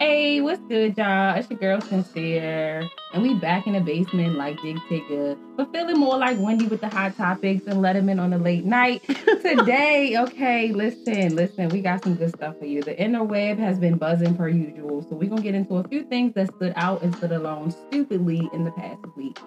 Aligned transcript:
Hey, 0.00 0.40
what's 0.40 0.62
good, 0.62 0.96
y'all? 0.96 1.36
It's 1.36 1.50
your 1.50 1.58
girl 1.58 1.80
Sincere, 1.82 2.88
and 3.12 3.22
we 3.22 3.34
back 3.34 3.66
in 3.66 3.74
the 3.74 3.82
basement 3.82 4.34
like 4.34 4.56
Big 4.62 4.78
Tigger, 4.88 5.38
but 5.58 5.70
feeling 5.74 5.98
more 5.98 6.16
like 6.16 6.38
Wendy 6.40 6.66
with 6.66 6.80
the 6.80 6.88
hot 6.88 7.18
topics 7.18 7.66
and 7.66 7.82
Letterman 7.84 8.18
on 8.18 8.30
the 8.30 8.38
late 8.38 8.64
night. 8.64 9.02
Today, 9.42 10.16
okay, 10.16 10.72
listen, 10.72 11.36
listen, 11.36 11.68
we 11.68 11.82
got 11.82 12.02
some 12.02 12.14
good 12.14 12.30
stuff 12.30 12.58
for 12.58 12.64
you. 12.64 12.82
The 12.82 12.94
interweb 12.94 13.58
has 13.58 13.78
been 13.78 13.98
buzzing 13.98 14.34
per 14.38 14.48
usual, 14.48 15.02
so 15.02 15.16
we're 15.16 15.28
gonna 15.28 15.42
get 15.42 15.54
into 15.54 15.74
a 15.74 15.86
few 15.86 16.04
things 16.04 16.32
that 16.32 16.46
stood 16.54 16.72
out 16.76 17.02
and 17.02 17.14
stood 17.16 17.32
alone 17.32 17.70
stupidly 17.70 18.48
in 18.54 18.64
the 18.64 18.70
past 18.70 19.04
week. 19.18 19.38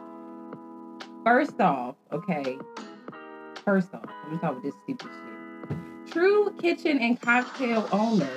First 1.26 1.60
off, 1.60 1.96
okay, 2.12 2.60
first 3.66 3.92
off, 3.96 4.06
let 4.06 4.32
me 4.32 4.38
talk 4.38 4.54
with 4.54 4.66
this 4.66 4.76
stupid 4.84 5.10
shit. 5.10 6.12
True 6.14 6.54
kitchen 6.62 7.00
and 7.00 7.20
cocktail 7.20 7.90
owner 7.92 8.30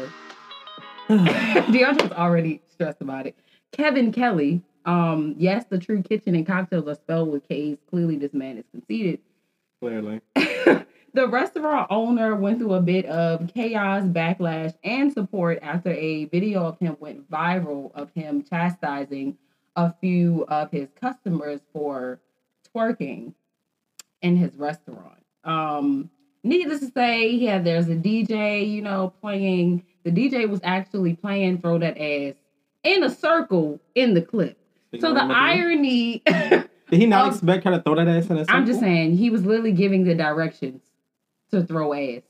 Deandre's 1.70 2.12
already 2.12 2.62
stressed 2.68 3.00
about 3.00 3.26
it. 3.26 3.36
Kevin 3.72 4.12
Kelley. 4.12 4.62
Um, 4.84 5.34
yes, 5.38 5.64
the 5.68 5.78
true 5.78 6.02
kitchen 6.02 6.34
and 6.34 6.46
cocktails 6.46 6.88
are 6.88 6.94
spelled 6.94 7.30
with 7.30 7.46
K's. 7.48 7.78
Clearly, 7.90 8.16
this 8.16 8.32
man 8.32 8.58
is 8.58 8.64
conceited. 8.72 9.20
Clearly. 9.80 10.20
the 10.34 11.28
restaurant 11.28 11.88
owner 11.90 12.34
went 12.34 12.58
through 12.58 12.74
a 12.74 12.80
bit 12.80 13.06
of 13.06 13.52
chaos, 13.52 14.04
backlash, 14.04 14.74
and 14.84 15.12
support 15.12 15.58
after 15.62 15.90
a 15.90 16.26
video 16.26 16.64
of 16.64 16.78
him 16.78 16.96
went 17.00 17.30
viral 17.30 17.92
of 17.94 18.10
him 18.14 18.42
chastising 18.42 19.36
a 19.76 19.92
few 20.00 20.44
of 20.48 20.70
his 20.70 20.88
customers 21.00 21.60
for 21.72 22.20
twerking 22.74 23.32
in 24.22 24.36
his 24.36 24.56
restaurant. 24.56 25.24
Um, 25.44 26.10
needless 26.42 26.80
to 26.80 26.90
say, 26.90 27.30
yeah, 27.30 27.58
there's 27.58 27.88
a 27.88 27.96
DJ, 27.96 28.68
you 28.68 28.82
know, 28.82 29.12
playing 29.20 29.84
the 30.06 30.12
DJ 30.12 30.48
was 30.48 30.60
actually 30.62 31.14
playing 31.14 31.60
Throw 31.60 31.78
That 31.78 31.98
Ass 31.98 32.34
in 32.84 33.02
a 33.02 33.10
circle 33.10 33.80
in 33.96 34.14
the 34.14 34.22
clip. 34.22 34.56
so 35.00 35.12
the 35.12 35.20
irony. 35.20 36.22
Did 36.26 37.00
he 37.00 37.06
not 37.06 37.32
expect 37.32 37.64
her 37.64 37.72
to 37.72 37.82
throw 37.82 37.96
that 37.96 38.06
ass 38.06 38.30
in 38.30 38.36
a 38.36 38.44
circle? 38.44 38.54
I'm 38.54 38.64
just 38.64 38.78
saying, 38.78 39.16
he 39.16 39.28
was 39.28 39.44
literally 39.44 39.72
giving 39.72 40.04
the 40.04 40.14
directions 40.14 40.82
to 41.50 41.64
throw 41.64 41.92
ass 41.92 42.22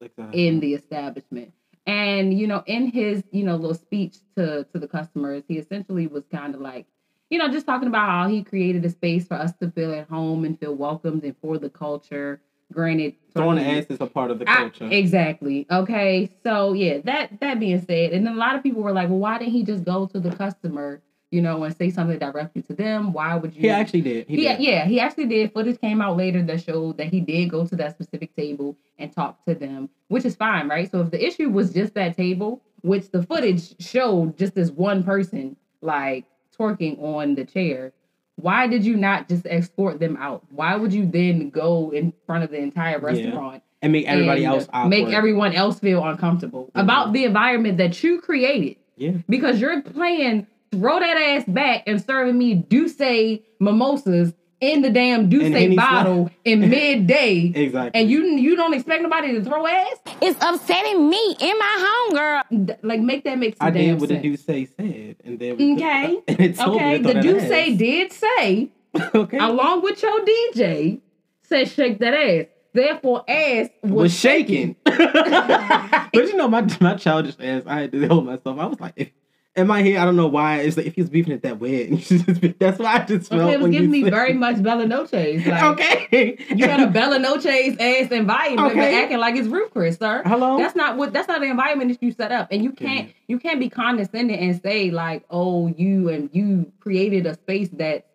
exactly. 0.00 0.46
in 0.46 0.60
the 0.60 0.74
establishment. 0.74 1.52
And 1.84 2.32
you 2.38 2.46
know, 2.46 2.62
in 2.66 2.86
his 2.86 3.24
you 3.32 3.42
know 3.42 3.56
little 3.56 3.74
speech 3.74 4.18
to 4.36 4.62
to 4.72 4.78
the 4.78 4.86
customers, 4.86 5.42
he 5.48 5.58
essentially 5.58 6.06
was 6.06 6.22
kind 6.30 6.54
of 6.54 6.60
like, 6.60 6.86
you 7.30 7.38
know, 7.40 7.48
just 7.48 7.66
talking 7.66 7.88
about 7.88 8.08
how 8.08 8.28
he 8.28 8.44
created 8.44 8.84
a 8.84 8.90
space 8.90 9.26
for 9.26 9.34
us 9.34 9.52
to 9.56 9.72
feel 9.72 9.92
at 9.92 10.08
home 10.08 10.44
and 10.44 10.60
feel 10.60 10.76
welcomed 10.76 11.24
and 11.24 11.36
for 11.38 11.58
the 11.58 11.68
culture 11.68 12.40
Granted, 12.74 13.14
throwing 13.32 13.56
the 13.56 13.64
ass 13.64 13.86
is 13.88 14.00
a 14.00 14.06
part 14.06 14.30
of 14.30 14.38
the 14.38 14.44
culture. 14.44 14.86
I, 14.86 14.94
exactly. 14.94 15.66
Okay. 15.70 16.30
So 16.42 16.72
yeah, 16.72 16.98
that 17.04 17.40
that 17.40 17.60
being 17.60 17.80
said, 17.80 18.12
and 18.12 18.26
then 18.26 18.34
a 18.34 18.36
lot 18.36 18.56
of 18.56 18.62
people 18.62 18.82
were 18.82 18.92
like, 18.92 19.08
well, 19.08 19.18
why 19.18 19.38
didn't 19.38 19.52
he 19.52 19.62
just 19.62 19.84
go 19.84 20.06
to 20.06 20.18
the 20.18 20.34
customer? 20.34 21.00
You 21.30 21.40
know, 21.40 21.64
and 21.64 21.76
say 21.76 21.90
something 21.90 22.18
directly 22.18 22.62
to 22.62 22.74
them. 22.74 23.12
Why 23.12 23.34
would 23.36 23.54
you? 23.54 23.62
He 23.62 23.70
actually 23.70 24.02
did. 24.02 24.26
He, 24.26 24.36
he 24.36 24.42
did. 24.42 24.60
Yeah, 24.60 24.84
he 24.86 25.00
actually 25.00 25.26
did. 25.26 25.52
Footage 25.52 25.80
came 25.80 26.00
out 26.00 26.16
later 26.16 26.42
that 26.42 26.62
showed 26.62 26.98
that 26.98 27.08
he 27.08 27.20
did 27.20 27.50
go 27.50 27.66
to 27.66 27.76
that 27.76 27.92
specific 27.94 28.34
table 28.36 28.76
and 28.98 29.12
talk 29.12 29.44
to 29.46 29.54
them, 29.54 29.88
which 30.08 30.24
is 30.24 30.36
fine, 30.36 30.68
right? 30.68 30.90
So 30.90 31.00
if 31.00 31.10
the 31.10 31.24
issue 31.24 31.48
was 31.50 31.72
just 31.72 31.94
that 31.94 32.16
table, 32.16 32.62
which 32.82 33.10
the 33.10 33.22
footage 33.22 33.80
showed 33.80 34.36
just 34.36 34.54
this 34.54 34.70
one 34.70 35.02
person 35.02 35.56
like 35.80 36.24
twerking 36.56 37.02
on 37.02 37.34
the 37.34 37.44
chair, 37.44 37.92
why 38.36 38.66
did 38.66 38.84
you 38.84 38.96
not 38.96 39.28
just 39.28 39.46
export 39.46 40.00
them 40.00 40.16
out? 40.16 40.44
Why 40.50 40.76
would 40.76 40.92
you 40.92 41.06
then 41.06 41.50
go 41.50 41.90
in 41.90 42.12
front 42.26 42.44
of 42.44 42.50
the 42.50 42.58
entire 42.58 42.98
restaurant? 42.98 43.54
Yeah. 43.54 43.60
And 43.82 43.92
make 43.92 44.06
everybody 44.06 44.44
and 44.44 44.54
else 44.54 44.66
awkward. 44.72 44.88
make 44.88 45.08
everyone 45.08 45.52
else 45.52 45.78
feel 45.78 46.02
uncomfortable 46.02 46.64
mm-hmm. 46.64 46.80
about 46.80 47.12
the 47.12 47.24
environment 47.24 47.78
that 47.78 48.02
you 48.02 48.20
created. 48.20 48.76
Yeah. 48.96 49.12
Because 49.28 49.60
you're 49.60 49.82
playing 49.82 50.46
throw 50.72 51.00
that 51.00 51.16
ass 51.16 51.44
back 51.46 51.84
and 51.86 52.02
serving 52.02 52.36
me 52.36 52.54
D'ussé 52.54 53.42
mimosas 53.60 54.32
in 54.60 54.82
the 54.82 54.90
damn 54.90 55.28
D'ussé 55.28 55.74
bottle 55.76 56.30
in 56.44 56.60
midday. 56.70 57.52
exactly. 57.54 58.00
And 58.00 58.10
you 58.10 58.24
you 58.36 58.56
don't 58.56 58.74
expect 58.74 59.02
nobody 59.02 59.32
to 59.32 59.44
throw 59.44 59.66
ass? 59.66 59.96
It's 60.20 60.38
upsetting 60.44 61.08
me 61.08 61.36
in 61.40 61.58
my 61.58 62.04
home, 62.10 62.16
girl. 62.16 62.76
Like 62.82 63.00
make 63.00 63.24
that 63.24 63.38
make 63.38 63.56
some 63.56 63.66
I 63.66 63.70
did 63.70 64.00
what 64.00 64.08
sense. 64.08 64.22
the 64.22 64.36
D'ussé 64.36 64.68
said, 64.76 65.16
and 65.24 65.38
then 65.38 65.52
okay, 65.74 66.18
and 66.28 66.40
it 66.40 66.56
told 66.56 66.76
okay. 66.76 66.98
Me 66.98 67.12
the 67.12 67.20
D'ussé 67.20 67.76
did 67.78 68.12
say, 68.12 68.70
okay, 69.14 69.38
along 69.38 69.82
with 69.82 70.02
your 70.02 70.20
DJ, 70.20 71.00
said 71.42 71.68
shake 71.68 71.98
that 71.98 72.14
ass. 72.14 72.46
Therefore, 72.72 73.22
ass 73.28 73.68
was, 73.84 73.92
was 73.92 74.18
shaking. 74.18 74.74
but 74.84 76.12
you 76.12 76.36
know, 76.36 76.48
my 76.48 76.66
my 76.80 76.94
childish 76.94 77.36
ass, 77.38 77.62
I 77.66 77.82
had 77.82 77.92
to 77.92 78.06
hold 78.08 78.26
myself. 78.26 78.58
I 78.58 78.66
was 78.66 78.80
like, 78.80 78.94
if, 78.96 79.10
in 79.56 79.68
my 79.68 79.82
head, 79.82 79.96
I 79.96 80.04
don't 80.04 80.16
know 80.16 80.26
why. 80.26 80.58
It's 80.58 80.76
like 80.76 80.86
if 80.86 80.94
he's 80.96 81.08
beefing 81.08 81.32
it 81.32 81.42
that 81.42 81.60
way, 81.60 81.86
that's 82.58 82.78
why 82.78 82.94
I 82.94 83.04
just 83.04 83.30
felt. 83.30 83.42
Okay, 83.42 83.52
it 83.52 83.60
was 83.60 83.70
giving 83.70 83.90
me 83.90 84.02
very 84.02 84.32
much 84.32 84.62
Bella 84.62 84.86
Noche's. 84.86 85.44
Like, 85.54 85.62
okay, 85.62 86.36
you 86.48 86.66
got 86.66 86.80
a 86.80 86.88
Bella 86.88 87.18
Noche's 87.18 87.76
ass 87.78 88.10
environment, 88.10 88.72
okay. 88.72 88.80
but 88.80 88.94
acting 88.94 89.18
like 89.18 89.36
it's 89.36 89.46
Ruth 89.46 89.70
Chris, 89.72 89.96
sir. 89.98 90.22
Hello, 90.24 90.58
that's 90.58 90.74
not 90.74 90.96
what. 90.96 91.12
That's 91.12 91.28
not 91.28 91.40
the 91.40 91.46
environment 91.46 91.92
that 91.92 92.04
you 92.04 92.10
set 92.10 92.32
up, 92.32 92.48
and 92.50 92.64
you 92.64 92.72
can't. 92.72 93.12
You 93.28 93.38
can't 93.38 93.60
be 93.60 93.68
condescending 93.68 94.38
and 94.38 94.60
say 94.60 94.90
like, 94.90 95.24
"Oh, 95.30 95.68
you 95.68 96.08
and 96.08 96.30
you 96.32 96.72
created 96.80 97.26
a 97.26 97.34
space 97.34 97.68
that 97.74 98.06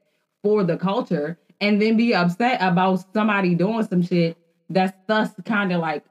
for 0.44 0.64
the 0.64 0.76
culture," 0.76 1.40
and 1.62 1.82
then 1.82 1.96
be 1.96 2.14
upset 2.14 2.62
about 2.62 3.06
somebody 3.14 3.56
doing 3.56 3.86
some 3.86 4.02
shit 4.02 4.38
that's 4.70 4.94
thus 5.08 5.32
kind 5.46 5.72
of 5.72 5.82
like 5.82 6.04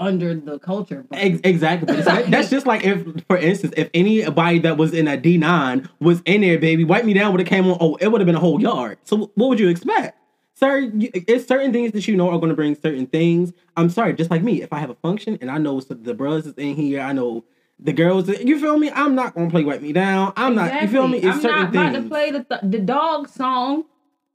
under 0.00 0.34
the 0.34 0.58
culture. 0.58 1.06
exactly. 1.12 2.00
that's 2.00 2.50
just 2.50 2.66
like 2.66 2.84
if, 2.84 3.04
for 3.28 3.36
instance, 3.36 3.74
if 3.76 3.90
anybody 3.94 4.58
that 4.60 4.76
was 4.76 4.92
in 4.92 5.06
a 5.06 5.16
D 5.16 5.38
nine 5.38 5.88
was 6.00 6.22
in 6.24 6.40
there, 6.40 6.58
baby, 6.58 6.82
wipe 6.82 7.04
me 7.04 7.12
down 7.12 7.30
would 7.32 7.40
have 7.40 7.48
came 7.48 7.66
on. 7.70 7.76
Oh, 7.80 7.96
it 7.96 8.08
would 8.08 8.20
have 8.20 8.26
been 8.26 8.34
a 8.34 8.40
whole 8.40 8.60
yard. 8.60 8.98
So 9.04 9.30
what 9.34 9.48
would 9.48 9.60
you 9.60 9.68
expect? 9.68 10.16
Sir, 10.54 10.90
it's 10.92 11.46
certain 11.46 11.72
things 11.72 11.92
that 11.92 12.08
you 12.08 12.16
know 12.16 12.30
are 12.30 12.38
going 12.38 12.50
to 12.50 12.56
bring 12.56 12.74
certain 12.74 13.06
things. 13.06 13.52
I'm 13.76 13.88
sorry, 13.88 14.12
just 14.14 14.30
like 14.30 14.42
me, 14.42 14.60
if 14.60 14.72
I 14.72 14.78
have 14.78 14.90
a 14.90 14.94
function 14.96 15.38
and 15.40 15.50
I 15.50 15.58
know 15.58 15.80
the 15.80 16.14
brothers 16.14 16.46
is 16.46 16.54
in 16.54 16.74
here, 16.74 17.00
I 17.00 17.12
know 17.12 17.44
the 17.78 17.92
girls. 17.92 18.28
You 18.28 18.58
feel 18.60 18.78
me? 18.78 18.90
I'm 18.90 19.14
not 19.14 19.34
gonna 19.34 19.50
play 19.50 19.64
"Wipe 19.64 19.80
Me 19.80 19.92
Down." 19.92 20.32
I'm 20.36 20.52
exactly. 20.52 20.74
not. 20.74 20.82
You 20.82 20.88
feel 20.88 21.08
me? 21.08 21.18
It's 21.18 21.26
I'm 21.26 21.40
certain 21.40 21.72
not 21.72 21.92
things. 21.92 22.04
to 22.04 22.08
play 22.10 22.30
the 22.30 22.44
th- 22.44 22.60
the 22.62 22.78
dog 22.78 23.28
song. 23.28 23.84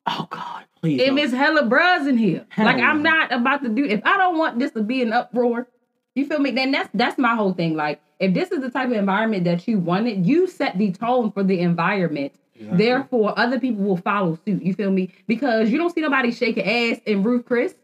Oh 0.08 0.28
God, 0.30 0.66
please! 0.86 1.02
If 1.02 1.18
it's 1.18 1.34
hella 1.34 1.66
bros 1.66 2.08
in 2.08 2.18
here, 2.18 2.46
Hell 2.50 2.66
like. 2.66 2.78
I'm 2.78 3.04
not 3.04 3.32
about 3.32 3.64
to 3.64 3.70
do. 3.70 3.86
If 3.86 4.02
I 4.06 4.18
don't 4.18 4.38
want 4.38 4.60
this 4.60 4.72
to 4.72 4.84
be 4.84 5.02
an 5.02 5.14
uproar, 5.14 5.68
you 6.16 6.26
feel 6.26 6.40
me? 6.40 6.52
Then 6.52 6.72
that's 6.72 6.90
that's 6.94 7.18
my 7.18 7.36
whole 7.36 7.54
thing. 7.54 7.76
Like, 7.76 8.02
if 8.20 8.34
this 8.34 8.52
is 8.52 8.62
the 8.62 8.70
type 8.70 8.88
of 8.88 8.94
environment 8.94 9.44
that 9.46 9.68
you 9.68 9.80
wanted, 9.80 10.26
you 10.26 10.48
set 10.48 10.78
the 10.78 10.92
tone 10.92 11.32
for 11.32 11.44
the 11.44 11.60
environment. 11.60 12.34
Exactly. 12.56 12.78
Therefore, 12.78 13.38
other 13.38 13.60
people 13.60 13.84
will 13.84 13.98
follow 13.98 14.40
suit. 14.46 14.64
You 14.64 14.74
feel 14.74 14.92
me? 14.92 15.14
Because 15.28 15.70
you 15.70 15.78
don't 15.78 15.94
see 15.94 16.02
nobody 16.02 16.32
shaking 16.32 16.64
ass 16.64 17.02
in 17.06 17.22
Ruth 17.22 17.46
Chris. 17.46 17.76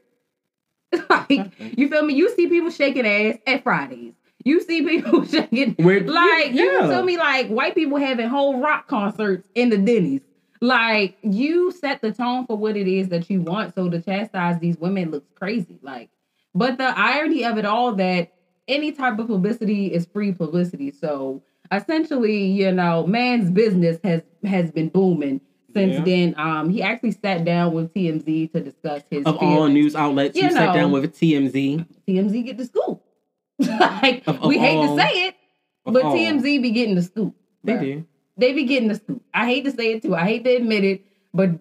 like, 1.09 1.51
you 1.59 1.89
feel 1.89 2.03
me? 2.03 2.13
You 2.13 2.33
see 2.35 2.47
people 2.47 2.69
shaking 2.69 3.05
ass 3.05 3.37
at 3.45 3.63
Fridays. 3.63 4.13
You 4.43 4.61
see 4.61 4.81
people 4.81 5.25
shaking 5.27 5.75
like 5.77 6.53
yeah. 6.53 6.63
you 6.63 6.79
feel 6.87 7.03
me? 7.03 7.17
Like 7.17 7.47
white 7.47 7.75
people 7.75 7.97
having 7.97 8.27
whole 8.27 8.59
rock 8.59 8.87
concerts 8.87 9.47
in 9.55 9.69
the 9.69 9.77
Denny's. 9.77 10.21
Like 10.61 11.17
you 11.23 11.71
set 11.71 12.01
the 12.01 12.11
tone 12.11 12.45
for 12.45 12.55
what 12.55 12.77
it 12.77 12.87
is 12.87 13.09
that 13.09 13.29
you 13.29 13.41
want. 13.41 13.73
So 13.73 13.89
to 13.89 13.99
chastise 14.01 14.59
these 14.59 14.77
women 14.77 15.11
looks 15.11 15.29
crazy. 15.35 15.79
Like 15.81 16.09
but 16.53 16.77
the 16.77 16.97
irony 16.97 17.45
of 17.45 17.57
it 17.57 17.65
all 17.65 17.93
that 17.95 18.33
any 18.67 18.91
type 18.91 19.19
of 19.19 19.27
publicity 19.27 19.87
is 19.93 20.05
free 20.05 20.31
publicity. 20.31 20.91
So 20.91 21.43
essentially, 21.71 22.45
you 22.45 22.71
know, 22.71 23.07
man's 23.07 23.49
business 23.49 23.97
has 24.03 24.21
has 24.45 24.71
been 24.71 24.89
booming 24.89 25.41
since 25.73 25.93
yeah. 25.93 26.03
then. 26.03 26.35
Um, 26.37 26.69
he 26.69 26.81
actually 26.81 27.11
sat 27.11 27.45
down 27.45 27.73
with 27.73 27.93
TMZ 27.93 28.51
to 28.53 28.59
discuss 28.61 29.03
his 29.09 29.25
of 29.25 29.39
feelings. 29.39 29.59
all 29.59 29.67
news 29.67 29.95
outlets. 29.95 30.37
You, 30.37 30.43
you 30.43 30.49
know, 30.49 30.55
sat 30.55 30.73
down 30.73 30.91
with 30.91 31.17
TMZ. 31.17 31.85
TMZ 32.07 32.45
get 32.45 32.57
the 32.57 32.65
scoop. 32.65 33.01
like 33.59 34.23
of, 34.27 34.41
of 34.41 34.47
we 34.47 34.57
hate 34.57 34.81
to 34.81 34.95
say 34.95 35.27
it, 35.27 35.35
but 35.85 36.03
all. 36.03 36.15
TMZ 36.15 36.61
be 36.61 36.71
getting 36.71 36.95
the 36.95 37.03
scoop. 37.03 37.35
They 37.63 37.77
do. 37.77 38.07
They 38.41 38.53
be 38.53 38.63
getting 38.65 38.89
the 38.89 38.95
scoop. 38.95 39.21
I 39.33 39.45
hate 39.45 39.65
to 39.65 39.71
say 39.71 39.93
it 39.93 40.01
too. 40.01 40.15
I 40.15 40.25
hate 40.25 40.43
to 40.45 40.55
admit 40.55 40.83
it, 40.83 41.05
but 41.31 41.51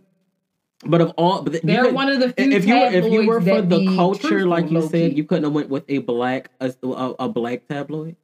but 0.87 1.03
of 1.03 1.13
all, 1.19 1.43
but 1.43 1.61
they're 1.63 1.85
could, 1.85 1.95
one 1.95 2.09
of 2.09 2.21
the 2.21 2.33
few 2.33 2.53
if 2.53 2.65
you 2.65 2.75
were, 2.75 2.87
if 2.87 3.13
you 3.13 3.27
were 3.27 3.41
for 3.43 3.61
the 3.61 3.85
culture, 3.97 4.47
like 4.47 4.71
you 4.71 4.81
said, 4.89 5.15
you 5.17 5.25
couldn't 5.25 5.45
have 5.45 5.53
went 5.53 5.69
with 5.69 5.85
a 5.89 5.99
black 5.99 6.51
a, 6.59 6.73
a, 6.83 7.15
a 7.19 7.29
black 7.29 7.69
tabloid. 7.69 8.17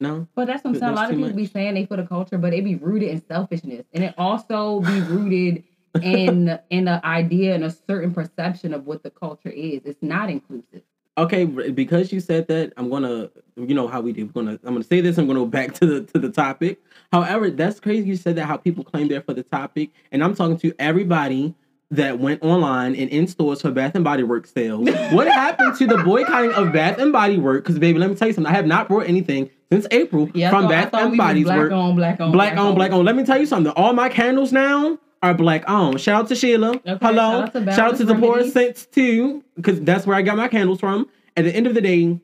No, 0.00 0.26
but 0.34 0.46
that's 0.48 0.64
what 0.64 0.74
I'm 0.74 0.80
saying. 0.80 0.92
A 0.92 0.96
lot 0.96 1.04
of 1.04 1.10
people 1.10 1.28
much. 1.28 1.36
be 1.36 1.46
saying 1.46 1.74
they 1.74 1.86
for 1.86 1.96
the 1.96 2.06
culture, 2.06 2.38
but 2.38 2.52
it 2.52 2.64
be 2.64 2.74
rooted 2.74 3.10
in 3.10 3.24
selfishness, 3.24 3.86
and 3.92 4.02
it 4.02 4.14
also 4.18 4.80
be 4.80 5.00
rooted 5.02 5.62
in 6.02 6.58
in 6.70 6.88
an 6.88 7.00
idea 7.04 7.54
and 7.54 7.62
a 7.62 7.70
certain 7.70 8.12
perception 8.12 8.74
of 8.74 8.84
what 8.84 9.04
the 9.04 9.10
culture 9.10 9.50
is. 9.50 9.82
It's 9.84 10.02
not 10.02 10.28
inclusive 10.28 10.82
okay, 11.18 11.44
because 11.44 12.12
you 12.12 12.20
said 12.20 12.48
that, 12.48 12.72
I'm 12.76 12.88
gonna, 12.88 13.30
you 13.56 13.74
know 13.74 13.88
how 13.88 14.00
we 14.00 14.12
do. 14.12 14.26
We're 14.26 14.42
gonna, 14.42 14.58
I'm 14.64 14.74
gonna 14.74 14.84
say 14.84 15.00
this. 15.00 15.18
I'm 15.18 15.26
gonna 15.26 15.40
go 15.40 15.46
back 15.46 15.74
to 15.80 15.86
the 15.86 16.00
to 16.12 16.18
the 16.18 16.30
topic. 16.30 16.80
However, 17.12 17.50
that's 17.50 17.80
crazy. 17.80 18.08
You 18.08 18.16
said 18.16 18.36
that 18.36 18.46
how 18.46 18.56
people 18.56 18.84
claim 18.84 19.08
they're 19.08 19.22
for 19.22 19.34
the 19.34 19.42
topic, 19.42 19.90
and 20.12 20.22
I'm 20.22 20.34
talking 20.34 20.58
to 20.58 20.72
everybody 20.78 21.54
that 21.90 22.18
went 22.18 22.42
online 22.42 22.94
and 22.94 23.08
in 23.08 23.26
stores 23.26 23.62
for 23.62 23.70
Bath 23.70 23.94
and 23.94 24.04
Body 24.04 24.22
Works 24.22 24.52
sales. 24.52 24.88
what 25.12 25.26
happened 25.26 25.74
to 25.78 25.86
the 25.86 25.98
boycotting 25.98 26.52
of 26.52 26.72
Bath 26.72 26.98
and 26.98 27.12
Body 27.12 27.38
Work? 27.38 27.64
Because 27.64 27.78
baby, 27.78 27.98
let 27.98 28.10
me 28.10 28.16
tell 28.16 28.28
you 28.28 28.34
something. 28.34 28.52
I 28.52 28.56
have 28.56 28.66
not 28.66 28.88
brought 28.88 29.06
anything 29.06 29.48
since 29.72 29.86
April 29.90 30.30
Yeah, 30.34 30.50
from 30.50 30.62
thought- 30.64 30.70
Bath 30.70 30.94
and 30.94 31.16
Body 31.16 31.44
black 31.44 31.70
on, 31.70 31.96
black 31.96 32.20
on, 32.20 32.32
black 32.32 32.56
on, 32.58 32.74
black 32.74 32.92
on. 32.92 33.04
Let 33.04 33.16
me 33.16 33.24
tell 33.24 33.38
you 33.38 33.46
something. 33.46 33.72
All 33.72 33.94
my 33.94 34.10
candles 34.10 34.52
now 34.52 34.98
are 35.22 35.34
black 35.34 35.68
on. 35.68 35.96
Shout 35.98 36.22
out 36.22 36.28
to 36.28 36.34
Sheila. 36.36 36.70
Okay, 36.70 36.98
Hello. 37.00 37.14
shout 37.14 37.42
out 37.42 37.52
to 37.52 37.72
Shout 37.72 37.78
out 37.92 37.96
to 37.98 38.04
Balance 38.04 38.20
Sephora 38.20 38.44
Remedies. 38.44 38.86
Too, 38.86 39.44
because 39.56 39.80
that's 39.82 40.06
where 40.06 40.16
I 40.16 40.22
got 40.22 40.36
my 40.36 40.48
candles 40.48 40.80
from. 40.80 41.08
At 41.36 41.44
the 41.44 41.54
end 41.54 41.66
of 41.66 41.74
the 41.74 41.80
day, 41.80 42.20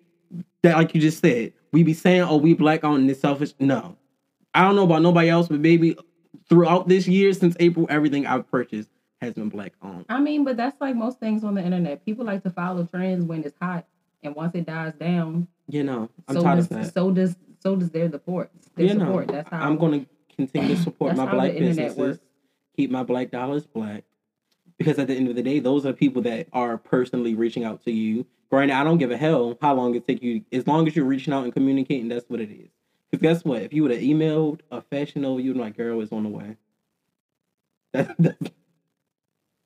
that 0.63 0.77
like 0.77 0.95
you 0.95 1.01
just 1.01 1.21
said, 1.21 1.53
we 1.73 1.83
be 1.83 1.95
saying, 1.95 2.23
"Oh, 2.23 2.37
we 2.37 2.55
black 2.55 2.85
on 2.85 3.01
and 3.01 3.11
it's 3.11 3.21
selfish." 3.21 3.53
No, 3.59 3.97
I 4.55 4.63
don't 4.63 4.77
know 4.77 4.85
about 4.85 5.03
nobody 5.03 5.29
else, 5.29 5.49
but 5.49 5.61
maybe 5.61 5.97
throughout 6.49 6.89
this 6.89 7.07
year 7.07 7.33
since 7.33 7.57
April, 7.61 7.87
everything 7.91 8.27
I've 8.27 8.51
purchased 8.51 8.89
has 9.21 9.35
been 9.35 9.49
black 9.49 9.73
on. 9.83 10.05
I 10.09 10.21
mean, 10.21 10.45
but 10.45 10.57
that's 10.57 10.81
like 10.81 10.95
most 10.97 11.19
things 11.19 11.45
on 11.45 11.55
the 11.55 11.63
internet. 11.63 12.05
People 12.05 12.25
like 12.27 12.43
to 12.45 12.51
follow 12.51 12.85
trends 12.85 13.25
when 13.25 13.43
it's 13.45 13.57
hot, 13.61 13.87
and 14.23 14.35
once 14.35 14.55
it 14.55 14.67
dies 14.67 14.95
down, 14.95 15.49
You 15.69 15.83
know, 15.85 16.11
I'm 16.29 16.37
so 16.37 16.43
tired 16.43 16.57
does 16.57 16.65
of 16.71 16.77
that. 16.79 16.95
so 16.95 17.11
does 17.11 17.37
so 17.61 17.77
does 17.77 17.91
their 17.91 18.11
support. 18.11 18.51
Their 18.77 18.87
you 18.87 18.95
know, 18.95 19.07
support. 19.07 19.29
That's 19.29 19.49
how 19.49 19.61
I'm 19.61 19.79
going 19.79 20.01
to 20.05 20.07
continue 20.37 20.77
to 20.77 20.83
support 20.83 21.17
my 21.17 21.31
black 21.31 21.53
businesses. 21.57 22.19
Keep 22.77 22.91
my 22.91 23.03
black 23.03 23.31
dollars 23.31 23.67
black. 23.67 24.05
Because 24.79 24.99
at 24.99 25.07
the 25.07 25.15
end 25.15 25.29
of 25.29 25.37
the 25.37 25.43
day, 25.43 25.61
those 25.61 25.87
are 25.87 25.93
people 25.93 26.23
that 26.23 26.49
are 26.53 26.77
personally 26.77 27.35
reaching 27.35 27.65
out 27.65 27.85
to 27.85 27.93
you. 27.93 28.27
Granted, 28.51 28.75
I 28.75 28.85
don't 28.85 28.99
give 28.99 29.11
a 29.11 29.17
hell 29.17 29.57
how 29.61 29.75
long 29.75 29.95
it 29.95 30.07
take 30.07 30.23
you. 30.23 30.45
As 30.53 30.67
long 30.67 30.87
as 30.87 30.97
you're 30.97 31.05
reaching 31.05 31.33
out 31.33 31.45
and 31.45 31.53
communicating, 31.53 32.09
that's 32.09 32.29
what 32.29 32.41
it 32.41 32.51
is. 32.51 32.69
Because 33.11 33.23
guess 33.23 33.45
what? 33.45 33.63
If 33.63 33.73
you 33.73 33.83
would 33.83 33.93
have 33.93 34.01
emailed 34.01 34.61
a 34.71 34.81
fashion 34.81 35.23
Nova, 35.23 35.41
you'd 35.41 35.55
be 35.55 35.61
like, 35.61 35.77
girl, 35.77 36.01
it's 36.01 36.13
on 36.13 36.25
the 36.25 36.29
way. 36.29 36.57
That's, 37.93 38.13
that's... 38.19 38.51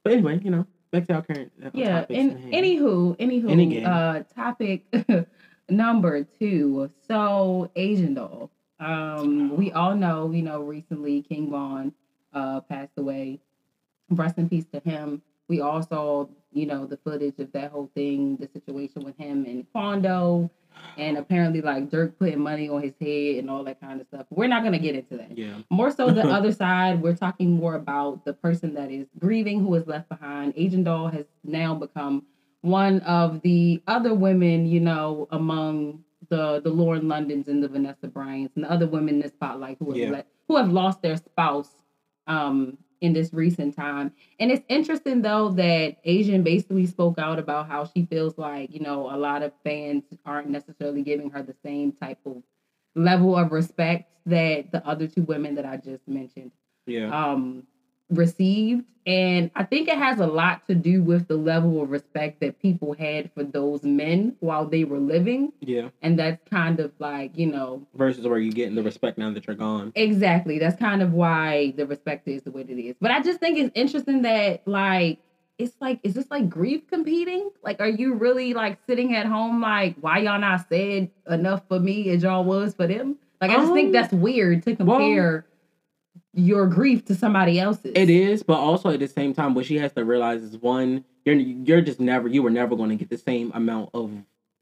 But 0.05 0.13
anyway, 0.13 0.39
you 0.45 0.51
know, 0.51 0.67
back 0.91 1.07
to 1.07 1.15
our 1.15 1.23
current 1.23 1.51
uh, 1.65 1.71
Yeah, 1.73 2.05
and 2.11 2.53
anywho, 2.53 3.17
anywho, 3.19 3.51
Any 3.51 3.83
uh, 3.83 4.23
topic 4.35 4.85
number 5.71 6.25
two. 6.25 6.91
So 7.07 7.71
Asian 7.75 8.13
doll. 8.13 8.51
Um, 8.81 9.57
we 9.57 9.73
all 9.73 9.95
know, 9.95 10.31
you 10.31 10.43
know, 10.43 10.61
recently 10.61 11.23
King 11.23 11.51
Von 11.51 11.95
uh 12.33 12.61
passed 12.61 12.93
away. 12.97 13.41
Rest 14.11 14.39
in 14.39 14.49
peace 14.49 14.67
to 14.73 14.81
him. 14.81 15.23
We 15.49 15.61
all 15.61 15.83
saw, 15.83 16.27
you 16.53 16.67
know, 16.67 16.87
the 16.87 16.97
footage 16.99 17.39
of 17.39 17.53
that 17.53 17.71
whole 17.71 17.91
thing, 17.95 18.37
the 18.37 18.49
situation 18.53 19.03
with 19.05 19.17
him 19.17 19.45
and 19.47 19.67
Quando, 19.73 20.51
and 20.97 21.17
apparently 21.17 21.61
like 21.61 21.91
Durk 21.91 22.19
putting 22.19 22.41
money 22.41 22.69
on 22.69 22.83
his 22.83 22.95
head 23.01 23.37
and 23.37 23.51
all 23.51 23.65
that 23.65 23.81
kind 23.81 24.01
of 24.01 24.07
stuff. 24.07 24.27
We're 24.31 24.47
not 24.49 24.63
gonna 24.65 24.79
get 24.79 24.95
into 24.95 25.17
that. 25.19 25.37
Yeah. 25.37 25.59
More 25.71 25.91
so 25.91 26.11
the 26.11 26.23
other 26.39 26.53
side, 26.53 27.03
we're 27.03 27.17
talking 27.17 27.51
more 27.53 27.75
about 27.75 28.25
the 28.25 28.33
person 28.35 28.75
that 28.75 28.91
is 28.91 29.07
grieving 29.19 29.61
who 29.61 29.75
is 29.75 29.87
left 29.87 30.09
behind. 30.09 30.53
Asian 30.57 30.85
Doll 30.85 31.09
has 31.09 31.27
now 31.45 31.75
become 31.75 32.25
one 32.63 33.01
of 33.01 33.41
the 33.43 33.83
other 33.87 34.15
women, 34.15 34.67
you 34.67 34.81
know, 34.81 35.29
among 35.31 36.03
the 36.29 36.61
the 36.61 36.71
Lauren 36.71 37.09
Londons 37.09 37.49
and 37.49 37.63
the 37.63 37.69
Vanessa 37.69 38.07
Bryants 38.09 38.53
and 38.57 38.65
the 38.65 38.71
other 38.71 38.87
women 38.87 39.15
in 39.17 39.21
the 39.21 39.29
spotlight 39.29 39.77
who 39.79 39.91
have 39.91 39.97
Yeah. 39.99 40.11
let, 40.11 40.27
who 40.49 40.57
have 40.57 40.71
lost 40.71 41.01
their 41.03 41.17
spouse 41.17 41.71
um 42.29 42.79
in 43.01 43.13
this 43.13 43.33
recent 43.33 43.77
time. 43.77 44.13
And 44.41 44.51
it's 44.51 44.65
interesting 44.69 45.23
though 45.23 45.51
that 45.51 45.99
Asian 46.05 46.43
basically 46.43 46.87
spoke 46.87 47.19
out 47.19 47.39
about 47.39 47.69
how 47.69 47.85
she 47.85 48.07
feels 48.07 48.37
like, 48.37 48.75
you 48.75 48.81
know, 48.81 49.09
a 49.15 49.17
lot 49.17 49.43
of 49.45 49.53
fans 49.63 50.03
aren't 50.27 50.51
necessarily 50.51 51.03
giving 51.03 51.31
her 51.31 51.43
the 51.43 51.55
same 51.65 51.93
type 51.93 52.19
of 52.27 52.43
level 52.97 53.37
of 53.37 53.53
respect 53.53 54.11
that 54.27 54.73
the 54.73 54.85
other 54.87 55.07
two 55.07 55.23
women 55.23 55.55
that 55.55 55.65
I 55.65 55.77
just 55.77 56.07
mentioned 56.09 56.51
Yeah. 56.87 57.09
um 57.17 57.65
received. 58.11 58.85
And 59.07 59.51
i 59.57 59.65
think 59.65 59.89
it 59.89 59.97
has 59.97 60.21
a 60.21 60.27
lot 60.27 60.67
to 60.69 60.75
do 60.75 61.03
with 61.03 61.29
the 61.29 61.37
level 61.37 61.81
of 61.81 61.91
respect 61.91 62.41
that 62.41 62.61
people 62.61 62.93
had 62.93 63.31
for 63.33 63.43
those 63.43 63.83
men 63.83 64.37
while 64.41 64.67
they 64.67 64.85
were 64.85 64.99
living. 64.99 65.53
Yeah. 65.61 65.89
and 66.03 66.19
that's 66.19 66.43
kind 66.51 66.79
of 66.79 66.93
like 66.99 67.31
you 67.39 67.47
know 67.47 67.87
Versus 67.95 68.27
where 68.27 68.39
you're 68.39 68.53
getting 68.53 68.75
the 68.75 68.83
respect 68.83 69.17
now 69.17 69.33
that 69.33 69.47
you're 69.47 69.57
gone. 69.57 69.93
exactly. 69.95 70.59
That's 70.59 70.79
kind 70.79 71.01
of 71.03 71.13
why 71.15 71.73
the 71.79 71.87
respect 71.87 72.29
is 72.29 72.43
the 72.43 72.51
way 72.51 72.63
it 72.69 72.71
is. 72.79 72.97
But 73.01 73.11
i 73.11 73.23
just 73.23 73.41
think 73.41 73.57
it's 73.59 73.73
interesting 73.75 74.23
that 74.23 74.67
like 74.67 75.21
it's 75.57 75.75
like 75.81 76.01
is 76.03 76.13
this 76.13 76.31
like 76.31 76.51
grief 76.51 76.87
competing? 76.89 77.49
Like 77.65 77.81
are 77.81 77.89
you 77.89 78.13
really 78.13 78.53
like 78.53 78.79
sitting 78.87 79.17
at 79.17 79.25
home 79.25 79.63
like 79.63 79.97
why 80.03 80.19
y'all 80.19 80.39
not 80.39 80.69
said 80.69 81.11
enough 81.31 81.63
for 81.67 81.81
me 81.81 82.11
as 82.11 82.23
y'all 82.25 82.45
was 82.45 82.75
for 82.75 82.87
them? 82.87 83.17
Like 83.41 83.53
i 83.53 83.55
just 83.55 83.73
think 83.73 83.87
Um, 83.87 83.93
that's 83.93 84.13
weird 84.13 84.65
to 84.65 84.75
well- 84.75 84.99
compare 84.99 85.47
your 86.39 86.67
grief 86.67 87.05
to 87.07 87.15
somebody 87.15 87.59
else's 87.59 87.93
It 87.95 88.09
is, 88.09 88.43
but 88.43 88.59
also 88.59 88.91
at 88.91 89.01
the 89.01 89.09
same 89.09 89.35
time, 89.35 89.55
what 89.55 89.67
she 89.67 89.77
has 89.79 89.93
to 89.95 90.05
realize 90.05 90.43
is 90.43 90.57
one, 90.57 91.05
you're 91.25 91.35
you're 91.35 91.81
just 91.81 92.01
never 92.01 92.29
you 92.29 92.43
were 92.43 92.51
never 92.51 92.77
going 92.77 92.91
to 92.91 92.97
get 92.97 93.11
the 93.11 93.19
same 93.19 93.51
amount 93.55 93.91
of 93.95 94.11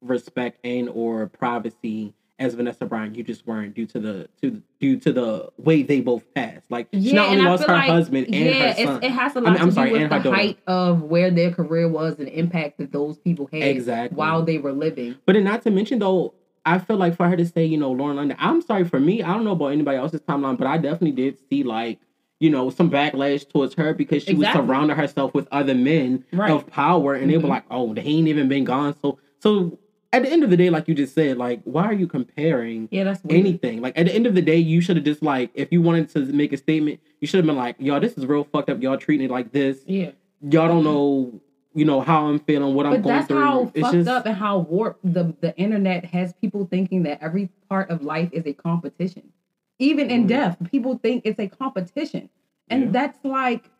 respect 0.02 0.58
and 0.64 0.88
or 0.88 1.26
privacy 1.26 2.14
as 2.38 2.55
Vanessa 2.55 2.84
Bryant. 2.87 3.17
You 3.17 3.23
just 3.25 3.46
weren't 3.46 3.75
due 3.75 3.87
to 3.87 3.99
the 4.00 4.28
to 4.43 4.62
due 4.81 4.99
to 5.00 5.12
the 5.12 5.49
way 5.58 5.82
they 5.82 6.00
both 6.00 6.25
passed. 6.34 6.70
Like 6.70 6.88
she 6.93 7.12
not 7.12 7.28
only 7.28 7.43
lost 7.43 7.64
her 7.64 7.73
like- 7.75 7.88
husband 7.90 8.26
and 8.26 8.34
yeah, 8.34 8.73
her 8.75 8.84
son. 8.84 9.02
it 9.02 9.11
has 9.11 9.37
a 9.37 9.38
I 9.38 9.43
lot 9.43 9.52
mean, 9.52 9.62
I'm 9.62 9.69
to 9.69 9.75
sorry, 9.75 9.90
do 9.90 10.08
with 10.08 10.23
the 10.23 10.31
height 10.32 10.58
of 10.67 11.02
where 11.02 11.31
their 11.31 11.50
career 11.52 11.88
was 11.88 12.19
and 12.19 12.28
impact 12.28 12.78
that 12.78 12.93
those 12.93 13.17
people 13.19 13.49
had 13.52 13.62
Exactly. 13.62 14.17
while 14.17 14.43
they 14.43 14.58
were 14.58 14.73
living. 14.73 15.17
But 15.25 15.34
then 15.34 15.44
not 15.44 15.62
to 15.62 15.70
mention 15.70 15.99
though, 16.00 16.34
I 16.66 16.78
feel 16.78 16.96
like 16.96 17.16
for 17.16 17.28
her 17.28 17.36
to 17.36 17.46
say, 17.46 17.64
you 17.64 17.78
know, 17.78 17.92
Lauren 17.92 18.16
London, 18.16 18.36
I'm 18.40 18.60
sorry 18.60 18.84
for 18.84 18.98
me, 19.00 19.22
I 19.22 19.32
don't 19.32 19.44
know 19.44 19.52
about 19.52 19.68
anybody 19.68 19.96
else's 19.96 20.20
timeline, 20.20 20.58
but 20.58 20.66
I 20.66 20.76
definitely 20.78 21.12
did 21.12 21.38
see 21.48 21.62
like, 21.62 22.00
you 22.40 22.50
know, 22.50 22.68
some 22.70 22.90
backlash 22.90 23.48
towards 23.48 23.74
her 23.74 23.94
because 23.94 24.24
she 24.24 24.32
Exactly. 24.32 24.60
was 24.60 24.66
surrounding 24.68 24.96
herself 24.96 25.32
with 25.32 25.46
other 25.52 25.74
men 25.74 26.24
Right. 26.32 26.50
of 26.50 26.66
power 26.66 27.14
and 27.14 27.30
they 27.30 27.38
were 27.38 27.44
Mhm. 27.44 27.48
like, 27.50 27.64
Oh, 27.70 27.94
they 27.94 28.02
ain't 28.02 28.28
even 28.28 28.48
been 28.48 28.64
gone. 28.64 28.94
So 29.00 29.18
so 29.38 29.78
at 30.12 30.22
the 30.22 30.32
end 30.32 30.42
of 30.42 30.50
the 30.50 30.56
day, 30.56 30.70
like 30.70 30.88
you 30.88 30.94
just 30.94 31.14
said, 31.14 31.36
like, 31.38 31.60
why 31.64 31.84
are 31.84 31.92
you 31.92 32.06
comparing 32.06 32.88
Yeah, 32.90 33.04
that's 33.04 33.22
weird. 33.22 33.38
anything? 33.40 33.80
Like 33.80 33.96
at 33.98 34.06
the 34.06 34.14
end 34.14 34.26
of 34.26 34.34
the 34.34 34.42
day, 34.42 34.56
you 34.56 34.80
should 34.80 34.96
have 34.96 35.04
just 35.04 35.22
like 35.22 35.50
if 35.54 35.70
you 35.70 35.80
wanted 35.80 36.08
to 36.10 36.20
make 36.32 36.52
a 36.52 36.56
statement, 36.56 36.98
you 37.20 37.28
should 37.28 37.38
have 37.38 37.46
been 37.46 37.56
like, 37.56 37.76
y'all, 37.78 38.00
this 38.00 38.18
is 38.18 38.26
real 38.26 38.44
fucked 38.44 38.70
up. 38.70 38.82
Y'all 38.82 38.98
treating 38.98 39.26
it 39.26 39.30
like 39.30 39.52
this. 39.52 39.84
Yeah, 39.86 40.10
Y'all 40.42 40.68
don't 40.68 40.84
know, 40.84 41.40
you 41.76 41.84
know, 41.84 42.00
how 42.00 42.26
I'm 42.26 42.38
feeling, 42.40 42.75
what 42.75 42.87
I'm 42.87 42.93
but 42.94 43.02
going 43.02 43.17
that's 43.17 43.28
through. 43.28 43.38
how 43.38 43.62
it's 43.75 43.81
fucked 43.81 43.94
just 43.94 44.08
up 44.08 44.26
and 44.26 44.34
how 44.34 44.58
warped 44.61 45.00
the 45.05 45.34
the 45.43 45.55
internet 45.58 46.06
has 46.06 46.32
people 46.40 46.67
thinking 46.67 47.02
that 47.05 47.23
every 47.23 47.50
part 47.69 47.90
of 47.90 48.02
life 48.02 48.31
is 48.32 48.46
a 48.46 48.55
competition. 48.55 49.32
Even 49.78 50.11
in 50.11 50.25
Mhm. 50.25 50.28
death, 50.28 50.56
people 50.70 50.96
think 50.96 51.23
it's 51.26 51.38
a 51.38 51.49
competition, 51.49 52.31
and 52.70 52.84
Yeah. 52.84 52.90
that's 52.93 53.23
like 53.25 53.70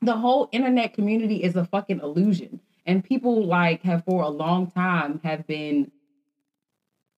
the 0.00 0.16
whole 0.16 0.48
internet 0.52 0.92
community 0.94 1.42
is 1.42 1.56
a 1.56 1.64
fucking 1.64 2.00
illusion. 2.00 2.60
And 2.86 3.02
people 3.02 3.42
like 3.44 3.82
have 3.82 4.04
for 4.04 4.22
a 4.22 4.28
long 4.28 4.66
time 4.68 5.20
have 5.24 5.46
been 5.46 5.90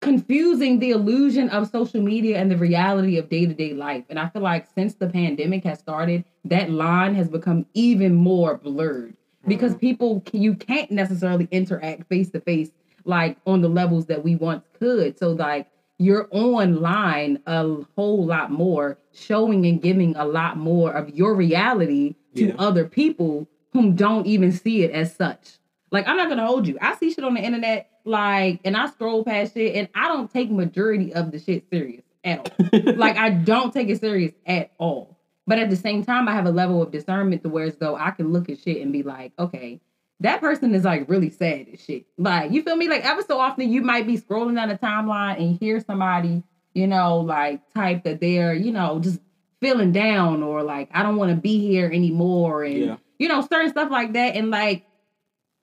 confusing 0.01 0.79
the 0.79 0.91
illusion 0.91 1.49
of 1.49 1.69
social 1.69 2.03
media 2.03 2.39
and 2.39 2.51
the 2.51 2.57
reality 2.59 3.17
of 3.17 3.31
day-to-day 3.31 3.73
life. 3.73 4.05
And 4.11 4.19
I 4.19 4.29
feel 4.29 4.43
like 4.43 4.67
since 4.75 4.95
the 4.95 5.09
pandemic 5.09 5.65
has 5.65 5.79
started, 5.79 6.25
that 6.45 6.71
line 6.71 7.15
has 7.15 7.31
become 7.31 7.67
even 7.73 8.15
more 8.15 8.59
blurred 8.59 9.17
because 9.47 9.73
mm-hmm. 9.73 9.81
people 9.81 10.25
you 10.33 10.55
can't 10.55 10.91
necessarily 10.91 11.49
interact 11.51 12.09
face 12.09 12.31
to 12.31 12.41
face 12.41 12.71
like 13.05 13.37
on 13.47 13.61
the 13.61 13.69
levels 13.69 14.07
that 14.07 14.25
we 14.25 14.37
once 14.37 14.65
could. 14.79 15.19
So 15.19 15.33
like 15.33 15.69
you're 15.99 16.29
online 16.31 17.41
a 17.47 17.77
whole 17.97 18.27
lot 18.27 18.51
more, 18.51 18.99
showing 19.13 19.67
and 19.67 19.81
giving 19.81 20.17
a 20.17 20.25
lot 20.25 20.57
more 20.57 20.93
of 20.93 21.11
your 21.11 21.35
reality 21.35 22.17
to 22.35 22.49
Yeah. 22.49 22.55
other 22.59 22.85
people 22.85 23.47
whom 23.73 23.95
don't 23.95 24.27
even 24.27 24.53
see 24.53 24.83
it 24.83 24.91
as 24.91 25.15
such. 25.15 25.59
Like 25.91 26.09
I'm 26.09 26.17
not 26.17 26.29
gonna 26.29 26.47
hold 26.47 26.67
you. 26.67 26.79
I 26.81 26.97
see 26.97 27.13
shit 27.13 27.25
on 27.25 27.35
the 27.35 27.41
internet, 27.41 27.89
like, 28.05 28.61
and 28.65 28.77
I 28.77 28.87
scroll 28.89 29.25
past 29.25 29.55
shit, 29.55 29.77
and 29.77 29.89
I 29.95 30.09
don't 30.09 30.31
take 30.31 30.51
majority 30.51 31.15
of 31.15 31.31
the 31.31 31.39
shit 31.39 31.69
serious 31.71 32.03
at 32.25 32.39
all. 32.39 32.81
like 32.97 33.17
I 33.17 33.31
don't 33.31 33.73
take 33.73 33.89
it 33.89 34.01
serious 34.01 34.33
at 34.47 34.73
all. 34.79 35.14
But 35.47 35.59
at 35.59 35.69
the 35.71 35.77
same 35.77 36.03
time, 36.05 36.27
I 36.29 36.33
have 36.33 36.47
a 36.47 36.51
level 36.51 36.83
of 36.83 36.91
discernment 36.91 37.43
to 37.43 37.49
where 37.49 37.67
as 37.67 37.77
though 37.77 37.97
I 37.97 38.11
can 38.13 38.33
look 38.33 38.49
at 38.49 38.59
shit 38.61 38.81
and 38.81 38.93
be 38.93 39.03
like, 39.03 39.33
okay, 39.39 39.81
that 40.21 40.41
person 40.41 40.75
is 40.75 40.85
like 40.85 41.09
really 41.09 41.29
sad 41.31 41.67
as 41.73 41.85
shit. 41.85 42.07
Like, 42.17 42.51
you 42.51 42.63
feel 42.63 42.77
me? 42.77 42.89
Like 42.89 43.05
ever 43.05 43.23
so 43.23 43.39
often 43.39 43.71
you 43.71 43.83
might 43.83 44.07
be 44.07 44.17
scrolling 44.17 44.55
down 44.55 44.69
the 44.71 44.79
timeline 44.79 45.39
and 45.39 45.59
hear 45.61 45.81
somebody, 45.81 46.43
you 46.73 46.87
know, 46.87 47.19
like 47.21 47.61
type 47.75 48.05
that 48.05 48.21
they're, 48.21 48.55
you 48.55 48.73
know, 48.73 49.01
just 49.01 49.21
feeling 49.61 49.93
down 49.93 50.43
or 50.43 50.63
like 50.63 50.89
I 50.93 51.03
don't 51.03 51.17
want 51.17 51.31
to 51.31 51.37
be 51.37 51.59
here 51.59 51.91
anymore 51.91 52.65
and 52.65 52.79
Yeah. 52.79 52.97
you 53.19 53.29
know, 53.29 53.41
certain 53.43 53.71
stuff 53.71 53.91
like 53.91 54.13
that. 54.15 54.37
And 54.37 54.51
like 54.51 54.85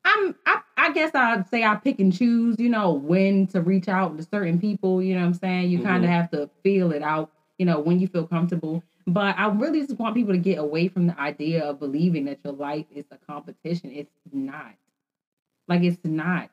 I'm 0.04 0.36
I, 0.46 0.62
I 0.78 0.92
guess 0.94 1.12
I'd 1.14 1.48
say 1.50 1.64
I 1.64 1.76
pick 1.76 2.00
and 2.00 2.12
choose, 2.14 2.56
you 2.60 2.70
know, 2.70 2.94
when 2.94 3.48
to 3.48 3.62
reach 3.62 3.88
out 3.88 4.18
to 4.18 4.24
certain 4.24 4.60
people, 4.60 5.02
you 5.02 5.14
know 5.16 5.22
what 5.22 5.28
I'm 5.28 5.34
saying? 5.36 5.70
You 5.70 5.80
kind 5.84 6.04
Mhm. 6.04 6.06
of 6.06 6.10
have 6.10 6.32
to 6.32 6.50
feel 6.64 6.92
it 6.92 7.02
out, 7.04 7.30
you 7.58 7.66
know, 7.66 7.80
when 7.80 8.00
you 8.00 8.08
feel 8.08 8.26
comfortable. 8.28 8.84
But 9.08 9.38
I 9.38 9.48
really 9.48 9.82
just 9.82 9.98
want 9.98 10.16
people 10.16 10.34
to 10.34 10.40
get 10.40 10.58
away 10.58 10.88
from 10.88 11.08
the 11.08 11.20
idea 11.20 11.64
of 11.64 11.80
believing 11.80 12.26
that 12.26 12.40
your 12.44 12.54
life 12.54 12.86
is 12.94 13.06
a 13.12 13.18
competition. 13.18 13.92
It's 13.92 14.12
not. 14.32 14.74
Like 15.68 15.82
it's 15.84 16.00
not. 16.04 16.50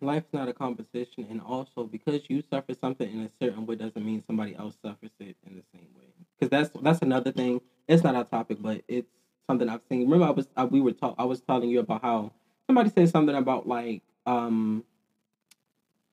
life's 0.00 0.32
not 0.32 0.48
a 0.48 0.52
competition 0.52 1.26
and 1.28 1.42
also 1.42 1.84
because 1.84 2.22
you 2.28 2.42
suffer 2.50 2.72
something 2.80 3.10
in 3.12 3.20
a 3.20 3.30
certain 3.38 3.66
way 3.66 3.74
doesn't 3.74 4.02
mean 4.04 4.22
somebody 4.26 4.56
else 4.56 4.74
suffers 4.82 5.10
it 5.20 5.36
in 5.46 5.56
the 5.56 5.62
same 5.74 5.86
way 5.94 6.06
because 6.38 6.48
that's 6.48 6.70
that's 6.82 7.02
another 7.02 7.30
thing 7.30 7.60
it's 7.86 8.02
not 8.02 8.14
our 8.14 8.24
topic 8.24 8.56
but 8.62 8.80
it's 8.88 9.10
something 9.46 9.68
i've 9.68 9.82
seen 9.90 10.04
remember 10.04 10.24
I 10.24 10.30
was 10.30 10.48
I, 10.56 10.64
we 10.64 10.80
were 10.80 10.92
talk 10.92 11.16
I 11.18 11.24
was 11.24 11.42
telling 11.42 11.68
you 11.68 11.80
about 11.80 12.00
how 12.00 12.32
somebody 12.66 12.88
said 12.88 13.10
something 13.10 13.34
about 13.36 13.66
like 13.68 14.00
um 14.24 14.84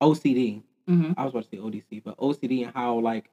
OCD. 0.02 0.62
Mhm. 0.88 1.14
I 1.18 1.24
was 1.24 1.34
about 1.34 1.44
to 1.44 1.50
say 1.50 1.58
ODC, 1.58 2.04
but 2.04 2.18
OCD 2.18 2.64
and 2.64 2.74
how 2.74 3.00
like 3.00 3.30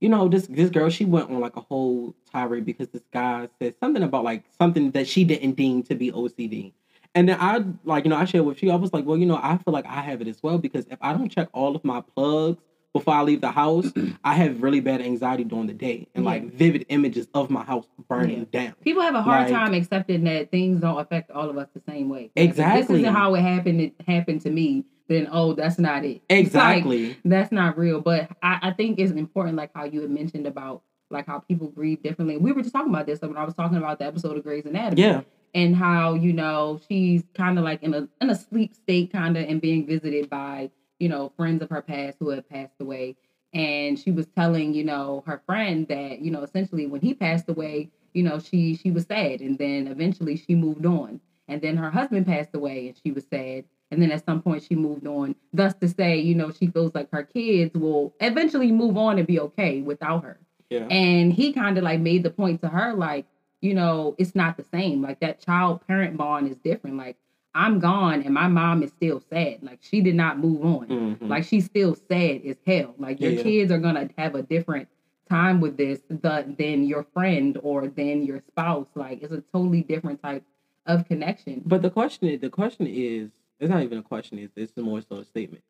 you 0.00 0.08
know 0.08 0.28
this 0.28 0.46
this 0.46 0.70
girl 0.70 0.88
she 0.90 1.04
went 1.04 1.30
on 1.30 1.40
like 1.40 1.56
a 1.56 1.60
whole 1.60 2.14
tirade 2.32 2.64
because 2.64 2.88
this 2.88 3.02
guy 3.12 3.48
said 3.60 3.74
something 3.80 4.02
about 4.02 4.24
like 4.24 4.44
something 4.58 4.90
that 4.92 5.08
she 5.08 5.24
didn't 5.24 5.52
deem 5.52 5.82
to 5.84 5.94
be 5.94 6.12
OCD. 6.12 6.72
And 7.14 7.28
then 7.28 7.38
I 7.40 7.64
like 7.84 8.04
you 8.04 8.10
know 8.10 8.16
I 8.16 8.24
shared 8.26 8.44
with 8.44 8.62
you 8.62 8.70
I 8.70 8.76
was 8.76 8.92
like 8.92 9.04
well 9.04 9.16
you 9.16 9.26
know 9.26 9.40
I 9.42 9.56
feel 9.58 9.72
like 9.72 9.86
I 9.86 10.00
have 10.02 10.20
it 10.20 10.28
as 10.28 10.42
well 10.42 10.58
because 10.58 10.86
if 10.90 10.98
I 11.00 11.12
don't 11.14 11.28
check 11.28 11.48
all 11.52 11.74
of 11.74 11.84
my 11.84 12.00
plugs 12.14 12.62
before 12.92 13.14
I 13.14 13.22
leave 13.22 13.40
the 13.40 13.50
house 13.50 13.86
I 14.24 14.34
have 14.34 14.62
really 14.62 14.80
bad 14.80 15.00
anxiety 15.02 15.44
during 15.44 15.66
the 15.66 15.74
day 15.74 16.06
and 16.14 16.24
Yeah. 16.24 16.30
like 16.30 16.52
vivid 16.52 16.86
images 16.90 17.26
of 17.34 17.50
my 17.50 17.64
house 17.64 17.86
burning 18.08 18.44
down. 18.52 18.74
People 18.84 19.02
have 19.02 19.14
a 19.14 19.22
hard 19.22 19.50
Like- 19.50 19.52
time 19.52 19.74
accepting 19.74 20.24
that 20.24 20.50
things 20.50 20.80
don't 20.80 20.98
affect 21.00 21.30
all 21.32 21.50
of 21.50 21.58
us 21.58 21.68
the 21.74 21.82
same 21.90 22.08
way. 22.08 22.30
Like, 22.36 22.48
Exactly. 22.48 22.82
this 22.82 22.90
isn't 23.02 23.14
how 23.14 23.34
it 23.34 23.40
happened. 23.42 23.80
It 23.80 23.94
happened 24.06 24.40
to 24.42 24.50
me. 24.50 24.84
Then 25.08 25.28
oh, 25.32 25.54
that's 25.54 25.78
not 25.78 26.04
it. 26.04 26.22
It's 26.28 26.54
like, 26.54 26.78
Exactly. 26.78 27.16
that's 27.24 27.50
not 27.52 27.78
real. 27.78 28.00
But 28.00 28.30
I, 28.42 28.58
I 28.62 28.70
think 28.72 28.98
it's 28.98 29.12
important, 29.12 29.56
like 29.56 29.70
how 29.74 29.84
you 29.84 30.02
had 30.02 30.10
mentioned 30.10 30.46
about 30.46 30.82
like 31.10 31.26
how 31.26 31.38
people 31.38 31.68
grieve 31.68 32.02
differently. 32.02 32.36
We 32.36 32.52
were 32.52 32.60
just 32.62 32.74
talking 32.74 32.92
about 32.92 33.06
this 33.06 33.20
when 33.22 33.36
I 33.36 33.44
was 33.44 33.54
talking 33.54 33.78
about 33.78 33.98
the 33.98 34.04
episode 34.04 34.36
of 34.36 34.44
Grey's 34.44 34.66
Anatomy. 34.66 35.00
yeah. 35.02 35.22
and 35.54 35.74
how 35.74 36.12
you 36.14 36.34
know 36.34 36.78
she's 36.88 37.24
kind 37.34 37.58
of 37.58 37.64
like 37.64 37.82
in 37.82 37.94
a 37.94 38.06
in 38.20 38.28
a 38.28 38.34
sleep 38.34 38.74
state 38.74 39.10
kind 39.12 39.36
of 39.38 39.48
and 39.48 39.60
being 39.62 39.86
visited 39.86 40.28
by 40.28 40.70
you 40.98 41.08
know 41.08 41.32
friends 41.36 41.62
of 41.62 41.70
her 41.70 41.80
past 41.80 42.18
who 42.20 42.28
have 42.28 42.46
passed 42.50 42.74
away 42.80 43.16
and 43.54 43.98
she 43.98 44.10
was 44.10 44.26
telling 44.36 44.74
you 44.74 44.84
know 44.84 45.22
her 45.26 45.40
friend 45.46 45.88
that 45.88 46.18
you 46.20 46.30
know 46.30 46.42
essentially 46.42 46.86
when 46.86 47.00
he 47.00 47.14
passed 47.14 47.48
away 47.48 47.90
you 48.12 48.22
know 48.22 48.38
she 48.38 48.74
she 48.76 48.90
was 48.90 49.06
sad 49.06 49.40
and 49.40 49.56
then 49.58 49.86
eventually 49.86 50.36
she 50.36 50.54
moved 50.54 50.84
on 50.84 51.18
and 51.46 51.62
then 51.62 51.78
her 51.78 51.90
husband 51.90 52.26
passed 52.26 52.54
away 52.54 52.88
and 52.88 52.96
she 53.02 53.10
was 53.10 53.24
sad 53.30 53.64
and 53.90 54.00
then 54.02 54.10
at 54.10 54.24
some 54.24 54.42
point 54.42 54.62
she 54.62 54.74
moved 54.74 55.06
on 55.06 55.34
thus 55.52 55.74
to 55.74 55.88
say 55.88 56.18
you 56.18 56.34
know 56.34 56.50
she 56.50 56.66
feels 56.68 56.94
like 56.94 57.08
her 57.12 57.22
kids 57.22 57.74
will 57.74 58.14
eventually 58.20 58.70
move 58.72 58.96
on 58.96 59.18
and 59.18 59.26
be 59.26 59.40
okay 59.40 59.80
without 59.82 60.22
her 60.24 60.38
Yeah. 60.70 60.86
and 60.90 61.32
he 61.32 61.52
kind 61.52 61.78
of 61.78 61.84
like 61.84 62.00
made 62.00 62.22
the 62.22 62.30
point 62.30 62.60
to 62.62 62.68
her, 62.68 62.92
like, 62.94 63.24
you 63.62 63.72
know, 63.74 64.14
it's 64.18 64.34
not 64.34 64.56
the 64.56 64.64
same. 64.64 65.00
Like 65.02 65.18
that 65.20 65.40
child 65.40 65.84
parent 65.86 66.16
bond 66.16 66.48
is 66.50 66.56
different. 66.58 66.96
Like 66.96 67.16
I'm 67.54 67.78
gone 67.80 68.22
and 68.22 68.32
my 68.34 68.46
mom 68.48 68.82
is 68.82 68.90
still 68.90 69.20
sad. 69.32 69.62
Like 69.62 69.78
she 69.80 70.00
did 70.02 70.14
not 70.14 70.38
move 70.38 70.62
on. 70.64 70.86
Mhm. 70.88 71.28
Like 71.28 71.44
she's 71.44 71.64
still 71.64 71.94
sad 71.94 72.42
as 72.46 72.56
hell. 72.66 72.94
Like 72.98 73.20
your 73.20 73.32
Yeah. 73.32 73.42
kids 73.42 73.72
are 73.72 73.78
gonna 73.78 74.10
have 74.18 74.34
a 74.34 74.42
different 74.42 74.88
time 75.28 75.60
with 75.60 75.76
this 75.78 76.00
the, 76.08 76.54
than 76.58 76.84
your 76.84 77.04
friend 77.14 77.58
or 77.62 77.88
than 77.88 78.22
your 78.24 78.40
spouse. 78.46 78.88
Like 78.94 79.22
it's 79.22 79.32
a 79.32 79.40
totally 79.52 79.82
different 79.82 80.22
type 80.22 80.44
of 80.86 81.06
connection. 81.08 81.62
But 81.66 81.80
the 81.82 81.90
question 81.90 82.28
is, 82.28 82.40
the 82.40 82.50
question 82.50 82.86
is, 82.86 83.30
it's 83.60 83.70
not 83.70 83.82
even 83.82 83.98
a 83.98 84.02
question. 84.02 84.38
It's 84.38 84.52
it's 84.56 84.76
more 84.76 85.00
so 85.00 85.16
a 85.16 85.24
statement. 85.24 85.64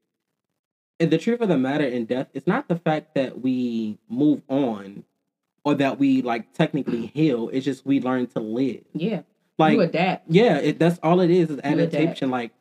And 1.00 1.11
the 1.11 1.18
truth 1.18 1.40
of 1.40 1.49
the 1.49 1.59
matter 1.59 1.85
in 1.85 2.07
death, 2.07 2.28
it's 2.35 2.47
not 2.47 2.68
the 2.68 2.76
fact 2.76 3.14
that 3.14 3.40
we 3.40 3.99
move 4.09 4.42
on, 4.49 5.04
or 5.64 5.75
that 5.75 5.99
we 5.99 6.23
like 6.23 6.52
technically 6.52 7.07
heal. 7.07 7.49
It's 7.52 7.64
just 7.64 7.87
we 7.87 8.00
learn 8.00 8.26
to 8.28 8.40
live. 8.40 8.83
Yeah. 8.92 9.23
Like 9.59 9.75
you 9.75 9.80
adapt. 9.80 10.30
yeah, 10.30 10.59
it, 10.59 10.78
that's 10.78 10.99
all 11.02 11.21
it 11.21 11.30
is 11.30 11.50
is 11.50 11.61
adaptation. 11.64 12.30
Like 12.30 12.52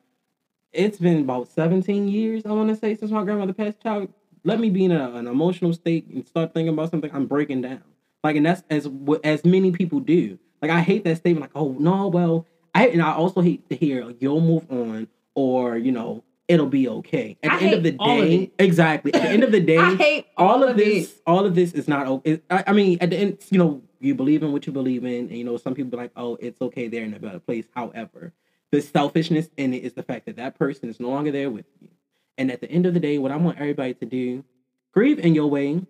it's 0.71 0.97
been 0.97 1.21
about 1.21 1.47
seventeen 1.47 2.07
years, 2.07 2.45
I 2.45 2.51
want 2.51 2.69
to 2.69 2.75
say, 2.75 2.95
since 2.95 3.11
my 3.11 3.23
grandmother 3.23 3.53
passed. 3.53 3.81
Child, 3.81 4.09
let 4.43 4.59
me 4.59 4.69
be 4.69 4.85
in 4.85 4.91
a, 4.91 5.11
an 5.13 5.27
emotional 5.27 5.73
state 5.73 6.07
and 6.07 6.27
start 6.27 6.53
thinking 6.53 6.73
about 6.73 6.91
something. 6.91 7.11
I'm 7.13 7.27
breaking 7.27 7.61
down. 7.61 7.83
Like, 8.23 8.35
and 8.35 8.45
that's 8.45 8.63
as 8.69 8.89
as 9.23 9.45
many 9.45 9.71
people 9.71 9.99
do. 9.99 10.39
Like, 10.61 10.71
I 10.71 10.81
hate 10.81 11.03
that 11.03 11.17
statement. 11.17 11.41
Like, 11.41 11.51
oh 11.55 11.75
no, 11.79 12.07
well, 12.07 12.47
I 12.73 12.87
and 12.87 13.01
I 13.01 13.13
also 13.13 13.41
hate 13.41 13.69
to 13.69 13.75
hear 13.75 14.13
you'll 14.19 14.41
move 14.41 14.65
on 14.71 15.07
or 15.37 15.77
you 15.77 15.91
know 15.91 16.23
it'll 16.47 16.65
be 16.65 16.89
okay. 16.89 17.37
At 17.43 17.51
I 17.51 17.59
the 17.59 17.65
end 17.65 17.73
of 17.75 17.83
the 17.83 17.95
all 17.99 18.21
of 18.21 18.27
day, 18.27 18.51
exactly. 18.57 19.13
At 19.13 19.21
the 19.21 19.29
end 19.29 19.43
of 19.43 19.51
the 19.51 19.59
day, 19.73 19.77
I 19.77 19.95
hate 19.95 20.25
all 20.35 20.63
of 20.63 20.71
it. 20.71 20.77
this, 20.77 21.21
all 21.27 21.45
of 21.45 21.53
this 21.55 21.73
is 21.73 21.87
not 21.87 22.07
okay. 22.07 22.41
I, 22.49 22.63
I 22.67 22.73
mean, 22.73 22.97
at 22.99 23.11
the 23.11 23.17
end, 23.17 23.37
you 23.51 23.59
know, 23.59 23.83
you 23.99 24.15
believe 24.15 24.41
in 24.41 24.51
what 24.51 24.65
you 24.65 24.73
believe 24.73 25.05
in, 25.05 25.27
and 25.27 25.37
you 25.37 25.43
know, 25.43 25.57
some 25.57 25.75
people 25.75 25.91
be 25.91 25.97
like, 25.97 26.11
oh, 26.15 26.37
it's 26.41 26.59
okay, 26.59 26.87
they're 26.87 27.03
in 27.03 27.13
a 27.13 27.19
better 27.19 27.39
place. 27.39 27.65
However, 27.75 28.33
the 28.71 28.81
selfishness 28.81 29.49
in 29.57 29.73
it 29.73 29.83
is 29.83 29.93
the 29.93 30.03
fact 30.03 30.25
that 30.25 30.37
that 30.37 30.57
person 30.57 30.89
is 30.89 30.99
no 30.99 31.09
longer 31.09 31.31
there 31.31 31.51
with 31.51 31.65
you. 31.79 31.89
And 32.37 32.51
at 32.51 32.61
the 32.61 32.69
end 32.71 32.87
of 32.87 32.93
the 32.95 32.99
day, 32.99 33.19
what 33.19 33.31
I 33.31 33.35
want 33.35 33.59
everybody 33.59 33.93
to 33.95 34.05
do, 34.05 34.43
grieve 34.91 35.19
in 35.19 35.35
your 35.35 35.47
way, 35.47 35.85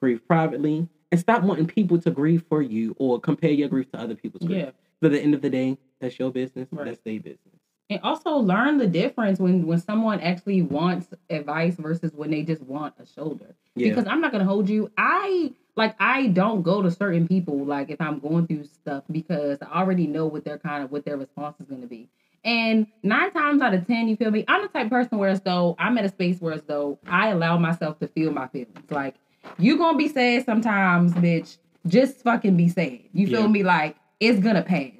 grieve 0.00 0.26
privately, 0.26 0.88
and 1.10 1.20
stop 1.20 1.42
wanting 1.42 1.66
people 1.66 1.98
to 2.00 2.10
grieve 2.10 2.44
for 2.48 2.62
you 2.62 2.96
or 2.98 3.20
compare 3.20 3.50
your 3.50 3.68
grief 3.68 3.90
to 3.92 3.98
other 3.98 4.14
people's 4.14 4.46
grief. 4.46 4.64
Yeah. 4.66 4.70
But 5.00 5.12
at 5.12 5.12
the 5.12 5.22
end 5.22 5.34
of 5.34 5.42
the 5.42 5.50
day, 5.50 5.78
that's 6.00 6.18
your 6.18 6.30
business. 6.30 6.68
Right. 6.70 6.86
That's 6.86 7.00
their 7.04 7.20
business. 7.20 7.47
And 7.90 8.00
also 8.02 8.30
learn 8.36 8.78
the 8.78 8.86
difference 8.86 9.38
when 9.38 9.66
when 9.66 9.80
someone 9.80 10.20
actually 10.20 10.62
wants 10.62 11.08
advice 11.30 11.76
versus 11.76 12.12
when 12.14 12.30
they 12.30 12.42
just 12.42 12.62
want 12.62 12.94
a 13.00 13.06
shoulder. 13.06 13.54
Yeah. 13.74 13.90
because 13.90 14.06
i'm 14.06 14.20
not 14.20 14.32
gonna 14.32 14.44
hold 14.44 14.68
you. 14.68 14.90
I 14.98 15.52
like 15.76 15.94
i 16.00 16.26
don't 16.28 16.62
go 16.62 16.82
to 16.82 16.90
certain 16.90 17.28
people 17.28 17.64
like 17.64 17.88
if 17.90 18.00
i'm 18.00 18.18
going 18.18 18.46
through 18.48 18.64
stuff 18.64 19.04
because 19.10 19.58
i 19.62 19.78
already 19.80 20.06
know 20.08 20.26
what 20.26 20.44
their 20.44 20.58
kind 20.58 20.82
of 20.82 20.90
what 20.90 21.04
their 21.04 21.16
response 21.16 21.56
is 21.60 21.66
gonna 21.66 21.86
be. 21.86 22.08
And 22.44 22.86
nine 23.02 23.32
times 23.32 23.60
out 23.62 23.74
of 23.74 23.86
ten 23.86 24.08
you 24.08 24.16
feel 24.16 24.30
me? 24.30 24.44
I'm 24.48 24.62
the 24.62 24.68
type 24.68 24.86
of 24.86 24.90
person 24.90 25.18
where 25.18 25.30
as 25.30 25.40
though 25.40 25.76
i'm 25.78 25.96
at 25.98 26.04
a 26.04 26.08
space 26.08 26.40
where 26.40 26.52
as 26.54 26.62
though 26.62 26.98
i 27.06 27.28
allow 27.28 27.56
myself 27.58 27.98
to 28.00 28.08
feel 28.08 28.32
my 28.32 28.48
feelings. 28.48 28.90
Like 28.90 29.14
you 29.58 29.78
gonna 29.78 29.96
be 29.96 30.08
sad 30.08 30.44
sometimes 30.44 31.12
bitch. 31.14 31.56
Just 31.86 32.22
fucking 32.22 32.56
be 32.56 32.68
sad. 32.68 32.98
You 33.12 33.28
feel 33.28 33.42
Yeah. 33.42 33.46
me? 33.46 33.62
Like 33.62 33.96
it's 34.20 34.40
gonna 34.40 34.62
pass 34.62 34.90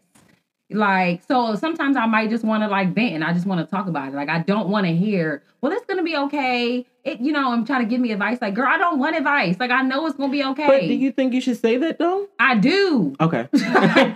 like 0.71 1.23
so 1.27 1.55
sometimes 1.55 1.97
i 1.97 2.05
might 2.05 2.29
just 2.29 2.45
want 2.45 2.63
to 2.63 2.69
like 2.69 2.93
vent 2.95 3.15
and 3.15 3.25
i 3.25 3.33
just 3.33 3.47
want 3.47 3.59
to 3.59 3.67
talk 3.75 3.87
about 3.87 4.09
it 4.09 4.15
like 4.15 4.29
i 4.29 4.39
don't 4.41 4.69
want 4.69 4.85
to 4.87 4.95
hear 4.95 5.43
well 5.63 5.73
it's 5.73 5.85
gonna 5.87 6.03
be 6.03 6.15
okay 6.15 6.87
it 7.05 7.21
you 7.21 7.33
know 7.33 7.51
i'm 7.53 7.65
trying 7.65 7.83
to 7.83 7.89
give 7.89 8.01
me 8.01 8.13
advice 8.13 8.37
like 8.43 8.53
girl 8.53 8.67
i 8.69 8.77
don't 8.77 8.99
want 8.99 9.17
advice 9.17 9.57
like 9.59 9.71
i 9.71 9.81
know 9.81 10.07
it's 10.07 10.17
gonna 10.17 10.31
be 10.31 10.45
okay 10.45 10.67
But 10.67 10.81
do 10.83 10.93
you 10.95 11.11
think 11.11 11.33
you 11.33 11.41
should 11.41 11.57
say 11.59 11.79
that 11.79 11.99
though? 11.99 12.29
i 12.39 12.55
do 12.57 13.15
Okay. 13.21 13.49
I 13.55 14.15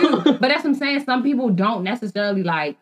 do. 0.00 0.22
But 0.38 0.40
that's 0.48 0.64
what 0.64 0.66
I'm 0.66 0.74
saying. 0.74 1.04
Some 1.04 1.22
people 1.22 1.48
don't 1.50 1.82
necessarily 1.82 2.42
like 2.42 2.76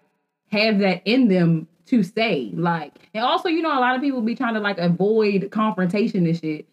have 0.51 0.81
that 0.81 1.03
in 1.05 1.29
them 1.29 1.69
to 1.87 2.03
say. 2.03 2.51
Like, 2.55 2.93
and 3.15 3.25
also, 3.25 3.49
you 3.49 3.63
know, 3.63 3.77
a 3.77 3.81
lot 3.81 3.95
of 3.95 4.01
people 4.03 4.21
be 4.23 4.35
trying 4.35 4.55
to 4.55 4.61
like 4.61 4.79
avoid 4.79 5.51
confrontation 5.51 6.27
and 6.27 6.39
shit. 6.39 6.67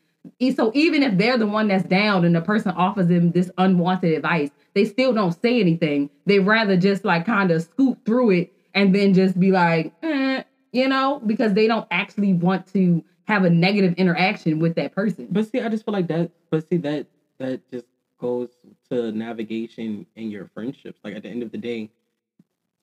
So 0.56 0.72
even 0.74 1.04
if 1.04 1.18
they're 1.18 1.38
the 1.38 1.48
one 1.48 1.68
that's 1.68 1.84
down 1.84 2.26
and 2.26 2.36
the 2.36 2.42
person 2.42 2.72
offers 2.72 3.08
them 3.08 3.32
this 3.32 3.50
unwanted 3.58 4.14
advice, 4.14 4.50
they 4.74 4.86
still 4.86 5.14
don't 5.14 5.40
say 5.42 5.60
anything. 5.60 6.10
They 6.26 6.40
rather 6.40 6.78
just 6.78 7.04
like 7.04 7.26
kind 7.26 7.52
of 7.52 7.64
scoot 7.64 7.98
through 8.06 8.32
it 8.32 8.54
and 8.74 8.96
then 8.96 9.14
just 9.14 9.40
be 9.40 9.52
like, 9.52 9.94
eh, 10.04 10.44
you 10.72 10.88
know, 10.88 11.22
because 11.26 11.54
they 11.54 11.68
don't 11.68 11.88
actually 11.92 12.34
want 12.34 12.72
to 12.74 13.04
have 13.26 13.44
a 13.44 13.50
negative 13.50 13.94
interaction 13.96 14.60
with 14.60 14.76
that 14.76 14.94
person. 14.94 15.28
But 15.30 15.48
see, 15.50 15.62
I 15.62 15.70
just 15.70 15.86
feel 15.86 15.94
like 15.94 16.08
that. 16.08 16.32
But 16.50 16.68
see, 16.68 16.78
that 16.78 17.08
that 17.40 17.70
just 17.72 17.86
goes 18.18 18.50
to 18.90 19.12
navigation 19.12 20.06
in 20.16 20.32
your 20.32 20.50
friendships. 20.54 21.00
Like 21.04 21.16
at 21.16 21.24
the 21.24 21.30
end 21.30 21.44
of 21.44 21.52
the 21.52 21.58
day, 21.58 21.90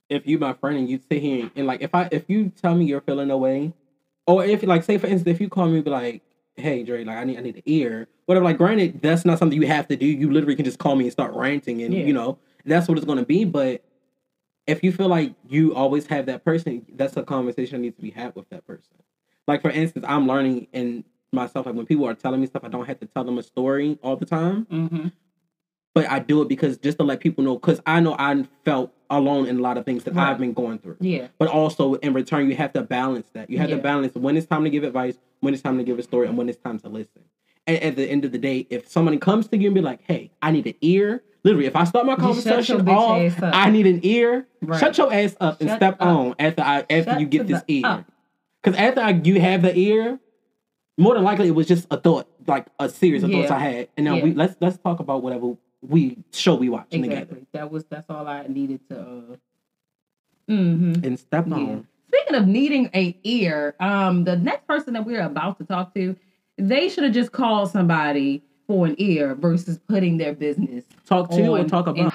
if 0.09 0.27
you 0.27 0.39
my 0.39 0.53
friend 0.55 0.79
and 0.79 0.89
you 0.89 1.01
sit 1.11 1.23
here 1.23 1.51
and 1.57 1.67
like 1.67 1.83
if 1.83 1.95
I 1.95 2.09
if 2.11 2.25
you 2.29 2.51
tell 2.51 2.75
me 2.75 2.85
you're 2.85 3.01
feeling 3.01 3.31
away, 3.31 3.73
or 4.27 4.45
if 4.45 4.63
like 4.63 4.85
say 4.85 4.99
for 4.99 5.07
instance 5.07 5.35
if 5.35 5.41
you 5.41 5.49
call 5.49 5.69
me 5.69 5.81
be 5.81 5.91
like, 5.91 6.23
hey 6.59 6.83
Dre, 6.83 7.05
like 7.05 7.17
I 7.17 7.25
need 7.25 7.39
I 7.39 7.41
need 7.41 7.57
an 7.57 7.63
ear, 7.67 8.09
whatever. 8.27 8.45
Like 8.45 8.59
granted, 8.59 9.01
that's 9.03 9.25
not 9.25 9.39
something 9.39 9.61
you 9.61 9.67
have 9.69 9.89
to 9.89 9.97
do. 9.97 10.07
You 10.07 10.31
literally 10.33 10.57
can 10.57 10.65
just 10.65 10.79
call 10.79 10.97
me 10.97 11.05
and 11.05 11.13
start 11.13 11.33
ranting, 11.35 11.83
and 11.83 11.95
Yeah. 11.95 12.05
you 12.05 12.13
know 12.13 12.39
that's 12.65 12.89
what 12.89 12.99
it's 12.99 13.07
gonna 13.07 13.25
be. 13.25 13.45
But 13.45 13.85
if 14.67 14.83
you 14.85 14.93
feel 14.93 15.09
like 15.09 15.35
you 15.49 15.75
always 15.75 16.07
have 16.09 16.27
that 16.27 16.45
person, 16.45 16.85
that's 16.95 17.17
a 17.17 17.23
conversation 17.23 17.77
that 17.77 17.83
needs 17.83 17.97
to 17.97 18.03
be 18.03 18.11
had 18.11 18.35
with 18.35 18.49
that 18.51 18.67
person. 18.67 18.97
Like 19.47 19.63
for 19.63 19.71
instance, 19.71 20.05
I'm 20.09 20.27
learning 20.27 20.67
in 20.73 21.05
myself 21.33 21.67
like 21.67 21.75
when 21.75 21.87
people 21.87 22.07
are 22.07 22.15
telling 22.15 22.41
me 22.41 22.47
stuff, 22.47 22.65
I 22.65 22.69
don't 22.69 22.87
have 22.87 23.01
to 23.01 23.07
tell 23.07 23.25
them 23.25 23.39
a 23.39 23.43
story 23.43 23.99
all 24.03 24.17
the 24.17 24.27
time, 24.27 24.67
Mm-hmm. 24.71 25.09
But 26.03 26.11
I 26.11 26.19
do 26.21 26.43
it 26.43 26.49
because 26.49 26.79
just 26.79 26.99
to 26.99 27.05
let 27.05 27.19
people 27.21 27.43
know 27.43 27.55
because 27.57 27.81
I 27.87 27.99
know 28.01 28.15
I 28.19 28.45
felt 28.65 28.93
alone 29.11 29.47
in 29.47 29.59
a 29.59 29.63
lot 29.63 29.77
of 29.79 29.85
things 29.85 30.05
that 30.05 30.15
Right. 30.15 30.29
I've 30.31 30.39
been 30.39 30.53
going 30.53 30.79
through. 30.79 30.97
Yeah. 31.01 31.29
But 31.39 31.49
also 31.49 31.95
in 31.95 32.13
return, 32.13 32.49
you 32.49 32.55
have 32.57 32.73
to 32.75 32.83
balance 32.83 33.29
that. 33.33 33.51
You 33.51 33.59
have 33.59 33.71
Yeah. 33.71 33.77
to 33.77 33.83
balance 33.83 34.15
when 34.15 34.37
it's 34.37 34.47
time 34.47 34.65
to 34.65 34.71
give 34.71 34.85
advice, 34.85 35.19
when 35.41 35.55
it's 35.55 35.63
time 35.63 35.79
to 35.79 35.85
give 35.85 35.99
a 35.99 36.03
story, 36.03 36.29
and 36.29 36.37
when 36.39 36.49
it's 36.49 36.59
time 36.59 36.79
to 36.81 36.89
listen. 36.89 37.23
And 37.67 37.83
at 37.83 37.97
the 37.97 38.05
end 38.09 38.25
of 38.25 38.33
the 38.33 38.39
day, 38.39 38.67
if 38.71 38.89
somebody 38.89 39.17
comes 39.19 39.49
to 39.49 39.57
you 39.59 39.67
and 39.69 39.75
be 39.75 39.81
like, 39.81 40.01
"Hey, 40.07 40.31
I 40.41 40.51
need 40.53 40.67
an 40.67 40.75
ear," 40.83 41.23
literally, 41.43 41.67
if 41.67 41.75
I 41.77 41.85
start 41.85 42.07
my 42.07 42.15
conversation 42.17 42.89
off. 42.89 43.43
I 43.43 43.71
need 43.71 43.87
an 43.87 44.01
ear. 44.05 44.47
Right. 44.63 44.79
Shut 44.79 44.97
your 44.99 45.13
ass 45.13 45.37
up 45.41 45.61
and 45.61 45.69
Shut 45.71 45.79
step 45.79 45.97
up. 46.01 46.07
on 46.07 46.35
after 46.39 46.63
I 46.63 46.79
after 46.89 47.03
Shut 47.13 47.21
you 47.21 47.27
get 47.27 47.47
this 47.49 47.63
ear. 47.67 48.05
Because 48.63 48.79
after 48.79 49.01
I, 49.01 49.11
you 49.25 49.41
have 49.41 49.63
the 49.63 49.77
ear, 49.77 50.19
more 50.97 51.15
than 51.15 51.25
likely 51.25 51.49
it 51.49 51.55
was 51.55 51.67
just 51.69 51.87
a 51.91 51.97
thought, 51.99 52.27
like 52.47 52.67
a 52.79 52.89
series 52.89 53.23
of 53.23 53.31
thoughts 53.31 53.51
I 53.51 53.59
had. 53.59 53.89
And 53.97 54.05
now 54.05 54.15
Yeah. 54.17 54.25
we 54.25 54.35
let's 54.35 54.57
let's 54.61 54.79
talk 54.79 55.01
about 55.01 55.23
whatever 55.23 55.57
we 55.87 56.19
show 56.33 56.55
we 56.57 56.69
watching 56.69 57.03
together 57.03 57.21
Exactly. 57.23 57.47
That 57.53 57.71
was 57.71 57.85
that's 57.85 58.09
all 58.11 58.27
I 58.27 58.47
needed 58.49 58.81
to. 58.91 58.99
Uh... 58.99 59.37
Mm-hmm. 60.51 61.05
and 61.05 61.19
step 61.19 61.47
Yeah. 61.47 61.55
on. 61.55 61.87
Speaking 62.09 62.35
of 62.37 62.47
needing 62.47 62.91
a 62.95 63.17
ear, 63.23 63.75
um, 63.81 64.25
the 64.25 64.37
next 64.37 64.67
person 64.67 64.95
that 64.95 65.05
we're 65.05 65.21
about 65.21 65.59
to 65.59 65.65
talk 65.65 65.93
to, 65.95 66.17
they 66.57 66.89
should 66.89 67.05
have 67.05 67.13
just 67.13 67.33
called 67.33 67.71
somebody 67.71 68.43
for 68.67 68.87
an 68.87 68.95
ear 68.99 69.35
versus 69.35 69.79
putting 69.89 70.17
their 70.17 70.33
business 70.33 70.85
Talk 71.07 71.31
to 71.33 71.47
or 71.49 71.59
on 71.61 71.67
talk 71.69 71.87
in- 71.89 71.99
about. 72.07 72.15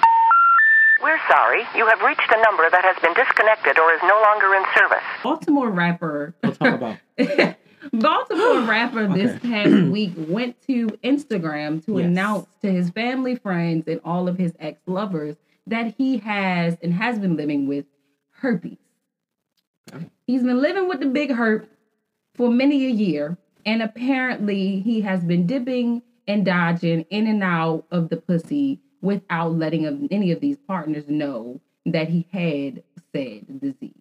We're 1.02 1.18
sorry. 1.28 1.62
You 1.76 1.86
have 1.86 2.00
reached 2.00 2.28
a 2.32 2.40
number 2.42 2.68
that 2.70 2.82
has 2.82 2.96
been 3.02 3.12
disconnected 3.14 3.78
or 3.78 3.92
is 3.92 4.00
no 4.02 4.20
longer 4.22 4.54
in 4.54 4.64
service. 4.74 5.04
Baltimore 5.22 5.70
rapper. 5.70 6.34
We'll 6.42 6.52
talk 6.54 6.74
about. 6.74 6.96
Baltimore 7.92 8.60
rapper 8.68 9.06
this 9.08 9.38
past 9.40 9.70
week 9.90 10.12
went 10.16 10.60
to 10.66 10.88
Instagram 11.04 11.84
to 11.86 11.98
Yes. 11.98 12.06
announce 12.06 12.46
to 12.62 12.70
his 12.72 12.90
family, 12.90 13.36
friends, 13.36 13.86
and 13.86 14.00
all 14.04 14.28
of 14.28 14.38
his 14.38 14.52
ex 14.58 14.80
lovers 14.86 15.36
that 15.66 15.94
he 15.96 16.18
has 16.18 16.76
and 16.82 16.92
has 16.94 17.18
been 17.18 17.36
living 17.36 17.66
with 17.66 17.86
herpes. 18.32 18.78
Okay. 19.94 20.10
He's 20.26 20.42
been 20.42 20.60
living 20.60 20.88
with 20.88 21.00
the 21.00 21.06
big 21.06 21.30
herp 21.30 21.66
for 22.34 22.50
many 22.50 22.86
a 22.86 22.90
year, 22.90 23.36
and 23.64 23.82
apparently 23.82 24.80
he 24.80 25.00
has 25.02 25.22
been 25.24 25.46
dipping 25.46 26.02
and 26.26 26.44
dodging 26.44 27.02
in 27.10 27.26
and 27.26 27.42
out 27.42 27.86
of 27.90 28.08
the 28.08 28.16
pussy 28.16 28.80
without 29.02 29.52
letting 29.52 30.08
any 30.10 30.32
of 30.32 30.40
these 30.40 30.56
partners 30.66 31.04
know 31.08 31.60
that 31.86 32.08
he 32.08 32.26
had 32.32 32.82
said 33.12 33.60
disease. 33.60 33.92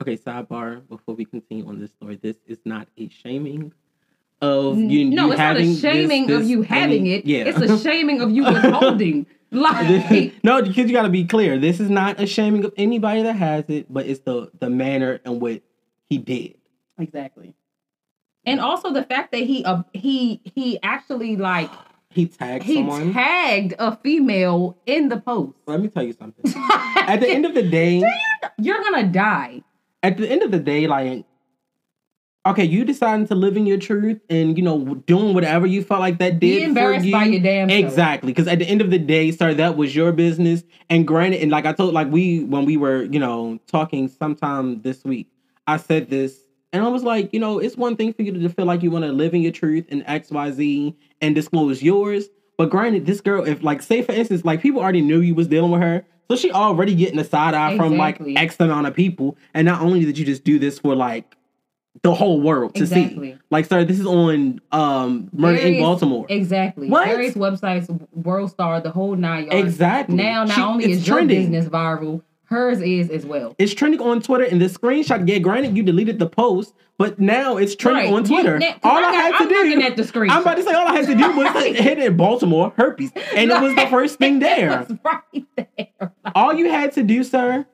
Okay, 0.00 0.16
sidebar. 0.16 0.86
Before 0.88 1.14
we 1.14 1.24
continue 1.24 1.66
on 1.68 1.78
this 1.80 1.90
story, 1.92 2.16
this 2.20 2.36
is 2.46 2.58
not 2.64 2.88
a 2.98 3.08
shaming 3.08 3.72
of 4.42 4.78
you. 4.78 5.04
no, 5.10 5.26
you 5.26 5.32
it's 5.32 5.38
not 5.38 5.56
a 5.56 5.62
this- 5.64 5.80
shaming 5.80 6.30
of 6.30 6.44
you 6.44 6.62
having 6.62 7.02
any- 7.02 7.14
it. 7.14 7.26
Yeah, 7.26 7.44
It's 7.44 7.58
a 7.60 7.78
shaming 7.88 8.20
of 8.20 8.30
you 8.30 8.44
withholding. 8.44 9.26
like, 9.50 10.34
no, 10.44 10.60
because 10.62 10.86
you 10.88 10.92
got 10.92 11.02
to 11.02 11.08
be 11.10 11.24
clear. 11.24 11.58
This 11.58 11.78
is 11.78 11.88
not 11.88 12.20
a 12.20 12.26
shaming 12.26 12.64
of 12.64 12.72
anybody 12.76 13.22
that 13.22 13.34
has 13.36 13.64
it, 13.68 13.86
but 13.92 14.06
it's 14.06 14.20
the 14.20 14.50
the 14.58 14.68
manner 14.68 15.20
in 15.24 15.38
what 15.40 15.62
he 16.08 16.18
did. 16.18 16.56
exactly. 16.98 17.54
And 18.46 18.60
also 18.60 18.92
the 18.92 19.04
fact 19.04 19.32
that 19.32 19.40
he 19.42 19.64
uh, 19.64 19.84
he 19.94 20.40
he 20.54 20.78
actually 20.82 21.36
like 21.36 21.70
He 22.10 22.26
tagged 22.26 22.64
he 22.64 22.74
someone. 22.74 23.12
tagged 23.14 23.74
a 23.78 23.96
female 23.96 24.76
in 24.86 25.08
the 25.08 25.18
post. 25.20 25.54
Let 25.66 25.80
me 25.80 25.88
tell 25.88 26.02
you 26.02 26.12
something. 26.12 26.52
At 26.96 27.20
the 27.20 27.30
end 27.30 27.46
of 27.46 27.54
the 27.54 27.62
day, 27.62 28.02
You're 28.58 28.82
gonna 28.82 29.06
die. 29.08 29.62
At 30.04 30.16
the 30.18 30.30
end 30.30 30.42
of 30.44 30.50
the 30.52 30.60
day, 30.60 30.86
like, 30.86 31.24
okay, 32.46 32.64
you 32.64 32.84
deciding 32.84 33.26
to 33.28 33.34
live 33.34 33.56
in 33.56 33.66
your 33.66 33.78
truth 33.78 34.20
and 34.28 34.56
you 34.56 34.62
know 34.62 34.94
doing 35.06 35.34
whatever 35.34 35.66
you 35.66 35.82
felt 35.82 36.00
like 36.00 36.18
that 36.18 36.38
Be 36.38 36.54
did 36.58 36.62
embarrassed 36.68 37.00
for 37.00 37.06
you. 37.06 37.12
by 37.12 37.24
your 37.24 37.40
damn 37.42 37.68
self. 37.70 37.80
exactly. 37.84 38.32
Because 38.32 38.46
at 38.48 38.58
the 38.58 38.66
end 38.66 38.80
of 38.80 38.90
the 38.90 38.98
day, 38.98 39.30
sir, 39.30 39.54
that 39.54 39.76
was 39.76 39.96
your 39.96 40.12
business. 40.12 40.62
And 40.90 41.06
granted, 41.06 41.40
and 41.42 41.50
like 41.50 41.66
I 41.66 41.72
told, 41.72 41.94
like 41.94 42.08
we 42.10 42.44
when 42.44 42.64
we 42.66 42.76
were 42.76 43.02
you 43.04 43.18
know 43.18 43.58
talking 43.66 44.08
sometime 44.08 44.82
this 44.82 45.04
week, 45.04 45.28
I 45.66 45.78
said 45.78 46.10
this. 46.10 46.38
And 46.72 46.84
I 46.84 46.88
was 46.88 47.04
like, 47.04 47.32
you 47.32 47.38
know, 47.38 47.60
it's 47.60 47.76
one 47.76 47.96
thing 47.96 48.12
for 48.12 48.22
you 48.22 48.32
to 48.32 48.48
feel 48.48 48.64
like 48.66 48.82
you 48.82 48.90
want 48.90 49.04
to 49.04 49.12
live 49.12 49.32
in 49.32 49.42
your 49.42 49.52
truth 49.52 49.84
and 49.90 50.02
X, 50.08 50.30
Y, 50.32 50.50
Z 50.50 50.96
and 51.20 51.34
disclose 51.34 51.82
yours. 51.84 52.28
But 52.58 52.68
granted, 52.70 53.06
this 53.06 53.20
girl, 53.20 53.44
if 53.46 53.62
like 53.62 53.80
say 53.80 54.02
for 54.02 54.12
instance, 54.12 54.44
like 54.44 54.60
people 54.60 54.80
already 54.80 55.00
knew 55.00 55.20
you 55.20 55.34
was 55.36 55.46
dealing 55.46 55.70
with 55.70 55.80
her, 55.82 56.04
so 56.28 56.36
she 56.36 56.50
already 56.52 56.94
getting 56.94 57.18
a 57.18 57.24
side 57.24 57.54
eye 57.54 57.76
from 57.76 57.96
like 57.96 58.20
X 58.36 58.56
amount 58.60 58.86
of 58.86 58.94
people. 58.94 59.36
And 59.54 59.64
not 59.66 59.80
only 59.82 60.04
did 60.04 60.18
you 60.18 60.24
just 60.24 60.44
do 60.44 60.58
this 60.58 60.78
for 60.78 60.94
like 60.94 61.36
the 62.02 62.12
whole 62.14 62.40
world 62.40 62.74
to 62.74 62.82
Exactly. 62.82 63.32
see, 63.32 63.38
like, 63.50 63.66
sir, 63.66 63.84
this 63.84 64.00
is 64.00 64.06
on 64.06 64.60
um 64.72 65.28
Murder 65.32 65.58
in 65.58 65.80
Baltimore. 65.80 66.26
Exactly. 66.28 66.88
What? 66.88 67.06
Various 67.06 67.34
websites, 67.34 67.88
World 68.12 68.50
Star, 68.50 68.80
the 68.80 68.90
whole 68.90 69.14
nine 69.16 69.44
yards. 69.46 69.64
Exactly. 69.64 70.16
Now, 70.16 70.44
not 70.44 70.54
She- 70.54 70.60
only 70.60 70.90
is 70.90 71.06
your 71.06 71.24
business 71.24 71.66
viral, 71.66 72.22
hers 72.44 72.80
is 72.80 73.10
as 73.10 73.24
well. 73.24 73.54
It's 73.58 73.72
trending 73.74 74.00
on 74.00 74.20
Twitter, 74.20 74.44
and 74.44 74.60
the 74.60 74.66
screenshot. 74.66 75.26
Yeah, 75.28 75.38
granted, 75.38 75.76
you 75.76 75.82
deleted 75.84 76.18
the 76.18 76.28
post, 76.28 76.74
but 76.98 77.18
now 77.18 77.56
it's 77.56 77.74
trending 77.74 78.04
Right. 78.12 78.14
on 78.14 78.24
Twitter. 78.24 78.58
now- 78.58 78.74
all 78.82 78.98
I 79.04 79.08
I, 79.08 79.12
had 79.14 79.38
to 79.38 79.44
I'm 79.44 79.48
do, 79.48 79.82
at 79.82 79.96
the 79.96 80.02
screenshot. 80.04 80.30
I'm 80.30 80.42
about 80.42 80.56
to 80.56 80.62
say 80.62 80.72
all 80.72 80.86
I 80.88 80.94
had 80.96 81.06
to 81.06 81.14
do 81.14 81.36
was 81.36 81.52
hit 81.64 81.98
it 81.98 82.06
in 82.06 82.16
Baltimore 82.16 82.72
herpes, 82.76 83.10
and 83.34 83.50
it 83.50 83.60
was 83.60 83.74
the 83.74 83.86
first 83.88 84.18
thing 84.18 84.38
there. 84.40 84.86
Right 85.04 85.44
there. 85.56 86.12
all 86.34 86.54
you 86.54 86.68
had 86.70 86.92
to 86.92 87.02
do, 87.02 87.24
sir, 87.24 87.66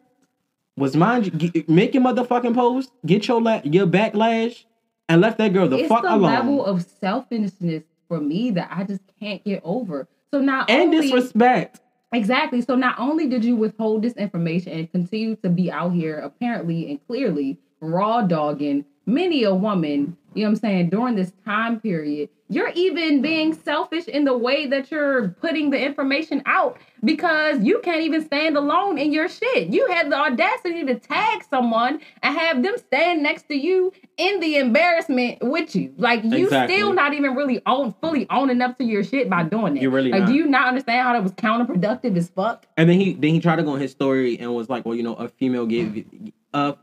was 0.77 0.97
mind 0.97 1.27
you, 1.27 1.33
get, 1.51 1.69
make 1.69 1.93
your 1.95 2.03
motherfucking 2.03 2.55
post, 2.55 2.91
get 3.05 3.29
your 3.29 3.41
la- 3.43 3.61
your 3.65 3.87
backlash, 3.87 4.65
and 5.09 5.21
left 5.21 5.39
that 5.39 5.53
girl 5.53 5.69
the 5.69 5.79
it's 5.81 5.89
fuck 5.89 6.03
the 6.03 6.09
alone. 6.11 6.23
level 6.23 6.65
of 6.65 6.83
selfishness 7.01 7.83
for 8.09 8.21
me 8.21 8.51
that 8.53 8.69
I 8.73 8.85
just 8.85 9.03
can't 9.21 9.45
get 9.45 9.61
over. 9.65 10.09
So 10.33 10.41
not 10.41 10.71
and 10.71 10.95
only 10.95 11.03
disrespect. 11.03 11.81
exactly. 12.13 12.61
So 12.63 12.75
not 12.77 12.99
only 12.99 13.27
did 13.29 13.45
you 13.45 13.57
withhold 13.57 14.03
this 14.03 14.15
information 14.15 14.73
and 14.73 14.91
continue 14.91 15.37
to 15.37 15.49
be 15.49 15.71
out 15.71 15.93
here 15.93 16.19
apparently 16.19 16.89
and 16.91 17.05
clearly 17.07 17.59
raw 17.81 18.23
dogging 18.23 18.85
many 19.11 19.43
a 19.45 19.55
woman, 19.55 20.17
you 20.35 20.45
know 20.45 20.51
what 20.51 20.57
I'm 20.57 20.57
saying, 20.57 20.91
during 20.91 21.17
this 21.17 21.33
time 21.45 21.81
period, 21.81 22.29
you're 22.49 22.71
even 22.75 23.23
being 23.23 23.55
selfish 23.55 24.07
in 24.07 24.25
the 24.25 24.37
way 24.37 24.67
that 24.67 24.91
you're 24.91 25.29
putting 25.41 25.71
the 25.71 25.81
information 25.81 26.43
out 26.47 26.79
because 27.05 27.61
you 27.61 27.81
can't 27.85 28.03
even 28.03 28.25
stand 28.25 28.57
alone 28.57 28.99
in 28.99 29.13
your 29.13 29.29
shit. 29.29 29.69
You 29.69 29.87
had 29.89 30.11
the 30.11 30.17
audacity 30.17 30.85
to 30.85 30.97
tag 30.97 31.45
someone 31.49 32.01
and 32.25 32.37
have 32.37 32.63
them 32.65 32.77
stand 32.77 33.23
next 33.23 33.45
to 33.49 33.55
you 33.55 33.93
in 34.17 34.41
the 34.41 34.57
embarrassment 34.57 35.39
with 35.43 35.77
you. 35.77 35.95
Like 35.97 36.25
you 36.25 36.47
Exactly. 36.47 36.77
still 36.77 36.93
not 36.93 37.15
even 37.15 37.37
really 37.37 37.63
own 37.67 37.95
fully 38.01 38.27
owning 38.31 38.61
up 38.63 38.79
to 38.79 38.85
your 38.85 39.05
shit 39.05 39.31
by 39.31 39.45
doing 39.45 39.75
that. 39.75 39.83
You're 39.83 39.93
really 39.93 40.11
like 40.11 40.23
not. 40.23 40.29
do 40.29 40.35
you 40.35 40.47
not 40.47 40.67
understand 40.67 41.07
how 41.07 41.13
that 41.13 41.23
was 41.23 41.33
counterproductive 41.33 42.17
as 42.17 42.31
fuck? 42.31 42.67
And 42.77 42.91
then 42.91 42.99
he 42.99 43.13
then 43.13 43.31
he 43.31 43.41
tried 43.41 43.57
to 43.57 43.63
go 43.63 43.75
on 43.75 43.81
his 43.81 43.93
story 43.93 44.39
and 44.41 44.53
was 44.53 44.69
like, 44.69 44.85
well, 44.85 44.97
you 44.97 45.05
know, 45.05 45.15
a 45.15 45.29
female 45.29 45.67
gave 45.67 45.97
it 45.97 46.07
a 46.53 46.77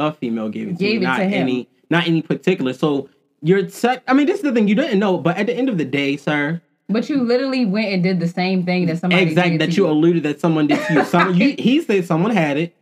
a 0.00 0.12
female 0.12 0.48
gave 0.48 0.68
it 0.68 0.72
to 0.72 0.76
Gave 0.78 1.00
me, 1.00 1.06
it 1.06 1.08
not 1.08 1.16
to 1.18 1.24
any 1.24 1.68
not 1.90 2.06
any 2.06 2.22
particular. 2.22 2.72
So 2.72 3.08
you're 3.42 3.68
sec- 3.68 4.02
I 4.08 4.14
mean, 4.14 4.26
this 4.26 4.36
is 4.36 4.42
the 4.42 4.52
thing 4.52 4.68
you 4.68 4.74
didn't 4.74 4.98
know, 4.98 5.18
but 5.18 5.36
at 5.36 5.46
the 5.46 5.54
end 5.54 5.68
of 5.68 5.78
the 5.78 5.84
day, 5.84 6.16
sir, 6.16 6.60
But 6.88 7.08
you 7.08 7.22
literally 7.22 7.64
went 7.66 7.88
and 7.88 8.02
did 8.02 8.20
the 8.20 8.28
same 8.28 8.64
thing 8.64 8.86
that 8.86 8.98
somebody 8.98 9.22
exactly 9.22 9.58
did 9.58 9.68
that 9.68 9.74
to 9.74 9.76
you 9.82 9.88
alluded 9.88 10.22
that 10.24 10.40
someone 10.40 10.66
did 10.66 10.84
to 10.86 10.92
you. 10.94 11.04
Some, 11.14 11.34
you 11.34 11.54
he 11.58 11.80
said 11.80 12.04
someone 12.04 12.32
had 12.32 12.56
it. 12.56 12.76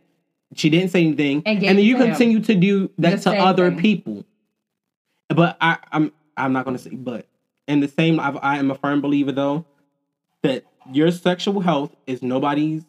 She 0.55 0.69
didn't 0.69 0.89
say 0.89 1.01
anything, 1.05 1.43
And 1.45 1.63
and, 1.63 1.77
then 1.77 1.85
you 1.85 1.95
continue 1.95 2.39
to 2.39 2.55
do 2.55 2.89
that 2.97 3.21
to 3.21 3.31
other 3.37 3.69
thing. 3.69 3.79
people. 3.79 4.25
But 5.29 5.57
I, 5.61 5.77
I'm 5.91 6.11
I'm 6.35 6.53
not 6.53 6.65
gonna 6.65 6.79
say, 6.79 6.89
but 6.89 7.27
in 7.67 7.81
the 7.81 7.87
same, 7.87 8.19
I've, 8.19 8.37
I 8.41 8.57
am 8.57 8.71
a 8.71 8.75
firm 8.75 8.99
believer 8.99 9.31
though 9.31 9.65
that 10.41 10.65
your 10.91 11.11
sexual 11.11 11.61
health 11.61 11.95
is 12.07 12.23
nobody's. 12.23 12.83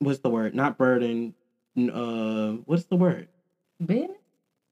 What's 0.00 0.20
the 0.20 0.28
word? 0.30 0.54
Not 0.54 0.76
burden. 0.78 1.34
Uh, 1.90 2.52
what's 2.64 2.84
the 2.84 2.96
word? 2.96 3.28
Business? 3.84 4.10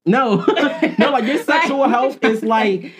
No, 0.05 0.35
no. 0.99 1.11
Like 1.11 1.25
your 1.25 1.37
sexual 1.43 1.79
Like- 1.79 1.89
health 1.91 2.23
is 2.23 2.43
like 2.43 2.91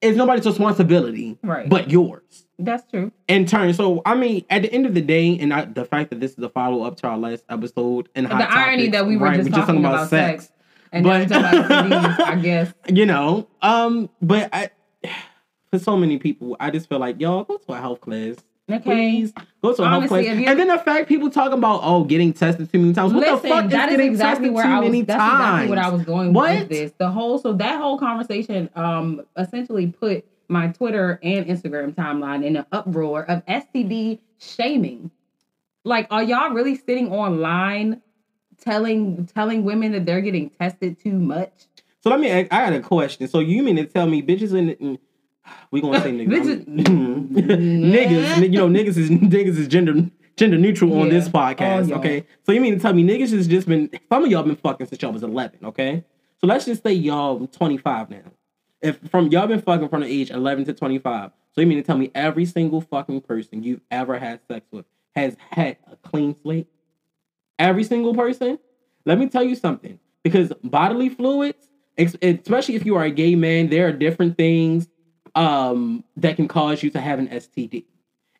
it's 0.00 0.16
nobody's 0.16 0.46
responsibility, 0.46 1.36
Right. 1.42 1.68
But 1.68 1.90
yours 1.90 2.46
That's 2.58 2.88
true. 2.90 3.10
in 3.26 3.46
turn. 3.46 3.72
So 3.74 4.00
I 4.06 4.14
mean, 4.14 4.44
at 4.48 4.62
the 4.62 4.72
end 4.72 4.86
of 4.86 4.94
the 4.94 5.00
day, 5.00 5.36
and 5.38 5.52
I, 5.52 5.64
the 5.64 5.84
fact 5.84 6.10
that 6.10 6.20
this 6.20 6.32
is 6.32 6.38
a 6.44 6.48
follow 6.48 6.82
up 6.84 6.96
to 6.98 7.08
our 7.08 7.18
last 7.18 7.44
episode, 7.48 8.08
and 8.14 8.26
the 8.26 8.34
irony 8.34 8.88
that 8.90 9.06
we 9.06 9.16
were 9.16 9.34
just, 9.34 9.50
talking, 9.50 9.78
about, 9.78 10.08
sex, 10.08 10.52
and 10.92 11.04
now 11.04 11.18
But- 11.26 11.30
we're 11.30 11.40
talking 11.40 11.58
about 11.64 11.90
STDs, 11.90 12.20
I 12.26 12.34
guess. 12.36 12.72
you 12.88 13.06
know. 13.06 13.48
Um, 13.62 14.08
but 14.22 14.48
I, 14.52 14.70
for 15.72 15.78
so 15.78 15.96
many 15.96 16.18
people, 16.18 16.56
I 16.60 16.70
just 16.70 16.88
feel 16.88 16.98
like 17.00 17.20
y'all 17.20 17.44
go 17.44 17.56
to 17.56 17.72
a 17.72 17.80
health 17.80 18.00
class. 18.00 18.36
Okay. 18.70 18.80
Please 18.80 19.32
go 19.62 19.74
to 19.74 19.82
a 19.82 19.86
health 19.88 19.96
Honestly, 19.98 20.24
class. 20.24 20.34
if 20.36 20.40
you- 20.42 20.46
And 20.48 20.58
then 20.60 20.68
the 20.68 20.78
fact 20.78 21.08
people 21.08 21.30
talk 21.30 21.52
about 21.52 21.80
oh 21.82 22.04
getting 22.04 22.32
tested 22.32 22.70
too 22.70 22.78
many 22.78 22.92
times. 22.92 23.12
What 23.14 23.20
Listen, 23.20 23.42
the 23.42 23.48
fuck 23.48 23.70
that 23.70 23.88
is 23.88 23.92
is 23.92 23.96
getting 23.96 24.10
exactly 24.12 24.48
tested 24.48 24.54
where 24.54 24.64
too 24.64 24.70
I 24.70 24.78
was. 24.80 24.86
many 24.90 25.02
That's 25.02 25.18
times? 25.18 25.40
exactly 25.42 25.68
what 25.70 25.78
I 25.78 25.88
was 25.88 26.02
going 26.04 26.32
What? 26.34 26.58
with 26.60 26.68
this. 26.68 26.92
The 26.98 27.10
whole 27.10 27.38
so 27.38 27.52
that 27.54 27.80
whole 27.80 27.98
conversation 27.98 28.68
um 28.76 29.22
essentially 29.38 29.86
put 29.86 30.24
my 30.48 30.68
Twitter 30.68 31.18
and 31.22 31.46
Instagram 31.46 31.94
timeline 31.94 32.44
in 32.44 32.56
an 32.56 32.66
uproar 32.72 33.24
of 33.30 33.42
STD 33.46 34.18
shaming. 34.38 35.10
Like, 35.84 36.06
are 36.10 36.22
y'all 36.22 36.50
really 36.52 36.74
sitting 36.76 37.10
online 37.12 38.02
telling 38.60 39.26
telling 39.34 39.64
women 39.64 39.92
that 39.92 40.04
they're 40.06 40.20
getting 40.20 40.50
tested 40.50 40.98
too 41.00 41.12
much? 41.18 41.52
So 42.02 42.10
let 42.10 42.20
me. 42.20 42.28
ask- 42.28 42.52
I 42.52 42.64
got 42.64 42.72
a 42.74 42.80
question. 42.80 43.26
So 43.28 43.40
you 43.40 43.62
mean 43.62 43.76
to 43.76 43.84
tell 43.86 44.06
me 44.06 44.22
bitches 44.22 44.52
in? 44.56 44.70
in 44.70 44.98
we 45.70 45.80
gonna 45.80 46.00
say 46.00 46.12
niggas. 46.12 46.66
I'm- 46.88 47.28
niggas. 47.30 48.42
You 48.42 48.48
know 48.58 48.68
niggas 48.68 48.96
is 48.96 49.10
niggas 49.10 49.58
is 49.58 49.68
gender 49.68 50.08
gender 50.36 50.58
neutral 50.58 50.98
on 51.00 51.08
this 51.08 51.28
podcast. 51.28 51.92
Okay. 51.92 52.24
So 52.44 52.52
you 52.52 52.60
mean 52.60 52.74
to 52.74 52.80
tell 52.80 52.92
me 52.92 53.04
niggas 53.04 53.32
has 53.32 53.46
just 53.46 53.68
been 53.68 53.90
some 54.08 54.24
of 54.24 54.30
y'all 54.30 54.42
been 54.42 54.56
fucking 54.56 54.86
since 54.86 55.02
y'all 55.02 55.12
was 55.12 55.22
eleven. 55.22 55.58
Okay. 55.64 56.04
So 56.40 56.46
let's 56.46 56.64
just 56.66 56.84
say 56.84 56.92
y'all 56.92 57.48
25 57.48 58.10
now. 58.10 58.18
If 58.80 58.98
from 59.10 59.26
y'all 59.28 59.48
been 59.48 59.60
fucking 59.60 59.88
from 59.88 60.02
the 60.02 60.06
age 60.06 60.30
11 60.30 60.66
to 60.66 60.72
25. 60.72 61.32
So 61.52 61.60
you 61.60 61.66
mean 61.66 61.78
to 61.78 61.82
tell 61.84 61.98
me 61.98 62.12
every 62.14 62.44
single 62.44 62.80
fucking 62.80 63.22
person 63.22 63.64
you've 63.64 63.80
ever 63.90 64.18
had 64.20 64.38
sex 64.46 64.64
with 64.70 64.86
has 65.16 65.36
had 65.50 65.78
a 65.90 65.96
clean 65.96 66.36
slate? 66.42 66.68
Every 67.58 67.82
single 67.82 68.14
person? 68.14 68.60
Let 69.04 69.18
me 69.18 69.28
tell 69.28 69.42
you 69.42 69.56
something. 69.56 69.98
Because 70.22 70.52
bodily 70.62 71.08
fluids, 71.08 71.68
especially 71.96 72.76
if 72.76 72.86
you 72.86 72.94
are 72.94 73.02
a 73.04 73.10
gay 73.10 73.34
man, 73.34 73.68
there 73.68 73.88
are 73.88 73.92
different 73.92 74.36
things 74.36 74.86
um, 75.38 76.02
that 76.16 76.34
can 76.34 76.48
cause 76.48 76.82
you 76.82 76.90
to 76.90 77.00
have 77.00 77.20
an 77.20 77.28
STD. 77.28 77.84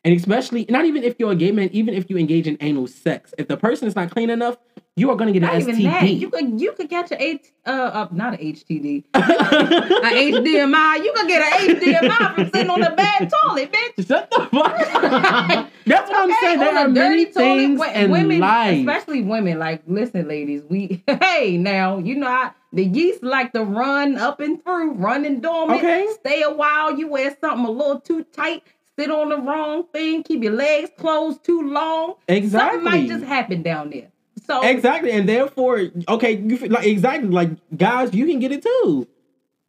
And 0.05 0.15
especially, 0.15 0.65
not 0.69 0.85
even 0.85 1.03
if 1.03 1.15
you're 1.19 1.31
a 1.31 1.35
gay 1.35 1.51
man, 1.51 1.69
even 1.73 1.93
if 1.93 2.09
you 2.09 2.17
engage 2.17 2.47
in 2.47 2.57
anal 2.61 2.87
sex, 2.87 3.33
if 3.37 3.49
the 3.49 3.57
person 3.57 3.87
is 3.87 3.95
not 3.97 4.09
clean 4.11 4.29
enough, 4.29 4.57
you 4.95 5.09
are 5.09 5.15
going 5.15 5.33
to 5.33 5.39
get 5.39 5.45
Not 5.45 5.55
an 5.55 5.61
even 5.61 5.83
that. 5.83 6.09
You 6.09 6.29
could 6.29 6.59
you 6.59 6.71
could 6.73 6.89
catch 6.89 7.11
a 7.11 7.21
H 7.21 7.47
uh, 7.65 7.69
uh 7.69 8.07
not 8.11 8.33
an 8.33 8.39
HTD. 8.39 9.05
a 9.13 9.19
HDMI. 9.19 11.03
You 11.03 11.13
could 11.15 11.27
get 11.27 11.41
an 11.41 11.75
HDMI 11.75 12.35
from 12.35 12.49
sitting 12.51 12.69
on 12.69 12.83
a 12.83 12.95
bad 12.95 13.31
toilet, 13.43 13.71
bitch. 13.71 14.07
Shut 14.07 14.29
the 14.29 14.47
fuck. 14.51 15.69
That's 15.85 16.09
what 16.09 16.17
I'm 16.17 16.33
saying. 16.41 16.59
There 16.59 16.77
are 16.77 16.87
many 16.87 17.25
dirty 17.25 17.33
toilet, 17.33 17.57
things 17.57 17.79
wo- 17.79 17.91
in 17.91 18.11
women, 18.11 18.39
life. 18.39 18.79
especially 18.79 19.21
women. 19.23 19.59
Like, 19.59 19.83
listen, 19.87 20.27
ladies, 20.27 20.63
we 20.69 21.03
hey 21.21 21.57
now, 21.57 21.97
you 21.97 22.15
know, 22.15 22.27
I, 22.27 22.51
the 22.73 22.85
yeast 22.85 23.23
like 23.23 23.53
to 23.53 23.63
run 23.63 24.17
up 24.17 24.39
and 24.39 24.63
through, 24.63 24.93
running 24.93 25.39
dormant. 25.39 25.79
Okay. 25.79 26.07
Stay 26.19 26.41
a 26.41 26.51
while. 26.51 26.97
You 26.97 27.07
wear 27.07 27.35
something 27.41 27.65
a 27.65 27.71
little 27.71 27.99
too 27.99 28.23
tight. 28.23 28.63
Sit 28.99 29.11
on 29.11 29.29
the 29.29 29.37
wrong 29.37 29.85
thing. 29.93 30.23
Keep 30.23 30.43
your 30.43 30.53
legs 30.53 30.89
closed 30.97 31.41
too 31.43 31.61
long. 31.69 32.15
Exactly. 32.27 32.79
Something 32.79 32.83
might 32.83 33.07
just 33.07 33.23
happen 33.23 33.61
down 33.61 33.91
there. 33.91 34.09
So 34.45 34.61
Exactly, 34.61 35.11
and 35.11 35.29
therefore, 35.29 35.89
okay, 36.09 36.37
you 36.37 36.57
feel 36.57 36.71
like 36.71 36.85
exactly 36.85 37.29
like 37.29 37.51
guys, 37.77 38.13
you 38.13 38.25
can 38.25 38.39
get 38.39 38.51
it 38.51 38.61
too. 38.63 39.07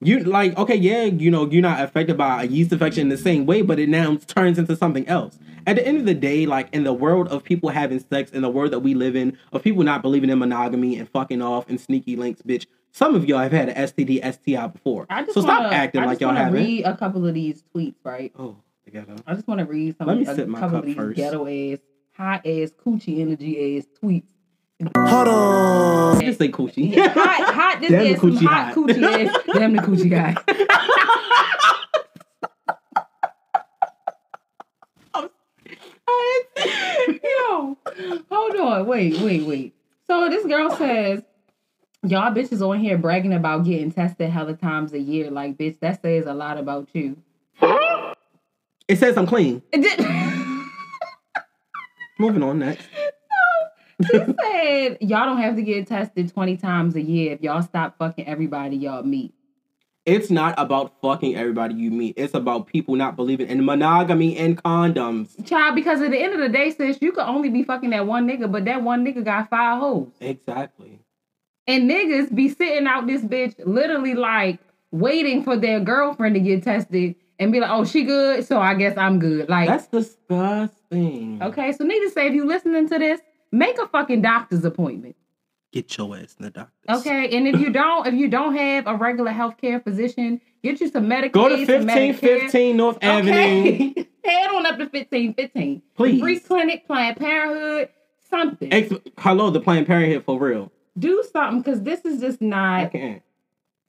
You 0.00 0.20
like 0.20 0.56
okay, 0.58 0.74
yeah, 0.74 1.04
you 1.04 1.30
know, 1.30 1.48
you're 1.48 1.62
not 1.62 1.80
affected 1.80 2.16
by 2.16 2.42
a 2.42 2.46
yeast 2.46 2.72
infection 2.72 3.02
in 3.02 3.08
the 3.10 3.18
same 3.18 3.46
way, 3.46 3.62
but 3.62 3.78
it 3.78 3.88
now 3.88 4.16
turns 4.26 4.58
into 4.58 4.74
something 4.74 5.06
else. 5.06 5.38
At 5.66 5.76
the 5.76 5.86
end 5.86 5.98
of 5.98 6.06
the 6.06 6.14
day, 6.14 6.46
like 6.46 6.68
in 6.72 6.84
the 6.84 6.92
world 6.94 7.28
of 7.28 7.44
people 7.44 7.68
having 7.68 8.00
sex, 8.00 8.30
in 8.32 8.40
the 8.42 8.48
world 8.48 8.72
that 8.72 8.80
we 8.80 8.94
live 8.94 9.14
in, 9.14 9.36
of 9.52 9.62
people 9.62 9.84
not 9.84 10.00
believing 10.02 10.30
in 10.30 10.38
monogamy 10.38 10.98
and 10.98 11.08
fucking 11.10 11.42
off 11.42 11.68
and 11.68 11.78
sneaky 11.80 12.16
links, 12.16 12.42
bitch. 12.42 12.66
Some 12.92 13.14
of 13.14 13.26
y'all 13.26 13.38
have 13.38 13.52
had 13.52 13.68
an 13.68 13.76
STD, 13.76 14.20
STI 14.34 14.66
before, 14.66 15.06
I 15.08 15.22
just 15.22 15.34
so 15.34 15.42
stop 15.42 15.62
wanna, 15.64 15.76
acting 15.76 16.00
I 16.00 16.06
like 16.06 16.12
just 16.14 16.22
y'all 16.22 16.34
haven't. 16.34 16.54
read 16.54 16.84
a 16.84 16.96
couple 16.96 17.24
of 17.26 17.34
these 17.34 17.62
tweets, 17.72 17.94
right? 18.02 18.32
Oh, 18.38 18.56
I. 18.94 19.05
I 19.26 19.35
just 19.35 19.46
want 19.48 19.61
to 19.61 19.66
read 19.66 19.96
some 19.96 20.07
Let 20.09 20.18
me 20.18 20.26
a 20.26 20.35
sip 20.35 20.48
my 20.48 20.61
cup 20.61 20.72
of 20.72 20.85
these 20.87 20.96
first. 20.96 21.16
ghetto 21.16 21.46
ass, 21.46 21.79
hot 22.16 22.46
ass, 22.46 22.70
coochie 22.85 23.20
energy 23.20 23.79
ass 23.79 23.87
tweets. 24.03 24.24
Hold 24.96 25.29
on. 25.29 26.20
Just 26.22 26.38
say 26.38 26.48
coochie. 26.48 26.94
Yeah, 26.96 27.09
hot, 27.09 27.55
hot. 27.55 27.81
This 27.81 27.90
Damn 27.90 28.05
the 28.05 28.11
is 28.11 28.20
some 28.20 28.31
coochie 28.33 28.46
hot 28.46 28.64
hot. 28.66 28.74
coochie 28.74 29.26
ass. 29.26 29.37
Damn 29.53 29.76
the 29.76 29.83
coochie 29.83 30.11
guy. 30.11 30.35
Yo, 37.22 37.76
hold 38.31 38.57
on. 38.57 38.87
Wait, 38.87 39.18
wait, 39.20 39.42
wait. 39.44 39.74
So 40.07 40.29
this 40.29 40.44
girl 40.46 40.70
says, 40.76 41.22
y'all 42.03 42.33
bitches 42.33 42.66
on 42.66 42.81
here 42.81 42.98
bragging 42.98 43.33
about 43.33 43.64
getting 43.64 43.90
tested 43.92 44.31
hella 44.31 44.55
times 44.55 44.92
a 44.92 44.98
year. 44.98 45.31
Like, 45.31 45.57
bitch, 45.57 45.79
that 45.81 46.03
says 46.03 46.26
a 46.26 46.35
lot 46.35 46.59
about 46.59 46.88
you. 46.92 47.16
It 48.90 48.98
says 48.98 49.16
I'm 49.16 49.26
clean. 49.26 49.62
It 49.72 49.83
did. 49.83 50.00
Moving 52.18 52.42
on 52.42 52.59
next. 52.59 52.87
She 54.11 54.16
said, 54.16 54.96
y'all 55.03 55.26
don't 55.26 55.42
have 55.42 55.57
to 55.57 55.62
get 55.62 55.87
tested 55.87 56.33
20 56.33 56.57
times 56.57 56.96
a 56.96 57.03
year 57.03 57.35
if 57.35 57.42
y'all 57.42 57.61
stop 57.61 57.98
fucking 57.98 58.26
everybody 58.26 58.76
y'all 58.76 59.03
meet. 59.03 59.35
It's 60.07 60.31
not 60.31 60.55
about 60.57 60.98
fucking 61.03 61.37
everybody 61.37 61.74
you 61.74 61.90
meet. 61.90 62.14
It's 62.16 62.33
about 62.33 62.66
people 62.66 62.96
not 62.96 63.14
believing 63.14 63.48
in 63.48 63.62
monogamy 63.62 64.38
and 64.38 64.57
condoms. 64.62 65.46
Child, 65.46 65.74
because 65.74 66.00
at 66.00 66.12
the 66.12 66.18
end 66.18 66.33
of 66.33 66.40
the 66.40 66.48
day, 66.48 66.70
sis, 66.70 66.96
you 67.03 67.12
could 67.12 67.26
only 67.26 67.50
be 67.50 67.62
fucking 67.62 67.90
that 67.90 68.07
one 68.07 68.26
nigga, 68.26 68.50
but 68.50 68.64
that 68.64 68.83
one 68.83 69.05
nigga 69.05 69.22
got 69.22 69.50
five 69.50 69.79
hoes. 69.79 70.09
Exactly. 70.18 70.98
And 71.66 71.90
niggas 71.90 72.35
be 72.35 72.48
sitting 72.48 72.87
out 72.87 73.07
this 73.07 73.20
bitch 73.20 73.55
literally 73.66 74.14
like 74.14 74.61
waiting 74.92 75.44
for 75.44 75.59
their 75.59 75.79
girlfriend 75.79 76.37
to 76.37 76.40
get 76.40 76.62
tested 76.62 77.16
and 77.40 77.50
be 77.50 77.59
like, 77.59 77.70
oh, 77.70 77.85
she 77.85 78.05
good, 78.05 78.46
so 78.46 78.61
I 78.61 78.74
guess 78.74 78.96
I'm 78.96 79.18
good. 79.18 79.48
Like, 79.48 79.66
That's 79.66 79.87
disgusting. 79.88 81.42
okay, 81.42 81.72
so 81.72 81.85
need 81.85 82.00
to 82.00 82.11
say 82.11 82.29
if 82.29 82.35
you 82.35 82.44
listening 82.44 82.88
to 82.90 82.98
this, 82.98 83.20
make 83.50 83.79
a 83.79 83.88
fucking 83.88 84.22
doctor's 84.22 84.64
appointment. 84.64 85.16
Get 85.72 85.96
your 85.96 86.14
ass 86.16 86.37
in 86.38 86.44
the 86.44 86.50
doctor. 86.50 86.72
Okay, 86.90 87.37
and 87.37 87.48
if 87.48 87.59
you 87.59 87.70
don't, 87.72 88.07
if 88.07 88.14
you 88.14 88.29
don't 88.29 88.55
have 88.57 88.87
a 88.87 88.94
regular 88.94 89.33
healthcare 89.33 89.83
physician, 89.83 90.40
get 90.62 90.81
you 90.81 90.88
some 90.88 91.07
Medicaid. 91.07 91.33
Go 91.33 91.48
to 91.48 91.57
1515 91.57 92.76
North 92.76 92.98
Avenue. 93.00 93.33
Okay. 93.33 94.07
Head 94.24 94.50
on 94.50 94.66
up 94.66 94.76
to 94.76 94.85
1515. 94.85 95.83
Please. 95.96 96.20
Free 96.20 96.40
clinic, 96.40 96.87
Planned 96.87 97.16
Parenthood, 97.16 97.88
something. 98.29 98.70
Ex- 98.70 98.92
Hello, 99.16 99.48
the 99.50 99.61
Planned 99.61 99.87
Parenthood 99.87 100.24
for 100.26 100.38
real. 100.38 100.70
Do 100.98 101.24
something 101.33 101.62
because 101.62 101.83
this 101.83 102.05
is 102.05 102.20
just 102.20 102.42
I 102.42 102.90
can't. 102.92 103.22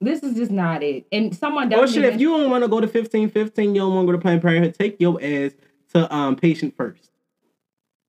This 0.02 0.22
is 0.22 0.34
just 0.36 0.50
not 0.50 0.82
it. 0.82 1.06
And 1.12 1.34
someone 1.36 1.72
Oh 1.72 1.80
doesn't. 1.82 1.94
shit, 2.02 2.12
if 2.14 2.20
you 2.20 2.30
don't 2.30 2.50
want 2.50 2.64
to 2.64 2.68
go 2.68 2.80
to 2.80 2.86
1515, 2.86 3.74
you 3.74 3.80
don't 3.80 3.94
want 3.94 4.06
to 4.06 4.12
go 4.12 4.18
to 4.18 4.22
Planned 4.22 4.42
Parenthood, 4.42 4.74
take 4.74 5.00
your 5.00 5.18
ass 5.22 5.52
to 5.94 6.12
um 6.14 6.36
patient 6.36 6.76
first. 6.76 7.10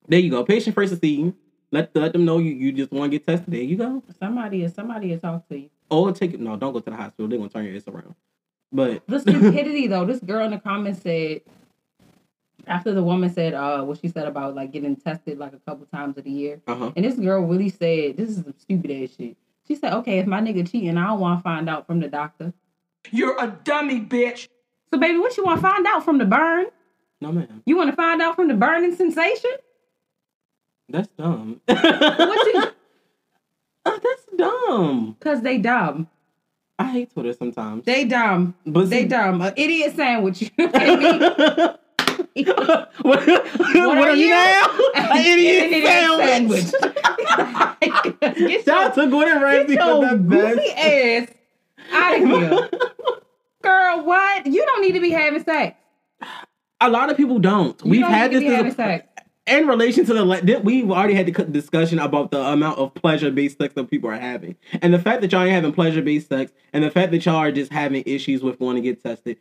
There 0.08 0.18
you 0.18 0.30
go. 0.30 0.44
Patient 0.44 0.74
first 0.74 0.92
to 0.92 0.98
see 0.98 1.14
you. 1.16 1.34
Let, 1.72 1.94
let 1.96 2.12
them 2.12 2.24
know 2.24 2.38
you, 2.38 2.52
you 2.52 2.70
just 2.72 2.92
want 2.92 3.10
to 3.10 3.18
get 3.18 3.26
tested. 3.26 3.52
There 3.52 3.60
you 3.62 3.76
go. 3.76 4.02
somebody 4.18 4.62
is 4.62 4.74
somebody 4.74 5.10
will 5.10 5.18
talk 5.18 5.48
to 5.48 5.58
you. 5.58 5.70
Or 5.90 6.12
take 6.12 6.34
it. 6.34 6.40
No, 6.40 6.56
don't 6.56 6.72
go 6.72 6.80
to 6.80 6.90
the 6.90 6.96
hospital. 6.96 7.28
They're 7.28 7.38
gonna 7.38 7.50
turn 7.50 7.64
your 7.64 7.76
ass 7.76 7.88
around. 7.88 8.14
But 8.72 9.06
The 9.06 9.20
stupidity 9.24 9.86
though, 9.86 10.04
this 10.04 10.20
girl 10.20 10.44
in 10.44 10.50
the 10.52 10.58
comments 10.58 11.02
said 11.02 11.42
after 12.66 12.92
the 12.94 13.02
woman 13.02 13.28
said 13.32 13.52
uh 13.54 13.82
what 13.84 13.98
she 14.00 14.08
said 14.08 14.26
about 14.26 14.54
like 14.54 14.72
getting 14.72 14.96
tested 14.96 15.38
like 15.38 15.52
a 15.52 15.58
couple 15.58 15.86
times 15.86 16.16
of 16.16 16.24
the 16.24 16.30
year. 16.30 16.60
uh-huh. 16.66 16.92
And 16.96 17.04
this 17.04 17.16
girl 17.16 17.42
really 17.42 17.68
said, 17.68 18.16
this 18.16 18.30
is 18.30 18.36
some 18.36 18.54
stupid 18.58 18.90
ass 18.90 19.10
shit. 19.16 19.36
She 19.66 19.74
said, 19.74 19.92
okay, 19.94 20.18
if 20.18 20.26
my 20.26 20.40
nigga 20.40 20.68
cheating, 20.70 20.96
I 20.98 21.06
don't 21.08 21.20
want 21.20 21.38
to 21.38 21.42
find 21.42 21.68
out 21.70 21.86
from 21.86 22.00
the 22.00 22.08
doctor. 22.08 22.52
You're 23.10 23.36
a 23.42 23.48
dummy, 23.64 24.00
bitch. 24.00 24.48
So, 24.92 24.98
baby, 24.98 25.18
what 25.18 25.36
you 25.36 25.44
want 25.44 25.58
to 25.60 25.62
find 25.68 25.86
out 25.86 26.04
from 26.04 26.18
the 26.18 26.24
burn? 26.24 26.66
No 27.20 27.32
ma'am. 27.32 27.62
You 27.66 27.76
want 27.76 27.90
to 27.90 27.96
find 27.96 28.20
out 28.20 28.36
from 28.36 28.48
the 28.48 28.54
burning 28.54 28.94
sensation? 28.94 29.52
That's 30.88 31.08
dumb. 31.16 31.60
What 31.68 32.54
you? 32.54 32.62
Uh, 33.86 33.98
that's 34.02 34.24
dumb. 34.36 35.16
Cause 35.20 35.42
they 35.42 35.58
dumb. 35.58 36.08
I 36.78 36.90
hate 36.90 37.12
Twitter 37.12 37.32
sometimes. 37.34 37.84
They 37.84 38.04
dumb. 38.04 38.54
But 38.66 38.88
They 38.90 39.02
see- 39.02 39.08
dumb. 39.08 39.40
An 39.42 39.52
idiot 39.56 39.94
sandwich. 39.96 40.50
What, 42.36 42.88
what, 43.02 43.28
are 43.28 44.16
you 44.16 44.24
you? 44.26 44.30
now? 44.30 44.66
An 44.94 45.24
idiot, 45.24 45.72
An 45.84 46.18
sandwich. 46.18 46.64
Get 48.38 48.64
Shout 48.64 48.94
to 48.96 49.06
Gordon 49.06 49.40
Ramsay 49.40 49.76
for 49.76 50.00
the 50.06 50.16
goofy 50.16 50.56
best. 50.74 50.78
ass 50.78 51.28
out 51.92 52.14
of 52.22 52.28
here. 52.28 52.70
Girl, 53.62 54.04
what? 54.04 54.46
You 54.46 54.64
don't 54.66 54.82
need 54.82 54.92
to 54.92 55.00
be 55.00 55.10
having 55.10 55.42
sex. 55.44 55.78
A 56.80 56.90
lot 56.90 57.10
of 57.10 57.16
people 57.16 57.38
don't. 57.38 57.80
You 57.84 57.90
We've 57.90 58.00
don't 58.00 58.10
had 58.10 58.32
this 58.32 58.40
be 58.40 58.46
having 58.46 58.66
dis- 58.66 58.76
sex. 58.76 59.06
in 59.46 59.66
relation 59.68 60.04
to 60.06 60.14
the 60.14 60.60
we've 60.64 60.90
already 60.90 61.14
had 61.14 61.26
the 61.26 61.44
discussion 61.44 61.98
about 61.98 62.30
the 62.30 62.40
amount 62.40 62.78
of 62.78 62.92
pleasure 62.94 63.30
based 63.30 63.58
sex 63.58 63.74
that 63.74 63.88
people 63.90 64.10
are 64.10 64.18
having, 64.18 64.56
and 64.82 64.92
the 64.92 64.98
fact 64.98 65.20
that 65.22 65.30
y'all 65.32 65.42
ain't 65.42 65.52
having 65.52 65.72
pleasure 65.72 66.02
based 66.02 66.28
sex, 66.28 66.52
and 66.72 66.82
the 66.82 66.90
fact 66.90 67.12
that 67.12 67.24
y'all 67.24 67.36
are 67.36 67.52
just 67.52 67.72
having 67.72 68.02
issues 68.06 68.42
with 68.42 68.58
wanting 68.60 68.82
to 68.82 68.88
get 68.90 69.02
tested. 69.02 69.36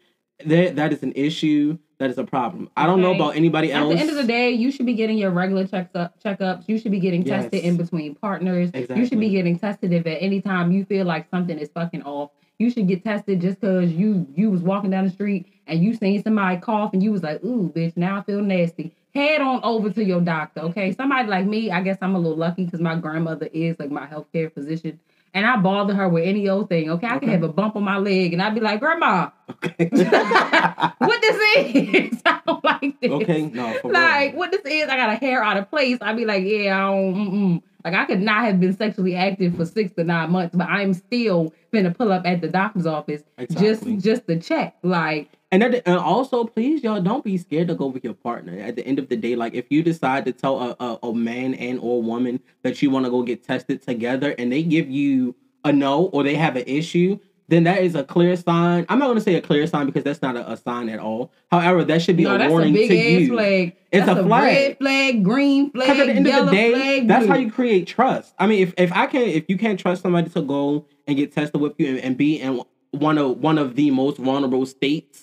That 0.45 0.75
that 0.77 0.93
is 0.93 1.03
an 1.03 1.13
issue. 1.15 1.77
That 2.03 2.09
is 2.09 2.17
a 2.17 2.25
problem. 2.25 2.69
I 2.75 2.85
don't 2.85 3.01
know 3.01 3.15
about 3.15 3.37
anybody 3.37 3.71
else. 3.71 3.93
At 3.93 3.95
the 3.95 4.01
end 4.01 4.09
of 4.09 4.17
the 4.17 4.25
day, 4.25 4.51
you 4.51 4.71
should 4.71 4.85
be 4.85 4.93
getting 4.93 5.17
your 5.17 5.31
regular 5.31 5.65
checks 5.65 5.95
up, 5.95 6.21
checkups. 6.21 6.67
You 6.67 6.77
should 6.77 6.91
be 6.91 6.99
getting 6.99 7.25
Yes. 7.25 7.43
tested 7.43 7.63
in 7.63 7.77
between 7.77 8.13
partners. 8.15 8.71
You 8.73 9.05
should 9.05 9.21
be 9.21 9.29
getting 9.29 9.57
tested 9.57 9.93
if 9.93 10.05
at 10.05 10.21
any 10.21 10.41
time 10.41 10.73
you 10.73 10.83
feel 10.83 11.05
like 11.05 11.29
something 11.29 11.57
is 11.57 11.69
fucking 11.69 12.01
off. 12.03 12.31
You 12.59 12.69
should 12.71 12.89
get 12.89 13.05
tested 13.05 13.39
just 13.39 13.61
because 13.61 13.93
you 13.93 14.27
you 14.35 14.51
was 14.51 14.61
walking 14.61 14.89
down 14.89 15.05
the 15.05 15.11
street 15.11 15.47
and 15.65 15.81
you 15.81 15.93
seen 15.93 16.21
somebody 16.21 16.57
cough 16.57 16.91
and 16.91 17.01
you 17.01 17.13
was 17.13 17.23
like, 17.23 17.41
ooh, 17.41 17.71
bitch, 17.73 17.95
now 17.95 18.17
I 18.17 18.23
feel 18.23 18.41
nasty. 18.41 18.93
Head 19.15 19.39
on 19.39 19.61
over 19.63 19.89
to 19.89 20.03
your 20.03 20.19
doctor, 20.19 20.59
okay? 20.59 20.91
Somebody 20.91 21.29
like 21.29 21.45
me, 21.45 21.71
I 21.71 21.79
guess 21.83 21.99
I'm 22.01 22.15
a 22.15 22.19
little 22.19 22.37
lucky 22.37 22.65
because 22.65 22.81
my 22.81 22.95
grandmother 22.97 23.47
is 23.53 23.79
like 23.79 23.91
my 23.91 24.07
healthcare 24.07 24.51
physician. 24.53 24.99
And 25.35 25.47
I 25.47 25.57
bother 25.57 25.95
her 25.95 26.07
with 26.07 26.25
any 26.27 26.47
old 26.47 26.69
thing. 26.69 26.91
Okay, 26.91 27.07
I 27.07 27.17
can 27.17 27.29
have 27.29 27.41
a 27.41 27.47
bump 27.47 27.75
on 27.75 27.83
my 27.83 27.97
leg, 27.97 28.33
and 28.33 28.41
I'd 28.41 28.53
be 28.53 28.61
like, 28.61 28.79
"Grandma, 28.79 29.29
okay. 29.49 29.89
what 30.99 31.21
this 31.21 31.57
is? 31.57 32.21
I 32.25 32.39
don't 32.45 32.63
like 32.63 32.99
this." 32.99 33.11
okay. 33.11 33.41
No. 33.47 33.79
Like 33.83 34.31
real. 34.31 34.39
what 34.39 34.51
this 34.51 34.61
is, 34.65 34.89
I 34.89 34.95
got 34.95 35.09
a 35.09 35.15
hair 35.15 35.43
out 35.43 35.57
of 35.57 35.69
place. 35.69 35.97
I'd 36.01 36.17
be 36.17 36.25
like, 36.25 36.43
yeah, 36.45 36.77
I 36.77 36.91
don't, 36.91 37.15
mm-mm. 37.15 37.61
like 37.83 37.95
I 37.95 38.05
could 38.05 38.21
not 38.21 38.43
have 38.43 38.59
been 38.59 38.75
sexually 38.77 39.15
active 39.15 39.55
for 39.55 39.65
six 39.65 39.91
to 39.95 40.03
nine 40.03 40.29
months, 40.31 40.55
but 40.55 40.67
I'm 40.69 40.93
still 40.93 41.51
finna 41.73 41.97
pull 41.97 42.11
up 42.11 42.25
at 42.25 42.41
the 42.41 42.47
doctor's 42.47 42.85
office 42.85 43.23
Exactly. 43.37 43.67
just 43.95 44.05
just 44.05 44.27
to 44.27 44.39
check. 44.39 44.75
Like, 44.83 45.29
And, 45.53 45.63
and 45.85 45.97
also, 45.99 46.45
please, 46.45 46.83
y'all, 46.83 46.99
don't 46.99 47.23
be 47.23 47.37
scared 47.37 47.67
to 47.67 47.75
go 47.75 47.85
with 47.85 48.03
your 48.03 48.15
partner. 48.15 48.57
At 48.59 48.75
the 48.75 48.85
end 48.87 48.97
of 48.97 49.07
the 49.09 49.15
day, 49.15 49.35
like 49.35 49.53
if 49.53 49.65
you 49.69 49.83
decide 49.83 50.25
to 50.25 50.31
tell 50.31 50.59
a, 50.59 50.75
a, 50.83 50.99
a 51.09 51.13
man 51.13 51.53
and 51.53 51.79
or 51.79 52.01
woman 52.01 52.39
that 52.63 52.81
you 52.81 52.89
want 52.89 53.05
to 53.05 53.11
go 53.11 53.21
get 53.21 53.43
tested 53.43 53.83
together, 53.83 54.33
and 54.39 54.51
they 54.51 54.63
give 54.63 54.89
you 54.89 55.35
a 55.63 55.71
no 55.71 56.05
or 56.05 56.23
they 56.23 56.33
have 56.33 56.55
an 56.55 56.63
issue, 56.65 57.19
then 57.49 57.65
that 57.65 57.83
is 57.83 57.93
a 57.93 58.03
clear 58.03 58.35
sign. 58.35 58.85
I'm 58.89 58.97
not 58.97 59.05
going 59.05 59.17
to 59.17 59.23
say 59.23 59.35
a 59.35 59.41
clear 59.41 59.67
sign 59.67 59.85
because 59.85 60.03
that's 60.03 60.23
not 60.23 60.35
a, 60.35 60.53
a 60.53 60.57
sign 60.57 60.89
at 60.89 60.99
all. 60.99 61.31
However, 61.51 61.83
that 61.83 62.01
should 62.01 62.17
be 62.17 62.23
no, 62.23 62.33
a 62.33 62.37
that's 62.39 62.49
a 62.49 62.51
warning 62.51 62.73
big 62.73 62.89
to 62.89 62.95
you. 62.95 63.27
flag. 63.27 63.75
It's 63.91 64.05
That's 64.07 64.19
a 64.19 64.23
flag. 64.23 64.43
red 64.43 64.77
flag, 64.79 65.23
green 65.23 65.69
flag, 65.69 65.87
Because 65.87 65.99
at 65.99 66.07
the 66.07 66.13
end 66.13 66.25
yellow 66.25 66.43
of 66.45 66.49
the 66.49 66.55
day, 66.55 66.73
flag. 66.73 67.07
that's 67.07 67.27
how 67.27 67.35
you 67.35 67.51
create 67.51 67.85
trust. 67.85 68.33
I 68.39 68.47
mean, 68.47 68.63
if, 68.63 68.73
if 68.75 68.91
I 68.91 69.05
can, 69.05 69.21
if 69.21 69.45
you 69.47 69.59
can't 69.59 69.79
trust 69.79 70.01
somebody 70.01 70.31
to 70.31 70.41
go 70.41 70.87
and 71.05 71.15
get 71.15 71.31
tested 71.31 71.61
with 71.61 71.73
you 71.77 71.89
and, 71.89 71.99
and 71.99 72.17
be 72.17 72.39
in 72.39 72.59
one 72.89 73.17
of 73.19 73.37
one 73.37 73.57
of 73.59 73.75
the 73.75 73.91
most 73.91 74.17
vulnerable 74.17 74.65
states, 74.65 75.22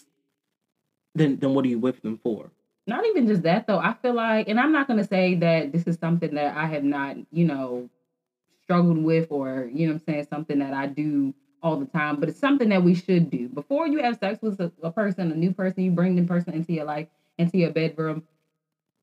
then 1.14 1.36
then 1.36 1.54
what 1.54 1.64
are 1.64 1.68
you 1.68 1.78
with 1.78 2.00
them 2.02 2.18
for? 2.22 2.50
not 2.90 3.06
even 3.06 3.26
just 3.26 3.42
that 3.42 3.66
though. 3.66 3.78
I 3.78 3.94
feel 3.94 4.14
like, 4.14 4.48
and 4.48 4.60
I'm 4.60 4.72
not 4.72 4.88
gonna 4.88 5.06
say 5.06 5.36
that 5.36 5.72
this 5.72 5.86
is 5.86 5.96
something 5.98 6.34
that 6.34 6.56
I 6.56 6.66
have 6.66 6.84
not, 6.84 7.16
you 7.30 7.44
know, 7.44 7.88
struggled 8.62 8.98
with 8.98 9.28
or 9.30 9.70
you 9.72 9.86
know 9.86 9.94
what 9.94 10.02
I'm 10.02 10.14
saying 10.14 10.26
something 10.30 10.58
that 10.58 10.74
I 10.74 10.86
do 10.86 11.32
all 11.62 11.76
the 11.76 11.86
time, 11.86 12.18
but 12.18 12.28
it's 12.28 12.38
something 12.38 12.68
that 12.70 12.82
we 12.82 12.94
should 12.94 13.30
do 13.30 13.48
before 13.48 13.86
you 13.86 14.02
have 14.02 14.18
sex 14.18 14.40
with 14.42 14.60
a, 14.60 14.72
a 14.82 14.90
person, 14.90 15.30
a 15.30 15.34
new 15.34 15.52
person, 15.52 15.84
you 15.84 15.90
bring 15.90 16.16
the 16.16 16.22
person 16.22 16.54
into 16.54 16.72
your 16.72 16.84
life, 16.84 17.06
into 17.38 17.58
your 17.58 17.70
bedroom. 17.70 18.22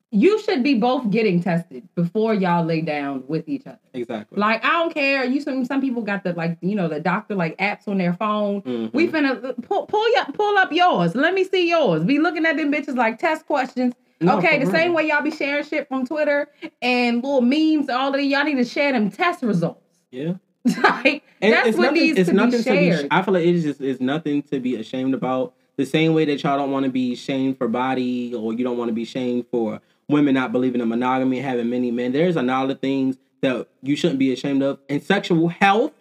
You 0.10 0.41
should 0.41 0.63
be 0.63 0.76
both 0.76 1.10
getting 1.10 1.43
tested 1.43 1.88
before 1.93 2.34
y'all 2.34 2.63
lay 2.63 2.80
down 2.82 3.24
with 3.28 3.48
each 3.50 3.67
other. 3.67 3.78
Exactly. 3.93 4.39
Like 4.39 4.63
I 4.63 4.70
don't 4.72 4.93
care. 4.93 5.26
You 5.26 5.41
some 5.41 5.65
some 5.65 5.82
people 5.82 6.02
got 6.02 6.24
the 6.24 6.32
like 6.34 6.58
you 6.62 6.76
know 6.76 6.88
the 6.88 7.00
doctor 7.02 7.36
like 7.36 7.58
apps 7.58 7.88
on 7.89 7.98
their 7.98 8.13
phone. 8.13 8.62
Mhm. 8.62 8.93
We 8.93 9.10
finna 9.10 9.62
pull 9.63 9.86
pull 9.86 10.06
up 10.17 10.34
pull 10.34 10.58
up 10.58 10.72
yours. 10.72 11.13
Let 11.13 11.34
me 11.34 11.43
see 11.43 11.67
yours. 11.70 12.06
Be 12.06 12.20
looking 12.20 12.46
at 12.46 12.56
them 12.56 12.72
bitches 12.72 12.96
like 12.96 13.20
test 13.20 13.46
questions. 13.46 13.93
No, 14.22 14.38
okay, 14.38 14.63
the 14.63 14.72
same 14.72 14.93
way 14.93 15.08
y'all 15.10 15.22
be 15.22 15.30
sharing 15.30 15.63
shit 15.65 15.88
from 15.89 16.08
Twitter 16.08 16.48
and 16.82 17.17
little 17.17 17.41
memes. 17.41 17.89
All 17.89 18.15
of 18.15 18.20
y'all 18.22 18.46
need 18.46 18.56
to 18.56 18.65
share 18.65 18.91
them 18.93 19.12
test 19.12 19.43
results. 19.43 19.84
Yeah. 20.10 20.36
like 20.84 21.24
And 21.41 21.54
that's 21.54 21.67
it's 21.70 21.78
what 21.78 21.88
nothing, 21.93 22.02
needs 22.02 22.17
it's 22.20 22.30
to 22.30 22.34
be 22.34 22.38
nothing 22.38 22.63
shared. 22.63 22.98
to 22.98 23.04
be. 23.04 23.08
I 23.12 23.22
feel 23.22 23.34
like 23.34 23.46
it's 23.46 23.63
just 23.63 23.82
it's 23.82 24.00
nothing 24.02 24.41
to 24.43 24.60
be 24.62 24.76
ashamed 24.78 25.13
about. 25.13 25.54
The 25.76 25.86
same 25.86 26.15
way 26.15 26.26
that 26.26 26.41
y'all 26.41 26.58
don't 26.58 26.72
want 26.72 26.86
to 26.86 26.91
be 26.91 27.13
shamed 27.13 27.58
for 27.60 27.67
body, 27.67 28.34
or 28.34 28.52
you 28.54 28.63
don't 28.63 28.78
want 28.80 28.89
to 28.89 28.93
be 28.93 29.06
shamed 29.06 29.46
for 29.52 29.80
women 30.10 30.34
not 30.36 30.52
believing 30.52 30.82
in 30.82 30.88
monogamy, 30.88 31.39
having 31.39 31.70
many 31.70 31.91
men. 31.91 32.12
There's 32.12 32.36
a 32.36 32.41
lot 32.43 32.70
of 32.72 32.80
things 32.80 33.17
that 33.41 33.67
you 33.82 33.96
shouldn't 33.96 34.20
be 34.20 34.32
ashamed 34.34 34.63
of, 34.63 34.80
and 34.89 35.02
sexual 35.04 35.48
health 35.50 35.93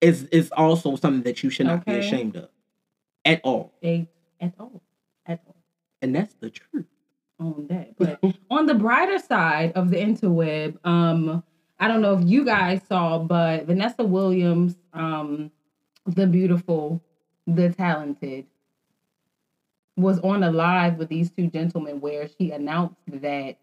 is 0.00 0.24
is 0.24 0.50
also 0.52 0.96
something 0.96 1.22
that 1.22 1.42
you 1.42 1.50
should 1.50 1.66
not 1.66 1.84
be 1.84 1.92
ashamed 1.98 2.36
of 2.36 2.48
at 3.24 3.40
all. 3.44 3.72
They- 3.82 4.08
at 4.40 4.52
all, 4.58 4.82
at 5.24 5.40
all. 5.46 5.56
And 6.02 6.14
that's 6.14 6.34
the 6.34 6.50
truth. 6.50 6.84
on 7.40 7.66
that. 7.68 7.96
But 7.98 8.22
on 8.50 8.66
the 8.66 8.74
brighter 8.74 9.18
side 9.18 9.72
of 9.72 9.90
the 9.90 9.96
interweb, 9.96 10.76
um, 10.86 11.42
I 11.78 11.88
don't 11.88 12.00
know 12.02 12.14
if 12.18 12.24
you 12.28 12.44
guys 12.44 12.80
saw, 12.88 13.18
but 13.18 13.64
Vanessa 13.66 14.04
Williams, 14.04 14.76
um, 14.92 15.50
the 16.06 16.26
beautiful, 16.26 17.02
the 17.46 17.70
talented, 17.70 18.46
was 19.96 20.18
on 20.20 20.42
a 20.42 20.50
live 20.50 20.96
with 20.96 21.08
these 21.08 21.30
two 21.30 21.46
gentlemen 21.48 22.00
where 22.00 22.28
she 22.38 22.50
announced 22.50 22.96
that 23.08 23.56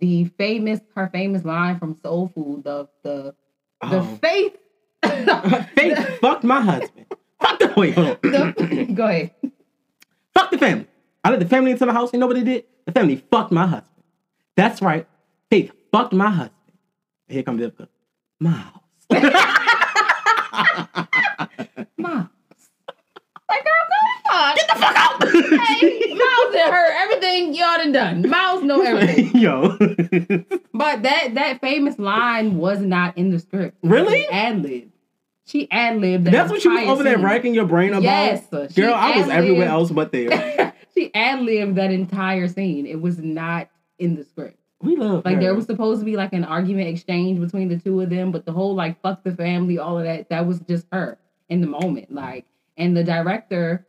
the 0.00 0.24
famous 0.38 0.80
her 0.94 1.08
famous 1.12 1.44
line 1.44 1.78
from 1.78 1.96
Soul 2.02 2.30
Food, 2.34 2.64
the 2.64 2.88
the 3.02 3.34
the 3.82 4.00
Oh. 4.00 4.18
faith 4.22 4.56
Faith 5.76 6.18
fucked 6.20 6.44
my 6.44 6.60
husband. 6.60 7.06
Fuck 7.40 7.58
the 7.58 7.72
wait, 7.76 7.94
hold 7.94 8.08
on. 8.08 8.18
the, 8.22 8.92
go 8.94 9.06
ahead. 9.06 9.30
Fuck 10.34 10.50
the 10.50 10.58
family. 10.58 10.86
I 11.24 11.30
let 11.30 11.40
the 11.40 11.46
family 11.48 11.70
into 11.70 11.86
my 11.86 11.92
house. 11.92 12.10
and 12.12 12.20
nobody 12.20 12.42
did? 12.42 12.64
The 12.86 12.92
family 12.92 13.16
fucked 13.30 13.50
my 13.52 13.66
husband. 13.66 14.04
That's 14.56 14.82
right. 14.82 15.06
Faith 15.50 15.72
fucked 15.92 16.12
my 16.12 16.30
husband. 16.30 16.54
Here 17.28 17.42
comes 17.42 17.60
Vivica. 17.62 17.88
Miles. 18.40 18.66
Miles. 21.96 22.26
Like, 24.40 24.56
girl, 24.56 24.56
go. 24.56 24.56
Get 24.56 24.68
the 24.68 24.80
fuck 24.80 24.96
out. 24.96 25.60
hey, 25.68 26.14
Miles 26.14 26.54
done 26.54 26.72
heard 26.72 26.92
everything 27.02 27.54
y'all 27.54 27.76
done 27.76 27.92
done. 27.92 28.28
Miles 28.28 28.62
know 28.62 28.80
everything. 28.82 29.34
Yo. 29.40 29.76
But 30.72 31.02
that 31.02 31.34
that 31.34 31.58
famous 31.60 31.98
line 31.98 32.56
was 32.56 32.80
not 32.80 33.16
in 33.18 33.30
the 33.30 33.38
script. 33.38 33.76
Really? 33.82 34.26
Ad 34.28 34.62
lib. 34.62 34.90
She 35.46 35.68
ad 35.70 36.00
libbed. 36.00 36.26
That's 36.26 36.50
what 36.50 36.64
you 36.64 36.70
was 36.72 36.88
over 36.88 37.02
there 37.02 37.18
racking 37.18 37.54
your 37.54 37.66
brain 37.66 37.90
about? 37.90 38.02
Yes. 38.02 38.46
Girl, 38.74 38.94
I 38.94 39.16
was 39.16 39.28
everywhere 39.28 39.68
else 39.68 39.90
but 39.90 40.12
there. 40.12 40.72
she 40.94 41.12
ad 41.14 41.40
libbed 41.40 41.76
that 41.76 41.90
entire 41.90 42.46
scene. 42.46 42.86
It 42.86 43.00
was 43.00 43.18
not 43.18 43.68
in 43.98 44.14
the 44.14 44.24
script. 44.24 44.58
We 44.82 44.96
love 44.96 45.24
Like 45.24 45.34
her. 45.36 45.40
there 45.40 45.54
was 45.54 45.66
supposed 45.66 46.00
to 46.00 46.04
be 46.06 46.16
like 46.16 46.32
an 46.32 46.44
argument 46.44 46.88
exchange 46.88 47.40
between 47.40 47.68
the 47.68 47.78
two 47.78 48.00
of 48.00 48.08
them, 48.10 48.30
but 48.32 48.46
the 48.46 48.52
whole 48.52 48.74
like 48.74 49.00
fuck 49.02 49.24
the 49.24 49.34
family, 49.34 49.78
all 49.78 49.98
of 49.98 50.04
that, 50.04 50.30
that 50.30 50.46
was 50.46 50.60
just 50.60 50.86
her 50.92 51.18
in 51.48 51.60
the 51.60 51.66
moment. 51.66 52.12
Like, 52.14 52.46
and 52.78 52.96
the 52.96 53.04
director, 53.04 53.84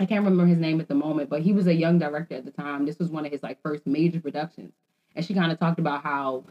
I 0.00 0.06
can't 0.06 0.24
remember 0.24 0.46
his 0.46 0.58
name 0.58 0.80
at 0.80 0.88
the 0.88 0.94
moment, 0.94 1.28
but 1.28 1.42
he 1.42 1.52
was 1.52 1.66
a 1.66 1.74
young 1.74 1.98
director 1.98 2.34
at 2.34 2.46
the 2.46 2.50
time. 2.50 2.86
This 2.86 2.98
was 2.98 3.10
one 3.10 3.26
of 3.26 3.32
his 3.32 3.42
like 3.42 3.60
first 3.62 3.86
major 3.86 4.18
productions. 4.18 4.72
And 5.14 5.24
she 5.24 5.34
kind 5.34 5.52
of 5.52 5.58
talked 5.58 5.78
about 5.78 6.02
how 6.02 6.44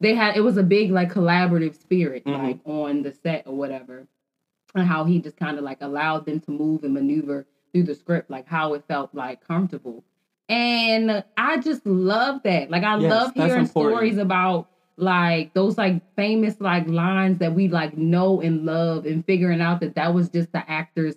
they 0.00 0.14
had 0.16 0.36
it 0.36 0.40
was 0.40 0.56
a 0.56 0.64
big 0.64 0.90
like 0.90 1.12
collaborative 1.12 1.76
spirit, 1.76 2.24
Mhm. 2.24 2.32
like 2.32 2.58
on 2.64 3.02
the 3.02 3.12
set 3.12 3.46
or 3.46 3.54
whatever. 3.54 4.08
And 4.74 4.84
how 4.86 5.04
he 5.04 5.20
just 5.20 5.36
kind 5.36 5.58
of 5.58 5.64
like 5.64 5.78
allowed 5.80 6.26
them 6.26 6.40
to 6.40 6.50
move 6.50 6.82
and 6.82 6.92
maneuver 6.92 7.46
through 7.72 7.84
the 7.84 7.94
script, 7.94 8.30
like 8.30 8.48
how 8.48 8.74
it 8.74 8.84
felt 8.88 9.14
like 9.14 9.46
comfortable. 9.46 10.02
And 10.48 11.22
I 11.36 11.58
just 11.58 11.86
love 11.86 12.42
that. 12.42 12.68
Like 12.68 12.82
I 12.82 12.96
Yes, 12.96 13.10
love 13.10 13.32
hearing 13.34 13.60
important. 13.60 13.70
stories 13.70 14.18
about 14.18 14.68
like 14.96 15.54
those 15.54 15.78
like 15.78 16.02
famous 16.16 16.60
like 16.60 16.88
lines 16.88 17.38
that 17.38 17.54
we 17.54 17.68
like 17.68 17.96
know 17.96 18.40
and 18.40 18.66
love 18.66 19.06
and 19.06 19.24
figuring 19.24 19.60
out 19.60 19.80
that 19.80 19.94
that 19.94 20.12
was 20.12 20.28
just 20.30 20.50
the 20.50 20.68
actor's 20.68 21.14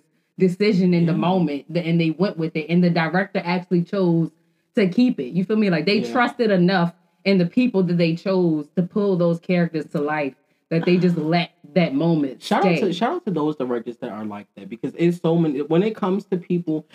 decision 0.48 0.92
in 0.92 1.06
the 1.06 1.12
moment 1.12 1.64
and 1.74 2.00
they 2.00 2.10
went 2.10 2.36
with 2.36 2.56
it 2.56 2.66
and 2.68 2.82
the 2.82 2.90
director 2.90 3.40
actually 3.44 3.82
chose 3.82 4.30
to 4.74 4.88
keep 4.88 5.20
it. 5.20 5.28
You 5.32 5.44
feel 5.44 5.56
me? 5.56 5.70
Like 5.70 5.86
they 5.86 6.00
Yeah. 6.00 6.12
trusted 6.12 6.50
enough 6.50 6.94
in 7.24 7.38
the 7.38 7.46
people 7.46 7.82
that 7.84 7.96
they 7.98 8.16
chose 8.16 8.68
to 8.76 8.82
pull 8.82 9.16
those 9.16 9.38
characters 9.38 9.84
to 9.86 10.00
life 10.00 10.34
that 10.70 10.84
they 10.84 10.96
just 10.96 11.16
let 11.16 11.50
that 11.74 11.94
moment 11.94 12.42
Shout 12.42 12.62
stay. 12.62 12.74
out 12.76 12.80
to 12.80 12.92
shout 12.92 13.12
out 13.14 13.24
to 13.26 13.30
those 13.30 13.54
directors 13.56 13.98
that 13.98 14.10
are 14.10 14.24
like 14.24 14.48
that 14.56 14.68
because 14.68 14.92
it's 14.96 15.20
so 15.20 15.36
many. 15.36 15.62
When 15.62 15.82
it 15.84 15.94
comes 15.94 16.24
to 16.26 16.36
people, 16.36 16.86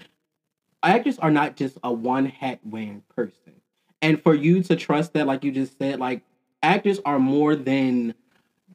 actors 0.83 1.17
are 1.19 1.31
not 1.31 1.55
just 1.55 1.77
a 1.83 1.93
one 1.93 2.25
hat 2.25 2.59
wearing 2.65 3.03
person, 3.15 3.53
and 4.01 4.21
for 4.21 4.33
you 4.35 4.61
to 4.63 4.75
trust 4.75 5.13
that, 5.13 5.25
like 5.27 5.43
you 5.43 5.51
just 5.51 5.77
said, 5.77 5.99
like 5.99 6.23
actors 6.61 6.99
are 7.05 7.19
more 7.19 7.55
than 7.55 8.13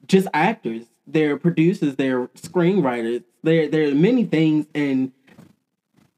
just 0.06 0.28
actors. 0.32 0.86
They're 1.06 1.36
producers. 1.36 1.96
They're 1.96 2.28
screenwriters. 2.28 3.24
They're 3.42 3.68
they're 3.68 3.94
many 3.94 4.24
things, 4.24 4.66
and 4.74 5.12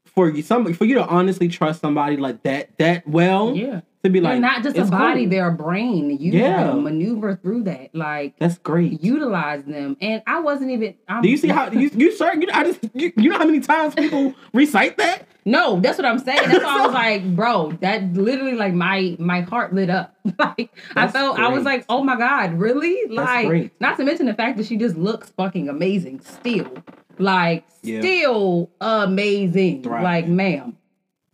for 0.05 0.29
you, 0.29 0.41
somebody 0.41 0.75
for 0.75 0.85
you 0.85 0.95
to 0.95 1.05
honestly 1.05 1.47
trust 1.47 1.81
somebody 1.81 2.17
like 2.17 2.43
that 2.43 2.77
that 2.77 3.07
well 3.07 3.55
yeah. 3.55 3.81
To 4.05 4.09
be 4.09 4.21
like 4.21 4.39
not 4.39 4.63
just 4.63 4.77
a 4.77 4.85
body, 4.85 5.21
cool. 5.23 5.29
they're 5.29 5.49
a 5.49 5.53
brain. 5.53 6.09
You 6.19 6.31
Yeah. 6.31 6.71
maneuver 6.73 7.35
through 7.35 7.63
that. 7.63 7.93
Like 7.93 8.35
That's 8.39 8.57
great. 8.57 9.03
utilize 9.03 9.63
them. 9.65 9.97
And 10.01 10.23
I 10.25 10.39
wasn't 10.39 10.71
even 10.71 10.95
I'm, 11.07 11.21
Do 11.21 11.29
you 11.29 11.37
see 11.37 11.49
how 11.49 11.69
you 11.71 11.89
you 11.93 12.11
sir? 12.11 12.33
You, 12.33 12.47
I 12.53 12.63
just 12.63 12.79
you, 12.93 13.11
you 13.17 13.29
know 13.29 13.37
how 13.37 13.45
many 13.45 13.59
times 13.59 13.93
people 13.95 14.33
recite 14.53 14.97
that? 14.97 15.27
No, 15.47 15.79
that's 15.79 15.97
what 15.99 16.05
I'm 16.05 16.17
saying. 16.17 16.49
That's 16.49 16.63
why 16.63 16.79
I 16.81 16.85
was 16.87 16.93
like, 17.03 17.35
bro, 17.35 17.71
that 17.81 18.13
literally 18.13 18.55
like 18.55 18.73
my 18.73 19.15
my 19.19 19.41
heart 19.41 19.73
lit 19.73 19.89
up. 19.91 20.15
like 20.39 20.71
I 20.95 21.07
felt 21.07 21.37
I 21.37 21.49
was 21.49 21.63
like, 21.63 21.85
oh 21.89 22.03
my 22.03 22.15
God, 22.17 22.53
really? 22.53 22.97
Like 23.13 23.47
great. 23.47 23.81
not 23.81 23.97
to 23.97 24.03
mention 24.03 24.25
the 24.25 24.33
fact 24.33 24.57
that 24.57 24.65
she 24.65 24.77
just 24.77 24.95
looks 24.95 25.29
fucking 25.31 25.69
amazing 25.69 26.21
still. 26.21 26.71
Like 27.19 27.63
Yeah. 27.83 27.99
still 28.01 28.71
amazing. 28.81 29.83
Thriving. 29.83 30.03
Like, 30.03 30.27
ma'am. 30.27 30.77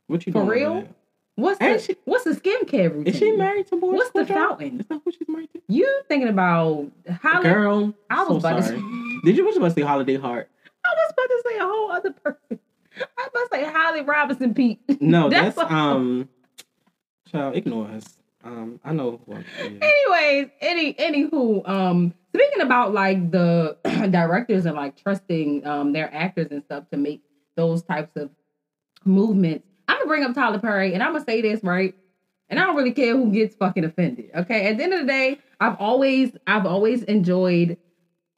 What 0.07 0.27
you 0.27 0.33
For 0.33 0.43
real? 0.43 0.87
What's 1.35 1.59
the 1.59 1.79
she- 1.79 1.95
what's 2.05 2.23
the 2.25 2.31
skincare 2.31 2.93
routine? 2.93 3.07
Is 3.07 3.17
she 3.17 3.31
married 3.31 3.67
to 3.67 3.77
boy? 3.77 3.91
What's 3.93 4.11
the 4.11 4.25
fountain? 4.25 4.81
Is 4.81 4.85
that 4.87 5.01
who 5.03 5.11
she's 5.11 5.27
married 5.27 5.49
to? 5.53 5.61
You 5.67 6.01
thinking 6.07 6.27
about 6.29 6.91
Holly? 7.21 7.43
Girl, 7.43 7.93
I 8.09 8.23
was 8.23 8.27
so 8.27 8.35
about 8.37 8.57
to 8.57 8.63
sorry. 8.63 8.77
say- 8.79 9.21
Did 9.25 9.37
you 9.37 9.45
was 9.45 9.57
about 9.57 9.69
to 9.69 9.73
say 9.73 9.81
Holiday 9.81 10.17
Heart? 10.17 10.49
I 10.83 10.89
was 10.89 11.13
about 11.13 11.27
to 11.29 11.43
say 11.49 11.57
a 11.57 11.63
whole 11.65 11.91
other 11.91 12.11
person. 12.11 12.59
I 12.99 13.05
was 13.17 13.29
about 13.29 13.39
to 13.43 13.47
say 13.51 13.63
Holly 13.71 14.01
Robinson 14.01 14.53
Peete. 14.53 15.01
No, 15.01 15.29
that's, 15.29 15.55
what- 15.57 15.71
um. 15.71 16.27
Child, 17.31 17.55
ignore 17.55 17.87
us. 17.87 18.03
Um, 18.43 18.79
I 18.83 18.91
know. 18.91 19.21
Yeah. 19.27 19.37
Anyways, 19.59 20.49
any 20.59 20.93
anywho, 20.95 21.67
um, 21.69 22.13
speaking 22.35 22.61
about 22.61 22.93
like 22.93 23.31
the 23.31 23.77
directors 24.11 24.65
and 24.65 24.75
like 24.75 25.01
trusting 25.01 25.65
um 25.65 25.93
their 25.93 26.13
actors 26.13 26.47
and 26.51 26.61
stuff 26.63 26.89
to 26.91 26.97
make 26.97 27.21
those 27.55 27.83
types 27.83 28.11
of 28.17 28.31
movements, 29.05 29.65
I'm 29.91 29.97
gonna 29.97 30.07
bring 30.07 30.23
up 30.23 30.33
Tyler 30.33 30.59
Perry 30.59 30.93
and 30.93 31.03
I'm 31.03 31.11
gonna 31.13 31.25
say 31.25 31.41
this 31.41 31.61
right, 31.63 31.93
and 32.49 32.59
I 32.59 32.65
don't 32.65 32.75
really 32.75 32.93
care 32.93 33.15
who 33.15 33.31
gets 33.31 33.55
fucking 33.55 33.83
offended. 33.83 34.29
Okay, 34.33 34.67
at 34.69 34.77
the 34.77 34.83
end 34.83 34.93
of 34.93 35.01
the 35.01 35.05
day, 35.05 35.37
I've 35.59 35.75
always 35.79 36.31
I've 36.47 36.65
always 36.65 37.03
enjoyed 37.03 37.77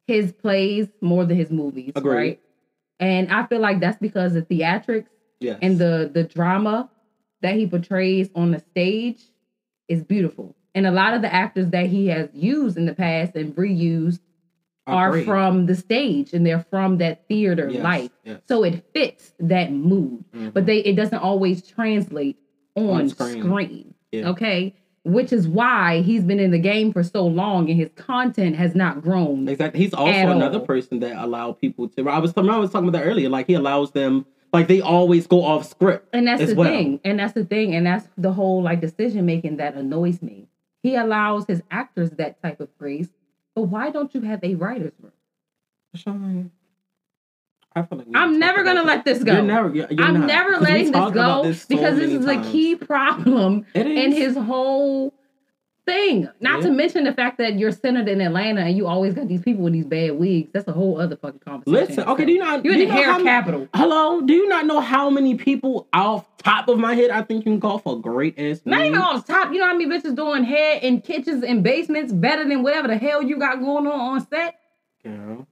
his 0.08 0.32
plays 0.34 0.88
more 1.02 1.26
than 1.26 1.38
his 1.38 1.52
movies, 1.52 1.94
Agreed. 1.96 2.16
right? 2.16 2.40
And 3.00 3.32
I 3.32 3.46
feel 3.48 3.60
like 3.60 3.80
that's 3.80 3.98
because 4.00 4.34
the 4.34 4.42
theatrics 4.44 5.08
Yes. 5.40 5.60
and 5.62 5.78
the 5.78 6.10
the 6.14 6.24
drama 6.24 6.90
that 7.42 7.56
he 7.56 7.68
portrays 7.68 8.30
on 8.34 8.52
the 8.52 8.60
stage 8.60 9.22
is 9.88 10.04
beautiful. 10.04 10.56
And 10.74 10.88
a 10.88 10.92
lot 10.92 11.14
of 11.14 11.22
the 11.22 11.32
actors 11.32 11.70
that 11.70 11.86
he 11.88 12.08
has 12.08 12.30
used 12.34 12.78
in 12.78 12.86
the 12.86 12.96
past 12.96 13.36
and 13.36 13.56
reused 13.56 14.20
are 14.88 15.22
from 15.22 15.66
the 15.66 15.76
stage 15.76 16.34
and 16.34 16.46
they're 16.46 16.66
from 16.70 16.98
that 16.98 17.28
theater 17.28 17.70
Yes, 17.70 17.84
life. 17.84 18.12
yes. 18.26 18.40
So 18.48 18.64
it 18.64 18.84
fits 18.94 19.34
that 19.40 19.72
mood. 19.72 20.26
Mhm. 20.36 20.54
But 20.54 20.66
they 20.66 20.80
it 20.80 20.96
doesn't 20.96 21.20
always 21.20 21.62
translate 21.66 22.38
on, 22.76 22.90
On 23.02 23.10
screen. 23.10 23.44
screen. 23.44 23.94
Yeah. 24.12 24.30
Okay. 24.30 24.76
Which 25.06 25.34
is 25.34 25.48
why 25.48 26.02
he's 26.02 26.24
been 26.24 26.40
in 26.40 26.52
the 26.52 26.60
game 26.60 26.94
for 26.94 27.04
so 27.04 27.26
long 27.28 27.70
and 27.70 27.78
his 27.78 27.90
content 27.96 28.56
has 28.56 28.74
not 28.74 29.02
grown. 29.02 29.48
Exactly. 29.50 29.82
He's 29.82 29.94
also 29.94 30.12
another 30.30 30.60
all. 30.60 30.66
person 30.66 31.00
that 31.02 31.16
allow 31.22 31.52
people 31.52 31.90
to. 31.90 32.10
I 32.10 32.20
was 32.20 32.34
remember 32.36 32.54
I 32.58 32.60
was 32.60 32.72
talking 32.72 32.88
about 32.90 33.00
that 33.00 33.06
earlier. 33.06 33.30
Like 33.30 33.48
he 33.48 33.54
allows 33.54 33.92
them 33.92 34.26
Like 34.54 34.68
they 34.68 34.82
always 34.82 35.26
go 35.28 35.44
off 35.44 35.66
script. 35.68 36.08
And 36.14 36.28
that's 36.28 36.46
the 36.46 36.56
well. 36.56 36.70
thing. 36.70 37.00
And 37.04 37.20
that's 37.20 37.34
the 37.34 37.44
thing. 37.46 37.74
And 37.76 37.86
that's 37.88 38.08
the 38.18 38.32
whole 38.34 38.62
like 38.62 38.82
decision 38.82 39.26
making 39.26 39.58
that 39.58 39.76
annoys 39.76 40.22
me. 40.22 40.48
He 40.84 40.96
allows 40.96 41.46
his 41.48 41.64
actors 41.72 42.12
that 42.12 42.42
type 42.42 42.60
of 42.60 42.70
grace. 42.78 43.10
But 43.56 43.64
why 43.64 43.90
don't 43.92 44.14
you 44.14 44.22
have 44.22 44.44
a 44.44 44.56
writer's 44.56 44.94
room? 45.02 45.12
Sean, 45.96 46.52
I 47.76 47.84
feel 47.84 48.00
like 48.00 48.08
I'm 48.16 48.40
never 48.40 48.64
gonna 48.64 48.84
let 48.84 49.06
this 49.06 49.24
go. 49.24 49.34
You're 49.34 49.42
never. 49.44 49.74
You're, 49.74 49.88
you're 49.92 50.06
I'm 50.06 50.22
not. 50.22 50.28
never 50.28 50.58
letting 50.58 50.92
this 50.92 51.12
go 51.12 51.44
this 51.44 51.62
so 51.62 51.66
because 51.70 51.98
this 51.98 52.12
is 52.12 52.26
a 52.26 52.42
key 52.52 52.76
problem 52.76 53.66
in 53.74 54.12
his 54.12 54.36
whole 54.36 55.14
thing. 55.86 56.30
Not 56.40 56.62
to 56.62 56.72
mention 56.72 57.04
the 57.04 57.14
fact 57.14 57.38
that 57.40 57.58
you're 57.58 57.72
centered 57.72 58.08
in 58.08 58.22
Atlanta 58.22 58.62
and 58.62 58.78
you 58.78 58.88
always 58.88 59.14
got 59.14 59.28
these 59.28 59.42
people 59.42 59.64
with 59.64 59.74
these 59.74 59.86
bad 59.86 60.12
wigs. 60.12 60.50
That's 60.54 60.68
a 60.68 60.72
whole 60.72 61.00
other 61.00 61.16
fucking 61.16 61.40
conversation. 61.40 61.88
Listen, 61.88 62.04
okay, 62.10 62.26
do 62.26 62.32
you 62.32 62.40
not? 62.40 62.64
You're 62.64 62.74
in 62.74 62.82
you 62.82 62.88
the 62.88 62.94
hair 62.94 63.12
how 63.12 63.24
capital. 63.24 63.68
Hello, 63.74 64.22
do 64.22 64.34
you 64.34 64.48
not 64.48 64.66
know 64.66 64.80
how 64.80 65.10
many 65.10 65.36
people 65.36 65.88
off 65.94 66.26
top 66.38 66.68
of 66.68 66.80
my 66.80 66.96
head 66.96 67.12
I 67.12 67.22
think 67.22 67.46
you 67.46 67.52
can 67.52 67.62
call 67.62 67.80
for 67.80 68.00
great 68.00 68.38
ass? 68.40 68.62
Not 68.66 68.82
even 68.82 68.94
wigs? 68.94 69.04
off 69.04 69.28
top. 69.28 69.52
You 69.52 69.60
know 69.60 69.68
how 69.68 69.76
many 69.76 69.90
bitches 69.90 70.16
doing 70.16 70.44
hair 70.44 70.80
in 70.82 71.02
kitchens 71.02 71.44
and 71.44 71.64
basements 71.64 72.14
better 72.14 72.48
than 72.48 72.64
whatever 72.64 72.88
the 72.88 72.98
hell 72.98 73.22
you 73.22 73.38
got 73.38 73.60
going 73.60 73.88
on 73.88 74.00
on 74.00 74.28
set? 74.28 74.60
Girl. 75.04 75.48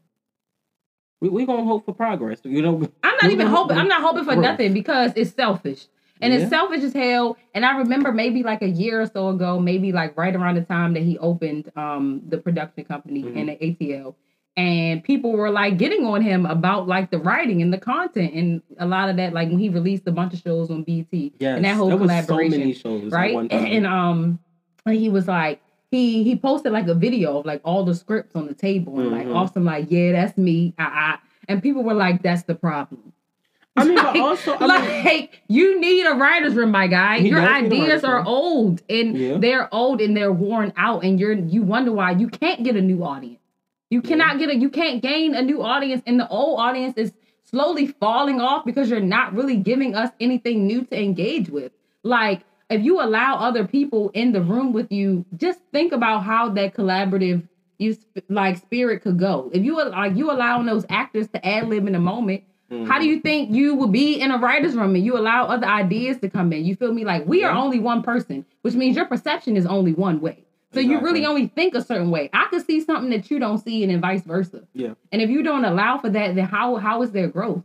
We 1.19 1.29
we 1.29 1.45
gonna 1.45 1.63
hope 1.63 1.85
for 1.85 1.93
progress. 1.93 2.39
You 2.43 2.61
know. 2.61 2.89
I'm 3.03 3.17
not 3.21 3.31
even 3.31 3.47
hoping. 3.47 3.77
I'm 3.77 3.87
not 3.87 4.01
hoping 4.01 4.23
for 4.23 4.33
Growth. 4.33 4.43
nothing 4.43 4.73
because 4.73 5.11
it's 5.15 5.33
selfish. 5.33 5.87
And 6.21 6.33
Yeah. 6.33 6.39
it's 6.39 6.49
selfish 6.49 6.83
as 6.83 6.93
hell. 6.93 7.37
And 7.53 7.65
I 7.65 7.77
remember 7.77 8.11
maybe 8.11 8.43
like 8.43 8.61
a 8.61 8.69
year 8.69 9.01
or 9.01 9.05
so 9.07 9.29
ago, 9.29 9.59
maybe 9.59 9.91
like 9.91 10.17
right 10.17 10.35
around 10.35 10.55
the 10.55 10.61
time 10.61 10.93
that 10.93 11.03
he 11.03 11.17
opened 11.17 11.71
um 11.75 12.21
the 12.29 12.37
production 12.37 12.83
company 12.85 13.23
Mhm. 13.23 13.35
and 13.37 13.49
the 13.49 13.57
ATL. 13.65 14.15
And 14.57 15.01
people 15.03 15.31
were 15.31 15.49
like 15.49 15.77
getting 15.77 16.05
on 16.05 16.21
him 16.21 16.45
about 16.45 16.87
like 16.87 17.09
the 17.09 17.17
writing 17.19 17.61
and 17.61 17.73
the 17.73 17.77
content 17.77 18.33
and 18.33 18.61
a 18.79 18.85
lot 18.85 19.09
of 19.09 19.15
that, 19.15 19.33
like 19.33 19.49
when 19.49 19.59
he 19.59 19.69
released 19.69 20.05
a 20.07 20.11
bunch 20.11 20.33
of 20.33 20.39
shows 20.39 20.69
on 20.69 20.83
BET 20.83 21.07
Yes, 21.39 21.55
and 21.55 21.63
that 21.65 21.75
whole 21.77 21.89
collaboration. 21.97 22.51
so 22.51 22.57
many 22.59 22.73
shows 22.73 23.11
right? 23.13 23.35
And, 23.49 23.51
and 23.67 23.87
um 23.87 24.39
and 24.85 24.95
he 24.95 25.09
was 25.09 25.27
like 25.27 25.61
he 25.89 26.23
he 26.23 26.35
posted 26.35 26.71
like 26.73 26.87
a 26.87 26.93
video 26.93 27.39
of 27.39 27.45
like 27.45 27.61
all 27.63 27.83
the 27.85 27.95
scripts 27.95 28.35
on 28.35 28.45
the 28.47 28.53
table 28.53 28.99
and 28.99 29.11
like 29.11 29.27
Mhm. 29.27 29.35
awesome 29.35 29.65
like 29.65 29.87
yeah 29.89 30.11
that's 30.13 30.37
me 30.37 30.73
I, 30.77 30.83
I, 30.83 31.17
and 31.47 31.61
people 31.63 31.83
were 31.83 31.93
like 31.93 32.21
that's 32.23 32.43
the 32.43 32.55
problem 32.55 33.13
I 33.77 33.85
mean, 33.85 33.95
but 33.95 34.17
also, 34.17 34.53
I 34.53 34.65
like 34.65 35.05
mean, 35.05 35.29
you 35.47 35.79
need 35.79 36.05
a 36.05 36.11
writer's 36.15 36.55
room, 36.55 36.71
my 36.71 36.87
guy. 36.87 37.17
Your 37.17 37.39
does 37.39 37.63
need 37.63 37.71
a 37.71 37.75
ideas 37.83 38.03
are 38.03 38.17
room. 38.17 38.27
old 38.27 38.81
and 38.89 39.17
Yeah. 39.17 39.37
they're 39.37 39.73
old 39.73 40.01
and 40.01 40.15
they're 40.15 40.31
worn 40.33 40.73
out, 40.75 41.03
and 41.03 41.19
you're 41.19 41.33
you 41.33 41.61
wonder 41.63 41.91
why 41.91 42.11
you 42.11 42.27
can't 42.27 42.63
get 42.63 42.75
a 42.75 42.81
new 42.81 43.03
audience. 43.03 43.39
You 43.89 44.01
Yeah. 44.03 44.09
cannot 44.09 44.39
get 44.39 44.49
a 44.49 44.55
you 44.55 44.69
can't 44.69 45.01
gain 45.01 45.33
a 45.35 45.41
new 45.41 45.61
audience, 45.61 46.03
and 46.05 46.19
the 46.19 46.27
old 46.27 46.59
audience 46.59 46.95
is 46.97 47.13
slowly 47.43 47.87
falling 47.87 48.41
off 48.41 48.65
because 48.65 48.89
you're 48.89 48.99
not 48.99 49.33
really 49.33 49.57
giving 49.57 49.95
us 49.95 50.11
anything 50.19 50.67
new 50.67 50.83
to 50.85 51.01
engage 51.01 51.49
with. 51.49 51.71
Like 52.03 52.41
if 52.69 52.81
you 52.83 53.01
allow 53.01 53.35
other 53.35 53.65
people 53.65 54.09
in 54.13 54.31
the 54.33 54.41
room 54.41 54.73
with 54.73 54.91
you, 54.91 55.25
just 55.37 55.59
think 55.71 55.91
about 55.93 56.23
how 56.23 56.49
that 56.49 56.73
collaborative 56.73 57.47
you 57.79 57.95
like 58.29 58.57
spirit 58.57 59.01
could 59.01 59.17
go. 59.17 59.49
If 59.53 59.63
you 59.63 59.75
like 59.81 60.15
you 60.15 60.29
allowing 60.29 60.65
those 60.65 60.85
actors 60.89 61.27
to 61.29 61.45
ad 61.45 61.67
lib 61.69 61.87
in 61.87 61.95
a 61.95 61.99
moment, 61.99 62.43
how 62.87 62.99
do 62.99 63.05
you 63.05 63.19
think 63.19 63.53
you 63.53 63.75
would 63.75 63.91
be 63.91 64.19
in 64.19 64.31
a 64.31 64.37
writer's 64.37 64.75
room 64.75 64.95
and 64.95 65.05
you 65.05 65.17
allow 65.17 65.45
other 65.45 65.67
ideas 65.67 66.17
to 66.19 66.29
come 66.29 66.53
in? 66.53 66.63
You 66.63 66.75
feel 66.75 66.93
me? 66.93 67.03
Like 67.03 67.27
we 67.27 67.43
are 67.43 67.51
only 67.51 67.79
one 67.79 68.01
person, 68.01 68.45
which 68.61 68.75
means 68.75 68.95
your 68.95 69.05
perception 69.05 69.57
is 69.57 69.65
only 69.65 69.93
one 69.93 70.21
way. 70.21 70.45
So 70.73 70.79
you 70.79 71.01
really 71.01 71.25
only 71.25 71.47
think 71.47 71.75
a 71.75 71.81
certain 71.81 72.11
way. 72.11 72.29
I 72.31 72.47
could 72.49 72.65
see 72.65 72.79
something 72.79 73.09
that 73.09 73.29
you 73.29 73.39
don't 73.39 73.57
see, 73.57 73.83
and 73.83 73.91
then 73.91 73.99
vice 73.99 74.23
versa. 74.23 74.63
Yeah. 74.73 74.93
And 75.11 75.21
if 75.21 75.29
you 75.29 75.43
don't 75.43 75.65
allow 75.65 75.97
for 75.97 76.09
that, 76.09 76.35
then 76.35 76.45
how 76.45 76.77
how 76.77 77.01
is 77.01 77.11
there 77.11 77.27
growth? 77.27 77.63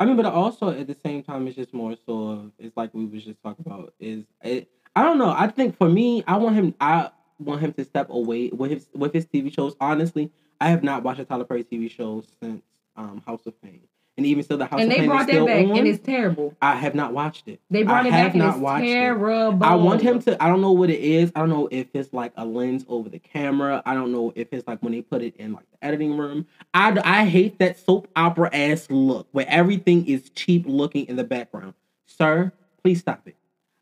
I 0.00 0.04
mean, 0.06 0.16
but 0.16 0.26
also 0.26 0.70
at 0.70 0.88
the 0.88 0.94
same 0.94 1.22
time, 1.22 1.46
it's 1.46 1.54
just 1.54 1.72
more 1.72 1.94
so 2.04 2.28
of 2.28 2.52
it's 2.58 2.76
like 2.76 2.92
we 2.92 3.04
was 3.04 3.24
just 3.24 3.40
talking 3.42 3.64
about. 3.64 3.94
Is 4.00 4.24
it? 4.42 4.68
I 4.96 5.04
don't 5.04 5.18
know. 5.18 5.30
I 5.30 5.46
think 5.46 5.78
for 5.78 5.88
me, 5.88 6.24
I 6.26 6.36
want 6.38 6.56
him. 6.56 6.74
I 6.80 7.10
want 7.38 7.60
him 7.60 7.72
to 7.74 7.84
step 7.84 8.10
away 8.10 8.50
with 8.52 8.72
his 8.72 8.88
with 8.92 9.12
his 9.12 9.26
TV 9.26 9.54
shows. 9.54 9.76
Honestly, 9.80 10.32
I 10.60 10.68
have 10.70 10.82
not 10.82 11.04
watched 11.04 11.20
a 11.20 11.24
Tyler 11.24 11.44
Perry 11.44 11.62
TV 11.62 11.88
show 11.88 12.24
since 12.42 12.62
um, 12.96 13.22
House 13.24 13.46
of 13.46 13.60
Payne, 13.62 13.82
and 14.16 14.26
even 14.26 14.42
still, 14.44 14.58
the 14.58 14.66
House 14.66 14.80
and 14.80 14.92
of 14.92 14.98
they 14.98 15.06
brought 15.06 15.22
is 15.22 15.26
that 15.28 15.32
still 15.32 15.46
back, 15.46 15.64
on. 15.64 15.76
and 15.78 15.88
it's 15.88 16.04
terrible. 16.04 16.54
I 16.60 16.74
have 16.76 16.94
not 16.94 17.14
watched 17.14 17.48
it. 17.48 17.60
They 17.70 17.82
brought 17.82 18.04
I 18.04 18.08
it 18.08 18.12
have 18.12 18.26
back, 18.26 18.34
and 18.34 18.42
not 18.42 18.54
it's 18.54 18.58
watched 18.58 18.84
it. 18.84 18.92
terrible. 18.92 19.64
I 19.64 19.74
want 19.74 20.02
him 20.02 20.20
to. 20.22 20.42
I 20.42 20.48
don't 20.48 20.60
know 20.60 20.72
what 20.72 20.90
it 20.90 21.00
is. 21.00 21.32
I 21.34 21.40
don't 21.40 21.48
know 21.48 21.68
if 21.70 21.86
it's 21.94 22.12
like 22.12 22.32
a 22.36 22.44
lens 22.44 22.84
over 22.88 23.08
the 23.08 23.18
camera. 23.18 23.82
I 23.86 23.94
don't 23.94 24.12
know 24.12 24.32
if 24.36 24.48
it's 24.52 24.66
like 24.68 24.82
when 24.82 24.92
they 24.92 25.00
put 25.00 25.22
it 25.22 25.34
in 25.36 25.54
like 25.54 25.64
the 25.70 25.84
editing 25.86 26.16
room. 26.18 26.46
I 26.74 26.98
I 27.04 27.24
hate 27.24 27.58
that 27.60 27.78
soap 27.78 28.08
opera 28.14 28.50
ass 28.52 28.86
look 28.90 29.28
where 29.32 29.46
everything 29.48 30.06
is 30.06 30.28
cheap 30.30 30.64
looking 30.66 31.06
in 31.06 31.16
the 31.16 31.24
background. 31.24 31.74
Sir, 32.06 32.52
please 32.82 33.00
stop 33.00 33.26
it. 33.26 33.36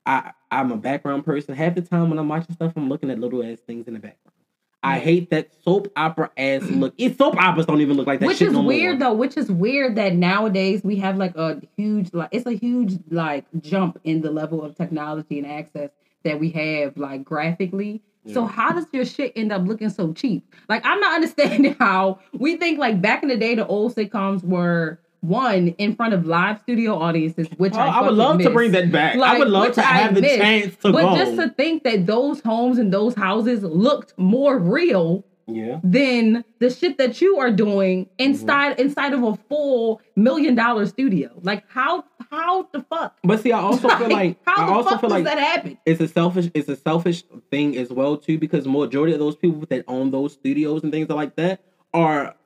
I 0.06 0.32
I'm 0.50 0.70
a 0.70 0.76
background 0.76 1.24
person. 1.24 1.54
Half 1.56 1.74
the 1.74 1.82
time 1.82 2.08
when 2.08 2.18
I'm 2.20 2.28
watching 2.28 2.54
stuff, 2.54 2.72
I'm 2.76 2.88
looking 2.88 3.10
at 3.10 3.18
little 3.18 3.42
ass 3.44 3.58
things 3.66 3.88
in 3.88 3.94
the 3.94 4.00
background. 4.00 4.29
I 4.82 4.98
hate 4.98 5.30
that 5.30 5.50
soap 5.62 5.92
opera 5.96 6.30
ass 6.36 6.62
mm. 6.62 6.80
look. 6.80 6.94
It, 6.96 7.18
soap 7.18 7.36
operas 7.36 7.66
don't 7.66 7.80
even 7.80 7.96
look 7.96 8.06
like 8.06 8.20
that. 8.20 8.26
which 8.26 8.38
shit 8.38 8.48
is 8.48 8.54
no 8.54 8.62
weird 8.62 8.98
more. 8.98 9.10
though 9.10 9.14
which 9.14 9.36
is 9.36 9.50
weird 9.50 9.96
that 9.96 10.14
nowadays 10.14 10.82
we 10.82 10.96
have 10.96 11.16
like 11.16 11.36
a 11.36 11.60
huge 11.76 12.12
like 12.14 12.30
it's 12.32 12.46
a 12.46 12.52
huge 12.52 12.98
like 13.10 13.44
jump 13.60 14.00
in 14.04 14.22
the 14.22 14.30
level 14.30 14.64
of 14.64 14.74
technology 14.76 15.38
and 15.38 15.46
access 15.46 15.90
that 16.24 16.40
we 16.40 16.50
have 16.50 16.96
like 16.96 17.24
graphically 17.24 18.02
so 18.32 18.44
how 18.44 18.70
does 18.70 18.84
your 18.92 19.04
shit 19.04 19.32
end 19.34 19.50
up 19.50 19.66
looking 19.66 19.88
so 19.88 20.12
cheap 20.12 20.54
like 20.68 20.84
i'm 20.84 21.00
not 21.00 21.14
understanding 21.16 21.74
how 21.78 22.18
we 22.32 22.56
think 22.56 22.78
like 22.78 23.00
back 23.00 23.22
in 23.22 23.28
the 23.28 23.36
day 23.36 23.54
the 23.54 23.66
old 23.66 23.94
sitcoms 23.94 24.44
were 24.44 25.00
one 25.20 25.68
in 25.78 25.94
front 25.94 26.14
of 26.14 26.26
live 26.26 26.58
studio 26.60 26.94
audiences 26.98 27.46
which 27.58 27.74
Oh, 27.74 27.78
I, 27.78 27.98
I 27.98 28.02
would 28.02 28.14
love 28.14 28.38
to 28.40 28.50
bring 28.50 28.72
that 28.72 28.90
back. 28.90 29.16
I 29.16 29.38
would 29.38 29.48
love 29.48 29.72
to 29.74 29.80
I 29.80 29.98
have 29.98 30.14
the 30.14 30.22
chance 30.22 30.76
to 30.76 30.92
but 30.92 31.02
go. 31.02 31.16
just 31.16 31.36
to 31.36 31.48
think 31.50 31.84
that 31.84 32.06
those 32.06 32.40
homes 32.40 32.78
and 32.78 32.92
those 32.92 33.14
houses 33.14 33.62
looked 33.62 34.14
more 34.18 34.58
real 34.58 35.24
yeah. 35.46 35.80
than 35.82 36.44
the 36.60 36.70
shit 36.70 36.96
that 36.98 37.20
you 37.20 37.38
are 37.38 37.50
doing 37.50 38.08
inside 38.18 38.72
Mm-hmm. 38.72 38.82
inside 38.82 39.12
of 39.12 39.22
a 39.24 39.34
full 39.48 40.00
million 40.16 40.54
dollar 40.54 40.86
studio. 40.86 41.28
Like 41.42 41.64
how 41.68 42.04
how 42.30 42.68
the 42.72 42.82
fuck? 42.88 43.18
But 43.24 43.40
see, 43.40 43.50
I 43.52 43.58
also 43.60 43.88
feel 43.98 44.08
like 44.10 44.38
how 44.46 44.62
I 44.62 44.66
the 44.66 44.72
also 44.72 44.90
fuck 44.90 45.00
feel 45.00 45.10
does 45.10 45.16
like 45.16 45.24
that 45.24 45.38
happen? 45.38 45.78
it's 45.84 46.00
a 46.00 46.08
selfish 46.08 46.50
it's 46.54 46.68
a 46.68 46.76
selfish 46.76 47.24
thing 47.50 47.76
as 47.76 47.90
well 47.90 48.16
too 48.16 48.38
because 48.38 48.66
majority 48.66 49.12
of 49.12 49.18
those 49.18 49.34
people 49.36 49.64
that 49.68 49.84
own 49.88 50.12
those 50.12 50.32
studios 50.34 50.82
and 50.84 50.92
things 50.92 51.08
like 51.10 51.34
that 51.36 51.60
are 51.92 52.36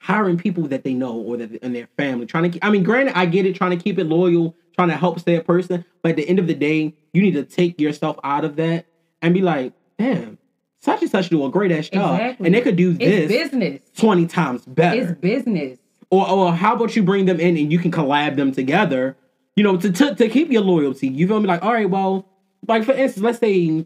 hiring 0.00 0.36
people 0.38 0.64
that 0.68 0.84
they 0.84 0.94
know 0.94 1.14
or 1.16 1.36
that 1.36 1.52
in 1.56 1.72
their 1.72 1.88
family 1.96 2.24
trying 2.26 2.44
to 2.44 2.50
keep, 2.50 2.64
I 2.64 2.70
mean 2.70 2.82
granted 2.84 3.16
I 3.18 3.26
get 3.26 3.46
it 3.46 3.54
trying 3.56 3.76
to 3.76 3.82
keep 3.82 3.98
it 3.98 4.04
loyal 4.04 4.54
trying 4.74 4.88
to 4.88 4.96
help 4.96 5.18
stay 5.18 5.34
a 5.36 5.42
person 5.42 5.84
but 6.02 6.10
at 6.10 6.16
the 6.16 6.28
end 6.28 6.38
of 6.38 6.46
the 6.46 6.54
day 6.54 6.94
you 7.12 7.22
need 7.22 7.32
to 7.34 7.42
take 7.44 7.80
yourself 7.80 8.16
out 8.22 8.44
of 8.44 8.56
that 8.56 8.86
and 9.22 9.34
be 9.34 9.40
like 9.40 9.72
damn 9.98 10.38
such 10.80 11.02
and 11.02 11.10
such 11.10 11.28
do 11.30 11.44
a 11.44 11.50
great 11.50 11.72
ass 11.72 11.88
job 11.88 12.14
Exactly. 12.20 12.46
and 12.46 12.54
they 12.54 12.60
could 12.60 12.76
do 12.76 12.90
It's 13.00 13.28
this 13.28 13.50
business. 13.50 13.80
20 13.96 14.26
times 14.26 14.64
better 14.66 15.00
It's 15.00 15.20
business. 15.20 15.78
or, 16.10 16.28
or 16.30 16.52
how 16.52 16.76
about 16.76 16.94
you 16.94 17.02
bring 17.02 17.24
them 17.26 17.40
in 17.40 17.56
and 17.56 17.72
you 17.72 17.78
can 17.80 17.90
collab 17.90 18.36
them 18.36 18.52
together, 18.52 19.16
you 19.56 19.64
know, 19.64 19.76
to, 19.76 19.90
to, 19.90 20.14
to 20.14 20.28
keep 20.28 20.52
your 20.52 20.62
loyalty. 20.62 21.08
You 21.08 21.26
feel 21.26 21.40
me? 21.40 21.48
Like, 21.48 21.64
all 21.64 21.72
right, 21.72 21.90
well, 21.90 22.28
like 22.68 22.84
for 22.84 22.92
instance, 22.92 23.24
let's 23.24 23.40
say, 23.40 23.84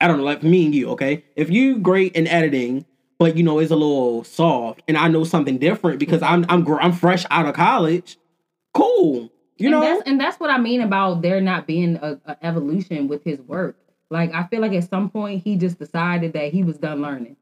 I 0.00 0.08
don't 0.08 0.18
know, 0.18 0.24
like 0.24 0.42
me 0.42 0.64
and 0.66 0.74
you, 0.74 0.90
okay? 0.90 1.24
If 1.36 1.48
you 1.50 1.78
great 1.78 2.14
in 2.16 2.26
editing, 2.26 2.84
but 3.18 3.36
you 3.36 3.42
know, 3.42 3.58
it's 3.58 3.70
a 3.70 3.76
little 3.76 4.24
soft, 4.24 4.82
and 4.88 4.96
I 4.96 5.08
know 5.08 5.24
something 5.24 5.58
different 5.58 5.98
because 5.98 6.22
I'm 6.22 6.44
I'm 6.48 6.66
I'm 6.78 6.92
fresh 6.92 7.24
out 7.30 7.46
of 7.46 7.54
college, 7.54 8.18
cool. 8.72 9.30
You 9.56 9.68
and 9.68 9.70
know, 9.70 9.80
that's 9.80 10.02
and 10.06 10.20
that's 10.20 10.40
what 10.40 10.50
I 10.50 10.58
mean 10.58 10.80
about 10.80 11.22
there 11.22 11.40
not 11.40 11.66
being 11.66 11.96
a, 11.96 12.20
a 12.26 12.36
evolution 12.42 13.08
with 13.08 13.22
his 13.22 13.40
work. 13.40 13.76
Like 14.10 14.34
I 14.34 14.44
feel 14.44 14.60
like 14.60 14.72
at 14.72 14.88
some 14.88 15.10
point 15.10 15.42
he 15.42 15.56
just 15.56 15.78
decided 15.78 16.32
that 16.32 16.52
he 16.52 16.62
was 16.62 16.78
done 16.78 17.02
learning. 17.02 17.36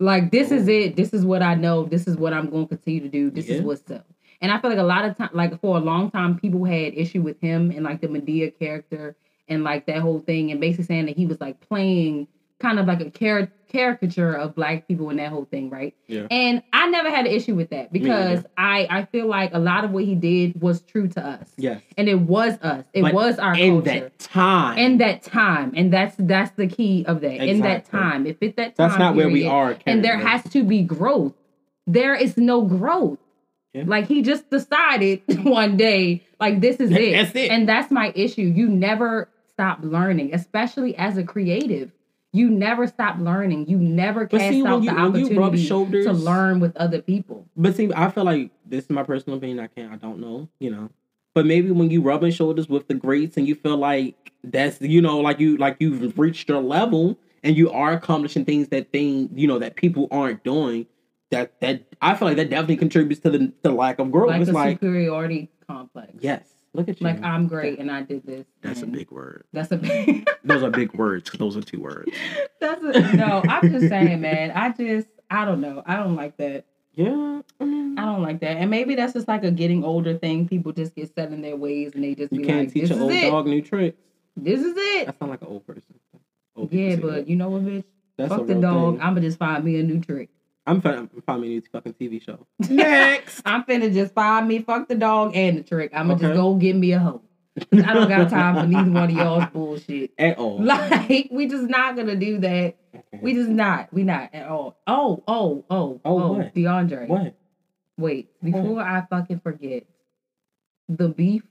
Like 0.00 0.30
this 0.30 0.50
is 0.50 0.68
it. 0.68 0.96
This 0.96 1.12
is 1.12 1.24
what 1.24 1.42
I 1.42 1.54
know. 1.54 1.84
This 1.84 2.06
is 2.06 2.16
what 2.16 2.32
I'm 2.32 2.50
going 2.50 2.68
to 2.68 2.76
continue 2.76 3.00
to 3.00 3.08
do. 3.08 3.30
This 3.30 3.48
is 3.48 3.62
what's 3.62 3.90
up. 3.90 4.06
And 4.40 4.52
I 4.52 4.60
feel 4.60 4.70
like 4.70 4.78
a 4.78 4.84
lot 4.84 5.04
of 5.04 5.16
time, 5.16 5.30
like 5.32 5.60
for 5.60 5.76
a 5.76 5.80
long 5.80 6.10
time, 6.10 6.38
people 6.38 6.64
had 6.64 6.94
issue 6.94 7.22
with 7.22 7.40
him 7.40 7.72
and 7.72 7.82
like 7.82 8.00
the 8.00 8.06
Madea 8.06 8.56
character 8.56 9.16
and 9.48 9.64
like 9.64 9.86
that 9.86 9.98
whole 9.98 10.20
thing, 10.20 10.50
and 10.52 10.60
basically 10.60 10.84
saying 10.84 11.06
that 11.06 11.16
he 11.16 11.26
was 11.26 11.40
like 11.40 11.60
playing 11.60 12.28
kind 12.60 12.78
of 12.78 12.86
like 12.86 13.00
a 13.00 13.10
char- 13.10 13.50
caricature 13.68 14.32
of 14.32 14.54
black 14.54 14.88
people 14.88 15.10
and 15.10 15.18
that 15.18 15.30
whole 15.30 15.44
thing, 15.44 15.68
right? 15.70 15.94
Yeah. 16.06 16.26
And 16.30 16.62
I 16.72 16.88
never 16.88 17.10
had 17.10 17.26
an 17.26 17.32
issue 17.32 17.54
with 17.54 17.70
that 17.70 17.92
because 17.92 18.44
I 18.56 18.86
I 18.90 19.04
feel 19.04 19.26
like 19.26 19.52
a 19.54 19.58
lot 19.58 19.84
of 19.84 19.90
what 19.90 20.04
he 20.04 20.14
did 20.14 20.60
was 20.60 20.80
true 20.80 21.06
to 21.08 21.24
us. 21.24 21.52
yes, 21.56 21.82
And 21.96 22.08
it 22.08 22.18
was 22.20 22.54
us. 22.62 22.84
It 22.92 23.02
But 23.02 23.12
was 23.14 23.38
our 23.38 23.54
in 23.54 23.82
culture. 23.82 24.00
that 24.00 24.18
time, 24.18 24.78
in 24.78 24.98
that 24.98 25.22
time. 25.22 25.72
And 25.76 25.92
that's 25.92 26.16
that's 26.18 26.50
the 26.52 26.66
key 26.66 27.04
of 27.06 27.20
that. 27.20 27.46
In 27.46 27.60
that 27.60 27.84
time. 27.84 28.26
If 28.26 28.38
it's 28.40 28.56
that 28.56 28.74
time 28.76 28.88
that's 28.88 28.98
not 28.98 29.14
where 29.14 29.28
we 29.28 29.40
period, 29.42 29.50
are. 29.52 29.76
And 29.86 30.04
there 30.04 30.18
has 30.18 30.42
to 30.50 30.64
be 30.64 30.82
growth. 30.82 31.34
There 31.86 32.14
is 32.14 32.36
no 32.36 32.62
growth. 32.62 33.18
Yeah. 33.74 33.84
Like 33.86 34.06
he 34.08 34.22
just 34.22 34.48
decided 34.50 35.22
one 35.44 35.76
day, 35.76 36.22
like 36.40 36.60
this 36.60 36.76
is 36.76 36.90
it. 36.90 37.12
That's 37.12 37.34
it. 37.36 37.50
And 37.50 37.68
that's 37.68 37.90
my 37.90 38.12
issue. 38.16 38.42
You 38.42 38.66
never 38.68 39.28
stop 39.52 39.80
learning, 39.82 40.34
especially 40.34 40.96
as 40.96 41.18
a 41.18 41.22
creative. 41.22 41.90
You 42.38 42.48
never 42.50 42.86
stop 42.86 43.18
learning. 43.18 43.68
You 43.68 43.78
never 43.78 44.26
But 44.26 44.38
cast 44.38 44.50
see, 44.52 44.62
when 44.62 44.72
out 44.72 44.82
you- 44.82 44.90
the 44.90 44.94
when 44.96 45.14
you 45.16 45.26
rub 45.38 45.48
opportunity 45.48 45.64
shoulders- 45.66 46.06
to 46.06 46.12
learn 46.12 46.60
with 46.60 46.76
other 46.76 47.02
people. 47.02 47.46
But 47.56 47.74
see, 47.74 47.90
I 47.94 48.10
feel 48.10 48.24
like 48.24 48.50
this 48.64 48.84
is 48.84 48.90
my 48.90 49.02
personal 49.02 49.38
opinion. 49.38 49.58
I 49.60 49.66
can't, 49.66 49.92
I 49.92 49.96
don't 49.96 50.20
know, 50.20 50.48
you 50.60 50.70
know. 50.70 50.90
But 51.34 51.46
maybe 51.46 51.70
when 51.70 51.90
you 51.90 52.00
rubbing 52.00 52.30
shoulders 52.32 52.68
with 52.68 52.88
the 52.88 52.94
greats 52.94 53.36
and 53.36 53.46
you 53.46 53.54
feel 53.54 53.76
like 53.76 54.32
that's, 54.44 54.80
you 54.80 55.00
know, 55.02 55.18
like 55.18 55.38
you 55.40 55.56
like 55.56 55.76
you've 55.80 56.18
reached 56.18 56.48
your 56.48 56.60
level 56.62 57.18
and 57.44 57.56
you 57.56 57.70
are 57.70 57.92
accomplishing 57.92 58.44
things 58.44 58.68
that 58.68 58.92
thing, 58.92 59.30
you 59.34 59.46
know, 59.46 59.58
that 59.58 59.76
people 59.76 60.08
aren't 60.10 60.42
doing. 60.44 60.86
That 61.30 61.60
that 61.60 61.82
I 62.00 62.14
feel 62.14 62.28
like 62.28 62.36
that 62.38 62.48
definitely 62.50 62.76
contributes 62.78 63.20
to 63.22 63.30
the 63.30 63.52
the 63.62 63.70
lack 63.72 63.98
of 63.98 64.10
growth. 64.10 64.28
Like 64.30 64.40
it's 64.42 64.50
like 64.52 64.76
superiority 64.78 65.50
complex. 65.68 66.12
yes, 66.20 66.48
look 66.74 66.88
at 66.88 67.00
you. 67.00 67.04
Like 67.06 67.22
I'm 67.22 67.46
great 67.46 67.78
and 67.78 67.90
I 67.90 68.02
did 68.02 68.26
this. 68.26 68.46
That's 68.62 68.82
a 68.82 68.86
big 68.86 69.10
word. 69.10 69.44
That's 69.52 69.70
a 69.72 69.76
big. 69.76 70.28
Those 70.44 70.62
are 70.62 70.70
big 70.70 70.92
words. 70.94 71.30
Those 71.38 71.56
are 71.56 71.62
two 71.62 71.80
words. 71.80 72.10
that's 72.60 72.82
a, 72.82 73.16
no. 73.16 73.42
I'm 73.48 73.70
just 73.70 73.88
saying, 73.88 74.20
man. 74.20 74.50
I 74.52 74.70
just 74.70 75.08
I 75.30 75.44
don't 75.44 75.60
know. 75.60 75.82
I 75.86 75.96
don't 75.96 76.16
like 76.16 76.36
that. 76.38 76.64
Yeah, 76.94 77.42
I 77.60 77.64
mean, 77.64 77.96
I 77.96 78.06
don't 78.06 78.22
like 78.22 78.40
that. 78.40 78.56
And 78.56 78.70
maybe 78.70 78.96
that's 78.96 79.12
just 79.12 79.28
like 79.28 79.44
a 79.44 79.52
getting 79.52 79.84
older 79.84 80.18
thing. 80.18 80.48
People 80.48 80.72
just 80.72 80.96
get 80.96 81.14
set 81.14 81.30
in 81.32 81.42
their 81.42 81.54
ways 81.56 81.92
and 81.94 82.02
they 82.02 82.14
just 82.16 82.32
you 82.32 82.40
be 82.40 82.46
can't 82.46 82.58
like, 82.66 82.72
teach 82.72 82.82
"This 82.88 82.90
an 82.90 83.02
old 83.02 83.12
it. 83.12 83.30
dog 83.30 83.46
new 83.46 83.62
tricks. 83.62 83.96
This 84.36 84.60
is 84.60 84.74
it." 84.76 85.06
That 85.06 85.18
sound 85.18 85.30
like 85.30 85.42
an 85.42 85.48
old 85.48 85.64
person. 85.66 85.82
Old 86.56 86.72
Yeah, 86.72 86.96
but 86.96 87.12
that. 87.12 87.28
you 87.28 87.36
know 87.36 87.50
what, 87.50 87.64
bitch? 87.64 87.84
that's 88.16 88.30
Fuck 88.34 88.46
the 88.48 88.56
dog. 88.56 88.94
thing. 88.94 89.02
I'ma 89.02 89.20
just 89.20 89.38
find 89.38 89.62
me 89.64 89.78
a 89.78 89.82
new 89.84 90.00
trick. 90.00 90.28
I'm 90.68 90.80
fin- 90.82 91.08
find 91.26 91.40
me 91.40 91.48
a 91.48 91.50
new 91.50 91.62
fucking 91.72 91.94
TV 91.94 92.22
show. 92.22 92.46
Next. 92.68 93.40
I'm 93.46 93.64
finna 93.64 93.92
just 93.92 94.14
find 94.14 94.46
me 94.46 94.60
fuck 94.60 94.86
the 94.88 94.94
dog 94.94 95.32
and 95.34 95.58
the 95.58 95.62
trick. 95.62 95.90
I'ma 95.94 96.14
Okay. 96.14 96.22
just 96.26 96.34
go 96.34 96.54
get 96.56 96.76
me 96.76 96.92
a 96.92 96.98
hoe. 96.98 97.22
'Cause 97.72 97.82
I 97.84 97.92
don't 97.94 98.08
got 98.08 98.28
time 98.30 98.54
for 98.54 98.66
neither 98.68 98.90
one 98.90 99.04
of 99.04 99.10
y'all's 99.10 99.46
bullshit. 99.52 100.12
At 100.18 100.38
all. 100.38 100.58
Like 100.62 101.28
we 101.32 101.46
just 101.48 101.68
not 101.68 101.96
gonna 101.96 102.14
do 102.16 102.38
that. 102.38 102.76
Okay. 102.94 103.18
We 103.20 103.34
just 103.34 103.48
not. 103.50 103.92
We 103.92 104.04
not 104.04 104.30
at 104.32 104.46
all. 104.48 104.76
Oh, 104.86 105.24
oh, 105.26 105.64
oh, 105.70 106.00
Oh, 106.04 106.22
oh, 106.22 106.32
what? 106.34 106.54
DeAndre. 106.54 107.08
What? 107.08 107.34
Wait, 107.96 108.28
before 108.44 108.80
I 108.80 109.04
fucking 109.10 109.40
forget, 109.40 109.84
the 110.88 111.08
beef 111.08 111.42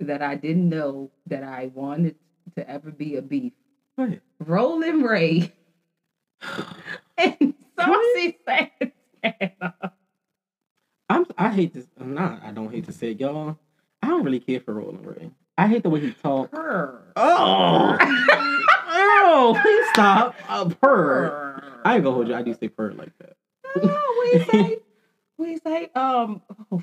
that 0.00 0.22
I 0.22 0.36
didn't 0.36 0.68
know 0.70 1.10
that 1.26 1.42
I 1.42 1.70
wanted 1.74 2.14
to 2.56 2.70
ever 2.70 2.90
be 2.90 3.16
a 3.16 3.22
beef. 3.22 3.52
What? 3.96 4.20
Rolling 4.38 5.02
Ray 5.02 5.52
and 7.18 7.54
Saucy 7.78 8.38
Santana. 8.46 9.74
I'm. 11.08 11.26
I 11.38 11.50
hate 11.50 11.74
this. 11.74 11.86
Not. 11.98 12.42
I 12.42 12.50
don't 12.52 12.72
hate 12.72 12.86
to 12.86 12.92
say 12.92 13.12
it, 13.12 13.20
y'all. 13.20 13.58
I 14.02 14.08
don't 14.08 14.24
really 14.24 14.40
care 14.40 14.60
for 14.60 14.74
Rolling 14.74 15.02
Ray. 15.02 15.30
I 15.58 15.68
hate 15.68 15.82
the 15.82 15.90
way 15.90 16.00
he 16.00 16.12
talks. 16.12 16.56
Her. 16.56 17.12
Oh. 17.16 17.96
oh. 18.88 19.58
Please 19.60 19.88
stop. 19.90 20.34
Uh, 20.48 20.68
purr. 20.68 21.62
I 21.84 21.94
ain't 21.94 22.04
gonna 22.04 22.14
hold 22.14 22.28
you. 22.28 22.34
I 22.34 22.42
do 22.42 22.54
say 22.54 22.68
purr 22.68 22.92
like 22.92 23.12
that. 23.18 23.36
Do 23.74 23.88
you 24.32 24.44
say? 24.50 24.78
You 25.38 25.60
say? 25.64 25.90
Um, 25.94 26.42
oh 26.72 26.82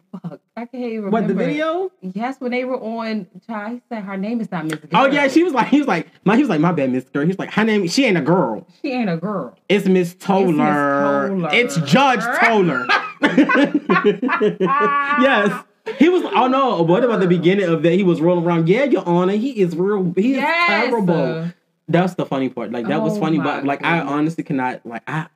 can't 0.74 0.84
remember. 0.96 1.10
What 1.10 1.28
the 1.28 1.34
video? 1.34 1.92
Yes, 2.02 2.36
when 2.40 2.52
they 2.52 2.66
were 2.66 2.80
on, 2.80 3.28
child, 3.48 3.74
he 3.74 3.82
said 3.90 4.04
her 4.04 4.18
name 4.18 4.42
is 4.42 4.52
not 4.52 4.66
Miss. 4.66 4.80
Oh 4.94 5.06
yeah, 5.06 5.28
she 5.28 5.44
was 5.44 5.54
like, 5.54 5.68
he 5.68 5.78
was 5.80 5.88
like, 5.88 6.08
my, 6.26 6.36
he 6.36 6.42
was 6.42 6.50
like, 6.50 6.60
my 6.60 6.72
bad, 6.72 6.92
Miss 6.92 7.06
Girl. 7.06 7.26
He's 7.26 7.38
like, 7.40 7.52
her 7.54 7.64
name, 7.64 7.88
she 7.88 8.06
ain't 8.06 8.18
a 8.18 8.22
girl. 8.22 8.68
she 8.82 8.92
ain't 8.92 9.10
a 9.10 9.18
girl. 9.18 9.58
It's 9.70 9.86
Miss 9.88 10.16
Toler. 10.16 11.28
Toler. 11.30 11.50
It's 11.54 11.78
Judge 11.82 12.22
Toler. 12.42 12.88
yes. 14.60 15.64
He 16.00 16.08
was. 16.10 16.24
Oh 16.34 16.48
no! 16.48 16.82
What 16.82 17.04
about 17.04 17.20
the 17.20 17.28
beginning 17.28 17.66
of 17.68 17.84
that? 17.84 17.92
He 17.92 18.04
was 18.04 18.22
rolling 18.22 18.46
around. 18.46 18.70
Yeah, 18.70 18.86
Your 18.86 19.08
Honor. 19.08 19.34
He 19.34 19.52
is 19.62 19.76
real. 19.76 20.14
He 20.16 20.32
is 20.32 20.38
Yes. 20.38 20.70
terrible. 20.90 21.50
That's 21.90 22.16
the 22.16 22.26
funny 22.26 22.48
part. 22.48 22.72
Like 22.72 22.88
that 22.88 23.02
was 23.02 23.18
Oh 23.18 23.20
funny, 23.20 23.38
but 23.38 23.66
like 23.66 23.84
I 23.84 24.00
honestly 24.00 24.46
cannot. 24.46 24.86
Like 24.86 25.04
I, 25.08 25.28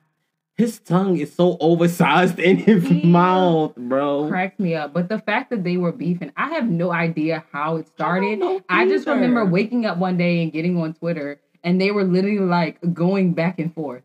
his 0.58 0.80
tongue 0.80 1.16
is 1.16 1.32
so 1.32 1.56
oversized 1.60 2.40
in 2.40 2.56
his 2.56 2.90
mouth, 3.04 3.76
bro. 3.76 4.26
Cracked 4.28 4.58
me 4.58 4.74
up. 4.74 4.92
But 4.92 5.08
the 5.08 5.20
fact 5.20 5.50
that 5.50 5.62
they 5.62 5.76
were 5.76 5.92
beefing, 5.92 6.32
I 6.36 6.48
have 6.48 6.68
no 6.68 6.90
idea 6.90 7.44
how 7.52 7.76
it 7.76 7.86
started. 7.86 8.40
know 8.40 8.60
I 8.68 8.88
just 8.88 9.06
remember 9.06 9.44
waking 9.44 9.86
up 9.86 9.98
one 9.98 10.16
day 10.16 10.42
and 10.42 10.52
getting 10.52 10.76
on 10.76 10.94
Twitter, 10.94 11.40
and 11.62 11.80
they 11.80 11.92
were 11.92 12.02
literally 12.02 12.40
like 12.40 12.78
going 12.92 13.34
back 13.34 13.60
and 13.60 13.72
forth, 13.72 14.02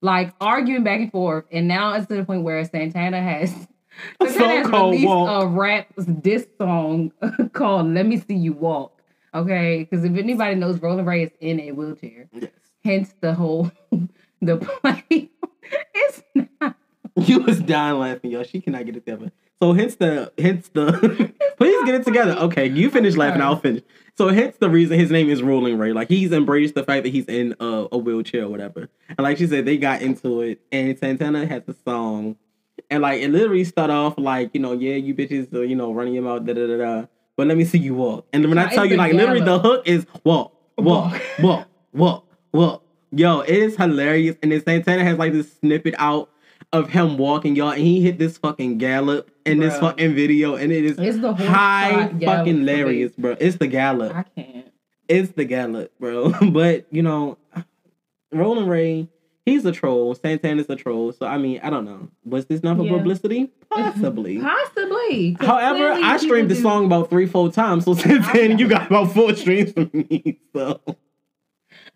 like 0.00 0.32
arguing 0.40 0.84
back 0.84 1.00
and 1.00 1.12
forth. 1.12 1.44
And 1.52 1.68
now 1.68 1.92
it's 1.92 2.06
to 2.06 2.14
the 2.14 2.24
point 2.24 2.44
where 2.44 2.64
Santana 2.64 3.20
has. 3.20 3.50
Santana 4.22 4.62
has 4.62 4.70
released 4.70 5.06
Walk. 5.06 5.42
a 5.42 5.46
rap 5.48 5.86
diss 6.22 6.46
song 6.56 7.12
called 7.52 7.88
"Let 7.88 8.06
Me 8.06 8.16
See 8.16 8.36
You 8.36 8.54
Walk." 8.54 9.02
Okay, 9.34 9.86
because 9.88 10.02
if 10.02 10.16
anybody 10.16 10.54
knows, 10.54 10.80
Rolling 10.80 11.04
Ray 11.04 11.24
is 11.24 11.30
in 11.40 11.60
a 11.60 11.72
wheelchair. 11.72 12.30
Yes. 12.32 12.50
Hence 12.82 13.14
the 13.20 13.34
whole 13.34 13.70
the 14.40 14.56
play. 14.56 15.28
it's 15.94 16.22
not. 16.34 16.76
You 17.16 17.40
was 17.40 17.60
dying 17.60 17.98
laughing, 17.98 18.30
yo. 18.30 18.42
She 18.44 18.60
cannot 18.60 18.86
get 18.86 18.96
it 18.96 19.04
together. 19.04 19.32
So 19.62 19.74
hence 19.74 19.96
the 19.96 20.32
hence 20.38 20.70
the 20.72 21.32
please 21.58 21.84
get 21.84 21.94
it 21.94 22.04
together. 22.04 22.32
Okay, 22.32 22.66
you 22.66 22.88
finish 22.90 23.16
laughing, 23.16 23.42
I'll 23.42 23.56
finish. 23.56 23.82
So 24.16 24.28
hence 24.28 24.56
the 24.58 24.70
reason 24.70 24.98
his 24.98 25.10
name 25.10 25.28
is 25.28 25.42
Rolling 25.42 25.76
Ray. 25.76 25.92
Like 25.92 26.08
he's 26.08 26.32
embraced 26.32 26.74
the 26.74 26.82
fact 26.82 27.04
that 27.04 27.10
he's 27.10 27.26
in 27.26 27.54
a, 27.60 27.86
a 27.92 27.98
wheelchair 27.98 28.44
or 28.44 28.48
whatever. 28.48 28.88
And 29.08 29.18
like 29.18 29.36
she 29.36 29.46
said, 29.46 29.66
they 29.66 29.76
got 29.76 30.00
into 30.00 30.40
it, 30.40 30.60
and 30.72 30.98
Santana 30.98 31.46
has 31.46 31.62
a 31.68 31.74
song, 31.84 32.36
and 32.88 33.02
like 33.02 33.20
it 33.20 33.30
literally 33.30 33.64
start 33.64 33.90
off 33.90 34.14
like 34.16 34.50
you 34.54 34.60
know, 34.60 34.72
yeah, 34.72 34.94
you 34.94 35.14
bitches, 35.14 35.52
uh, 35.52 35.60
you 35.60 35.76
know, 35.76 35.92
running 35.92 36.14
your 36.14 36.22
mouth, 36.22 36.46
da 36.46 36.54
da 36.54 36.66
da 36.66 36.76
da. 36.78 37.06
But 37.36 37.46
let 37.46 37.58
me 37.58 37.64
see 37.64 37.78
you 37.78 37.94
walk. 37.94 38.26
And 38.32 38.46
when 38.48 38.56
I 38.58 38.72
tell 38.72 38.84
you, 38.84 38.92
the 38.92 38.96
like 38.96 39.12
literally, 39.12 39.40
the 39.42 39.58
hook 39.58 39.82
is 39.86 40.06
walk, 40.24 40.54
Walk. 40.78 41.20
walk, 41.38 41.68
walk, 41.92 42.24
walk. 42.52 42.82
Yo, 43.12 43.40
it 43.40 43.50
is 43.50 43.76
hilarious. 43.76 44.36
And 44.42 44.52
then 44.52 44.62
Santana 44.62 45.04
has 45.04 45.18
like 45.18 45.32
this 45.32 45.52
snippet 45.58 45.94
out 45.98 46.30
of 46.72 46.88
him 46.90 47.18
walking, 47.18 47.56
y'all, 47.56 47.70
and 47.70 47.80
he 47.82 48.00
hit 48.00 48.18
this 48.18 48.38
fucking 48.38 48.78
gallop 48.78 49.30
in 49.44 49.58
this 49.58 49.76
fucking 49.80 50.14
video, 50.14 50.54
and 50.54 50.70
it 50.70 50.84
is 50.84 50.96
It's 50.98 51.18
the 51.18 51.32
high 51.34 52.08
fucking 52.24 52.58
hilarious, 52.58 53.12
bro. 53.18 53.36
It's 53.40 53.56
the 53.56 53.66
gallop. 53.66 54.14
I 54.14 54.22
can't. 54.22 54.66
It's 55.08 55.32
the 55.32 55.44
gallop, 55.44 55.92
bro. 55.98 56.32
but 56.52 56.86
you 56.92 57.02
know, 57.02 57.38
Rolling 58.30 58.68
Ray, 58.68 59.08
he's 59.44 59.64
a 59.64 59.72
troll. 59.72 60.14
Santana's 60.14 60.66
a 60.68 60.76
troll. 60.76 61.12
So 61.12 61.26
I 61.26 61.38
mean, 61.38 61.58
I 61.64 61.70
don't 61.70 61.84
know. 61.84 62.08
Was 62.24 62.46
this 62.46 62.62
not 62.62 62.76
for 62.76 62.84
Yeah. 62.84 62.98
publicity? 62.98 63.50
Possibly. 63.70 64.38
Possibly. 64.38 65.36
However, 65.40 65.90
I 66.04 66.16
streamed 66.18 66.50
the 66.50 66.54
do- 66.54 66.60
song 66.62 66.84
about 66.86 67.10
three, 67.10 67.26
four 67.26 67.50
times. 67.50 67.86
So 67.86 67.94
since 67.96 68.30
then, 68.32 68.58
you 68.58 68.68
got 68.68 68.86
about 68.86 69.12
four 69.12 69.34
streams 69.34 69.72
from 69.72 69.90
me. 69.92 70.38
So 70.54 70.80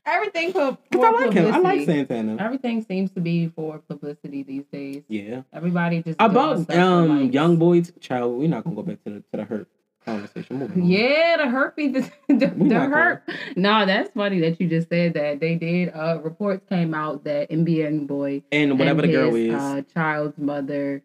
Everything 0.07 0.53
for, 0.53 0.77
because 0.91 1.01
for 1.01 1.07
I 1.07 1.25
like 1.27 1.33
him. 1.33 1.47
I 1.47 1.49
like 1.59 1.63
publicity. 1.63 1.87
Santana. 1.87 2.37
Everything 2.43 2.83
seems 2.83 3.11
to 3.13 3.21
be 3.21 3.49
for 3.49 3.79
publicity 3.89 4.43
these 4.43 4.65
days. 4.71 5.03
Yeah. 5.09 5.43
Everybody 5.53 6.03
just 6.03 6.17
About 6.21 6.71
um 6.71 7.21
likes. 7.23 7.35
young 7.35 7.57
boys, 7.57 7.93
child. 8.01 8.39
We're 8.39 8.49
not 8.49 8.65
gonna 8.65 8.77
go 8.77 8.83
back 8.83 9.03
to 9.05 9.11
the 9.11 9.17
to 9.21 9.25
the 9.33 9.45
hurt 9.45 9.69
conversation. 10.05 10.59
Moving 10.59 10.83
on. 10.83 10.89
Yeah, 10.91 11.37
the 11.39 11.49
herpes, 11.49 11.93
the, 11.95 12.01
the, 12.35 12.47
We 12.49 12.69
the 12.69 12.75
not 12.75 12.91
herp. 12.91 13.21
No, 13.57 13.87
that's 13.87 14.11
funny 14.11 14.41
that 14.41 14.61
you 14.61 14.69
just 14.69 14.91
said 14.91 15.15
that. 15.15 15.41
They 15.41 15.55
did. 15.55 15.89
Uh, 15.95 16.21
reports 16.23 16.67
came 16.69 16.93
out 16.93 17.25
that 17.25 17.49
NBA 17.51 18.07
boy 18.07 18.43
And 18.53 18.79
whatever 18.79 19.01
and 19.01 19.09
the 19.09 19.13
girl 19.17 19.35
his, 19.35 19.49
is, 19.49 19.55
uh, 19.55 19.83
child's 19.95 20.37
mother. 20.37 21.03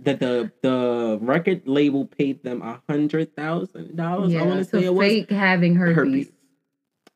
that 0.00 0.18
the 0.18 0.50
the 0.62 1.18
record 1.22 1.62
label 1.68 2.06
paid 2.06 2.42
them 2.42 2.60
a 2.62 2.82
hundred 2.88 3.36
thousand 3.36 3.94
dollars. 3.96 4.34
I 4.34 4.42
want 4.42 4.64
to 4.64 4.70
to 4.70 4.80
say 4.80 4.84
it 4.86 4.92
was 4.94 5.06
fake 5.06 5.30
having 5.30 5.76
herpes. 5.76 5.94
herpes. 5.96 6.28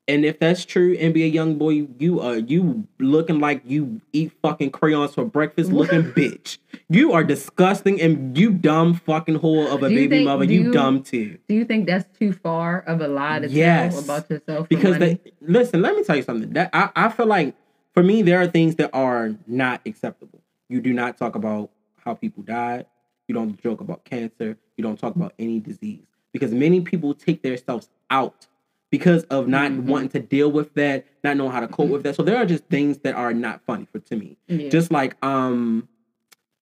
And 0.09 0.25
if 0.25 0.39
that's 0.39 0.65
true, 0.65 0.97
NBA 0.97 1.35
YoungBoy, 1.35 2.01
you 2.01 2.19
are 2.19 2.37
you 2.37 2.87
looking 2.97 3.39
like 3.39 3.61
you 3.63 4.01
eat 4.11 4.31
fucking 4.41 4.71
crayons 4.71 5.13
for 5.13 5.23
breakfast, 5.23 5.71
looking 5.71 6.01
bitch. 6.17 6.57
You 6.89 7.13
are 7.13 7.23
disgusting 7.23 8.01
and 8.01 8.35
you 8.35 8.49
dumb 8.51 8.95
fucking 8.95 9.39
whore 9.39 9.67
of 9.67 9.83
a 9.83 9.89
baby 9.89 10.07
think- 10.07 10.25
mother. 10.25 10.45
You, 10.45 10.63
you- 10.63 10.71
dumb 10.73 11.03
too. 11.03 11.37
Do 11.47 11.53
you 11.53 11.63
think 11.63 11.85
that's 11.85 12.07
too 12.17 12.33
far 12.33 12.79
of 12.81 13.01
a 13.01 13.07
lie 13.07 13.39
to 13.39 13.47
Yes. 13.47 13.93
tell 13.93 14.03
about 14.03 14.29
yourself? 14.31 14.67
Because 14.67 14.97
they 14.97 15.19
listen. 15.41 15.81
Let 15.83 15.95
me 15.95 16.03
tell 16.03 16.15
you 16.15 16.23
something. 16.23 16.49
That 16.53 16.71
I, 16.73 16.89
I 16.95 17.09
feel 17.09 17.27
like 17.27 17.53
for 17.93 18.01
me 18.01 18.23
there 18.23 18.41
are 18.41 18.47
things 18.47 18.75
that 18.77 18.89
are 18.93 19.35
not 19.45 19.81
acceptable. 19.85 20.41
You 20.69 20.81
do 20.81 20.91
not 20.91 21.17
talk 21.19 21.35
about 21.35 21.69
how 22.03 22.15
people 22.15 22.41
died. 22.41 22.87
You 23.27 23.35
don't 23.35 23.61
joke 23.61 23.79
about 23.79 24.05
cancer. 24.05 24.57
You 24.75 24.81
don't 24.83 24.97
talk 24.97 25.15
about 25.15 25.33
any 25.37 25.59
disease 25.59 26.07
because 26.33 26.51
many 26.51 26.81
people 26.81 27.13
take 27.13 27.43
themselves 27.43 27.89
out 28.09 28.47
because 28.91 29.23
of 29.25 29.47
not 29.47 29.71
Mhm. 29.71 29.83
wanting 29.85 30.09
to 30.09 30.19
deal 30.19 30.51
with 30.51 30.73
that, 30.73 31.05
not 31.23 31.37
knowing 31.37 31.51
how 31.51 31.59
to 31.59 31.67
cope 31.67 31.89
with 31.89 32.03
that. 32.03 32.15
So 32.15 32.23
there 32.23 32.37
are 32.37 32.45
just 32.45 32.65
things 32.65 32.99
that 32.99 33.15
are 33.15 33.33
not 33.33 33.61
funny 33.65 33.87
for 33.91 33.99
to 33.99 34.15
me. 34.15 34.37
Yeah. 34.47 34.69
Just 34.69 34.91
like 34.91 35.15
um, 35.23 35.87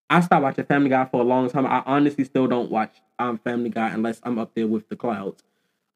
I 0.09 0.19
stopped 0.21 0.43
watching 0.43 0.65
Family 0.65 0.89
Guy 0.89 1.05
for 1.05 1.21
a 1.21 1.23
long 1.23 1.49
time. 1.49 1.65
I 1.65 1.83
honestly 1.85 2.23
still 2.23 2.47
don't 2.47 2.69
watch 2.71 2.95
um 3.19 3.37
Family 3.39 3.69
Guy 3.69 3.89
unless 3.89 4.19
I'm 4.23 4.37
up 4.39 4.51
there 4.55 4.67
with 4.67 4.89
the 4.89 4.95
clouds. 4.95 5.43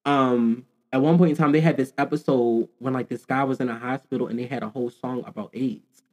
Um, 0.05 0.65
at 0.93 1.01
one 1.01 1.17
point 1.17 1.31
in 1.31 1.37
time, 1.37 1.51
they 1.51 1.61
had 1.61 1.77
this 1.77 1.93
episode 1.97 2.67
when 2.79 2.93
like 2.93 3.07
this 3.09 3.25
guy 3.25 3.43
was 3.43 3.59
in 3.59 3.69
a 3.69 3.77
hospital 3.77 4.27
and 4.27 4.37
they 4.37 4.45
had 4.45 4.63
a 4.63 4.69
whole 4.69 4.89
song 4.89 5.23
about 5.25 5.49
AIDS. 5.53 6.03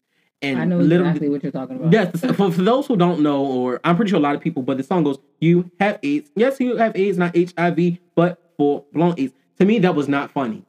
And 0.40 0.60
I 0.60 0.64
know 0.64 0.78
literally, 0.78 1.08
exactly 1.10 1.28
what 1.30 1.42
you're 1.42 1.50
talking 1.52 1.76
about. 1.76 1.92
Yes, 1.92 2.20
for, 2.36 2.52
for 2.52 2.62
those 2.62 2.86
who 2.86 2.96
don't 2.96 3.20
know, 3.20 3.44
or 3.44 3.80
I'm 3.82 3.96
pretty 3.96 4.10
sure 4.10 4.18
a 4.18 4.22
lot 4.22 4.36
of 4.36 4.40
people, 4.40 4.62
but 4.62 4.76
the 4.76 4.84
song 4.84 5.02
goes, 5.02 5.18
"You 5.40 5.68
have 5.80 5.98
AIDS. 6.04 6.30
Yes, 6.36 6.60
you 6.60 6.76
have 6.76 6.94
AIDS, 6.96 7.18
not 7.18 7.34
HIV, 7.36 7.98
but 8.14 8.40
for 8.56 8.84
blown 8.92 9.14
AIDS." 9.18 9.32
To 9.58 9.64
me, 9.64 9.78
that 9.80 9.94
was 9.94 10.08
not 10.08 10.30
funny 10.30 10.64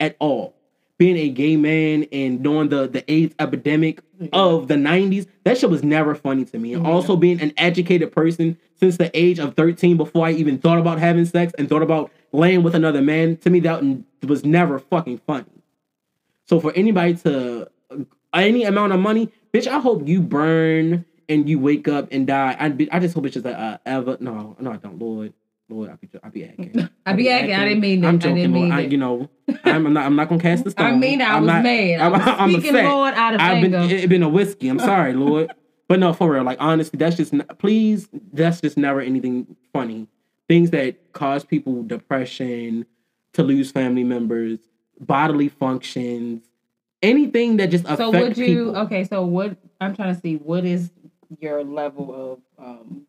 at 0.00 0.16
all 0.18 0.54
being 1.02 1.16
a 1.16 1.28
gay 1.30 1.56
man 1.56 2.06
and 2.12 2.40
knowing 2.42 2.68
the 2.68 2.86
the 2.86 3.10
AIDS 3.10 3.34
epidemic 3.40 4.00
of 4.32 4.68
the 4.68 4.74
90s, 4.74 5.26
that 5.42 5.58
shit 5.58 5.68
was 5.68 5.82
never 5.82 6.14
funny 6.14 6.44
to 6.44 6.58
me. 6.60 6.74
And 6.74 6.86
also 6.86 7.16
being 7.16 7.40
an 7.40 7.52
educated 7.56 8.12
person 8.12 8.56
since 8.78 8.98
the 8.98 9.10
age 9.18 9.40
of 9.40 9.56
13 9.56 9.96
before 9.96 10.26
I 10.26 10.30
even 10.30 10.58
thought 10.58 10.78
about 10.78 11.00
having 11.00 11.24
sex 11.24 11.52
and 11.58 11.68
thought 11.68 11.82
about 11.82 12.12
laying 12.30 12.62
with 12.62 12.76
another 12.76 13.02
man, 13.02 13.36
to 13.38 13.50
me 13.50 13.58
that 13.60 13.82
was 14.22 14.44
never 14.44 14.78
fucking 14.78 15.18
funny. 15.26 15.46
So 16.46 16.60
for 16.60 16.72
anybody 16.76 17.14
to 17.14 17.68
any 18.32 18.62
amount 18.62 18.92
of 18.92 19.00
money, 19.00 19.32
bitch, 19.52 19.66
I 19.66 19.80
hope 19.80 20.06
you 20.06 20.20
burn 20.20 21.04
and 21.28 21.48
you 21.48 21.58
wake 21.58 21.88
up 21.88 22.08
and 22.12 22.28
die. 22.28 22.56
I 22.60 22.66
I 22.96 23.00
just 23.00 23.16
hope 23.16 23.26
it's 23.26 23.34
just 23.34 23.46
a 23.46 23.58
uh, 23.58 23.78
ever. 23.86 24.18
No, 24.20 24.56
no, 24.60 24.70
I 24.70 24.76
don't, 24.76 25.00
Lord. 25.00 25.32
Lord, 25.72 25.90
I 25.90 25.94
be, 25.96 26.08
I 26.22 26.28
be 26.30 26.44
acting. 26.44 26.88
I 27.06 27.12
be 27.14 27.28
acting. 27.30 27.54
I 27.54 27.64
didn't 27.64 27.80
mean 27.80 28.00
that. 28.02 28.08
I'm 28.08 28.14
I 28.14 28.18
joking, 28.18 28.34
didn't 28.36 28.52
Lord. 28.54 28.64
mean 28.68 28.72
I, 28.72 28.80
you 28.80 28.96
know, 28.98 29.28
I'm, 29.64 29.92
not. 29.92 30.04
I'm 30.06 30.16
not 30.16 30.28
gonna 30.28 30.40
cast 30.40 30.64
the 30.64 30.70
stone. 30.72 30.86
I 30.86 30.96
mean, 30.96 31.20
I 31.22 31.34
I'm 31.36 31.42
was 31.42 31.48
not- 31.48 31.62
mad. 31.62 32.00
I 32.00 32.08
was 32.08 32.20
I'm 32.24 32.50
speaking. 32.52 32.74
Lord, 32.84 33.14
out 33.14 33.34
of 33.34 33.40
I've 33.40 33.62
been. 33.62 33.74
anger. 33.74 33.94
It 33.94 34.08
been 34.08 34.22
a 34.22 34.28
whiskey. 34.28 34.68
I'm 34.68 34.78
sorry, 34.78 35.12
Lord. 35.14 35.52
But 35.88 35.98
no, 36.00 36.12
for 36.12 36.30
real. 36.32 36.42
Like 36.44 36.58
honestly, 36.60 36.96
that's 36.98 37.16
just 37.16 37.34
n- 37.34 37.44
please. 37.58 38.08
That's 38.32 38.60
just 38.60 38.76
never 38.76 39.00
anything 39.00 39.56
funny. 39.72 40.08
Things 40.48 40.70
that 40.70 41.12
cause 41.12 41.44
people 41.44 41.82
depression, 41.82 42.86
to 43.34 43.42
lose 43.42 43.70
family 43.70 44.04
members, 44.04 44.58
bodily 45.00 45.48
functions, 45.48 46.42
anything 47.02 47.56
that 47.58 47.70
just 47.70 47.84
affects 47.84 48.00
So 48.00 48.10
would 48.10 48.36
you? 48.36 48.46
people. 48.66 48.76
Okay, 48.78 49.04
so 49.04 49.24
what? 49.24 49.56
I'm 49.80 49.94
trying 49.96 50.14
to 50.14 50.20
see 50.20 50.36
what 50.36 50.64
is 50.64 50.90
your 51.40 51.64
level 51.64 52.14
of 52.58 52.64
um 52.64 53.02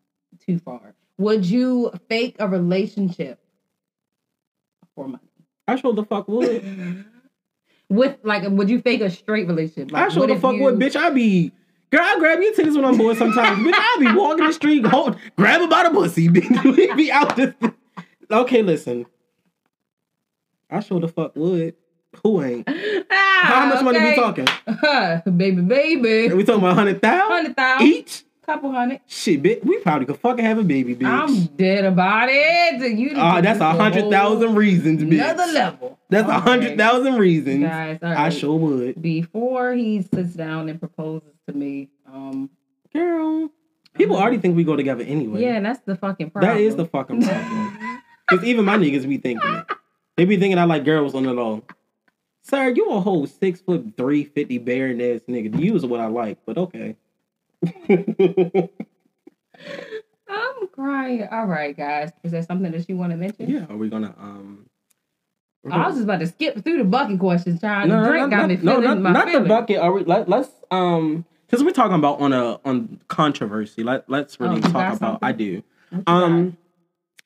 too 0.44 0.58
far. 0.58 0.94
Would 1.18 1.46
you 1.46 1.92
fake 2.08 2.36
a 2.38 2.48
relationship 2.48 3.38
for 4.94 5.06
money? 5.08 5.22
I 5.68 5.76
sure 5.76 5.92
the 5.94 6.04
fuck 6.04 6.28
would. 6.28 7.04
With 7.90 8.16
like, 8.22 8.42
would 8.48 8.68
you 8.70 8.80
fake 8.80 9.00
a 9.02 9.10
straight 9.10 9.46
relationship? 9.46 9.92
Like, 9.92 10.06
I 10.06 10.08
sure 10.08 10.26
the 10.26 10.36
fuck 10.36 10.54
you- 10.56 10.62
would, 10.62 10.76
bitch. 10.76 10.96
I 10.96 11.10
be. 11.10 11.52
Girl, 11.90 12.00
I 12.02 12.18
grab 12.18 12.40
your 12.40 12.52
titties 12.54 12.74
when 12.74 12.84
I'm 12.84 12.96
bored 12.98 13.16
sometimes. 13.16 13.58
bitch, 13.64 13.72
I 13.72 13.96
be 14.00 14.12
walking 14.18 14.46
the 14.46 14.52
street, 14.52 14.84
hold, 14.84 15.16
grab 15.36 15.60
her 15.60 15.68
by 15.68 15.84
the 15.84 15.90
pussy, 15.90 16.28
bitch. 16.30 16.76
We 16.76 16.92
be 16.94 17.12
out 17.12 17.36
this. 17.36 17.54
Okay, 18.30 18.62
listen. 18.62 19.04
I 20.70 20.80
sure 20.80 20.98
the 20.98 21.08
fuck 21.08 21.36
would. 21.36 21.74
Who 22.22 22.42
ain't? 22.42 22.66
Ah, 22.66 23.40
How 23.42 23.66
much 23.66 23.84
money 23.84 23.98
we 24.00 24.18
okay. 24.18 24.44
talking? 24.44 25.36
baby, 25.36 25.60
baby. 25.60 26.30
Are 26.32 26.36
we 26.36 26.42
talking 26.42 26.62
about 26.62 26.74
hundred 26.74 27.02
thousand? 27.02 27.30
Hundred 27.30 27.56
thousand, 27.56 27.86
each? 27.86 28.23
Couple 28.46 28.70
hundred. 28.72 29.00
Shit, 29.06 29.42
bitch. 29.42 29.64
We 29.64 29.78
probably 29.78 30.06
could 30.06 30.18
fucking 30.18 30.44
have 30.44 30.58
a 30.58 30.64
baby, 30.64 30.94
bitch. 30.94 31.06
I'm 31.06 31.46
dead 31.56 31.84
about 31.84 32.28
it. 32.30 32.96
You. 32.98 33.12
Ah, 33.16 33.40
that's 33.40 33.60
a 33.60 33.72
hundred 33.72 34.10
thousand 34.10 34.54
reasons, 34.54 35.02
bitch. 35.02 35.14
Another 35.14 35.52
level. 35.52 35.98
That's 36.08 36.28
a 36.28 36.40
hundred 36.40 36.76
thousand 36.78 37.16
reasons. 37.18 37.64
Guys, 37.64 37.98
all 38.02 38.12
I 38.12 38.28
sure 38.28 38.58
would. 38.58 39.00
Before 39.02 39.72
he 39.72 40.02
sits 40.02 40.34
down 40.34 40.68
and 40.68 40.78
proposes 40.78 41.32
to 41.48 41.54
me, 41.54 41.88
um, 42.12 42.50
Girl, 42.92 43.50
people 43.94 44.16
already 44.16 44.38
think 44.38 44.54
we 44.56 44.62
go 44.62 44.76
together 44.76 45.02
anyway. 45.02 45.42
yeah, 45.42 45.58
that's 45.60 45.80
the 45.80 45.96
fucking 45.96 46.30
problem. 46.30 46.54
That 46.54 46.60
is 46.60 46.76
the 46.76 46.86
fucking 46.86 47.22
problem. 47.22 47.78
Because 48.26 48.46
even 48.46 48.64
my 48.64 48.78
niggas 48.78 49.06
be 49.06 49.18
thinking 49.18 49.54
it. 49.54 49.66
They 50.16 50.24
be 50.24 50.38
thinking 50.38 50.58
I 50.58 50.64
like 50.64 50.84
girls 50.86 51.14
on 51.14 51.24
the 51.24 51.34
low. 51.34 51.62
Sir, 52.42 52.70
you 52.70 52.90
a 52.92 53.00
whole 53.00 53.26
six 53.26 53.60
foot 53.60 53.98
three 53.98 54.24
fifty 54.24 54.56
bearing 54.56 54.98
ass 55.02 55.20
nigga. 55.28 55.58
You 55.60 55.74
is 55.76 55.84
what 55.84 56.00
I 56.00 56.06
like, 56.06 56.38
but 56.46 56.56
okay. 56.56 56.96
I'm 60.28 60.68
crying. 60.72 61.28
All 61.30 61.46
right, 61.46 61.76
guys. 61.76 62.10
Is 62.22 62.32
there 62.32 62.42
something 62.42 62.70
that 62.72 62.88
you 62.88 62.96
want 62.96 63.12
to 63.12 63.16
mention? 63.16 63.48
yeah, 63.48 63.66
are 63.68 63.76
we 63.76 63.88
gonna 63.88 64.14
um 64.18 64.66
we're 65.62 65.72
I 65.72 65.86
was 65.86 65.94
just 65.94 66.04
about 66.04 66.20
to 66.20 66.26
skip 66.26 66.62
through 66.62 66.78
the 66.78 66.84
bucket 66.84 67.18
questions, 67.18 67.60
trying 67.60 67.88
no, 67.88 68.02
to 68.02 68.08
drink 68.08 68.30
no, 68.30 68.36
got 68.36 68.48
me 68.48 68.56
no, 68.56 68.80
feeling 68.80 68.84
not, 68.84 69.00
my 69.00 69.12
not 69.12 69.32
the 69.32 69.40
bucket. 69.40 69.78
Are 69.78 69.92
we 69.92 70.04
let, 70.04 70.28
let's 70.28 70.50
um 70.70 71.24
since 71.50 71.62
we're 71.62 71.72
talking 71.72 71.96
about 71.96 72.20
on 72.20 72.32
a 72.32 72.60
on 72.64 73.00
controversy, 73.08 73.82
let 73.82 74.08
let's 74.08 74.36
Oh, 74.40 74.44
really 74.44 74.56
you 74.56 74.62
talk 74.62 74.94
about 74.94 75.20
I 75.22 75.32
do. 75.32 75.62
What 75.90 75.98
you 75.98 76.02
got? 76.04 76.12
Um, 76.12 76.56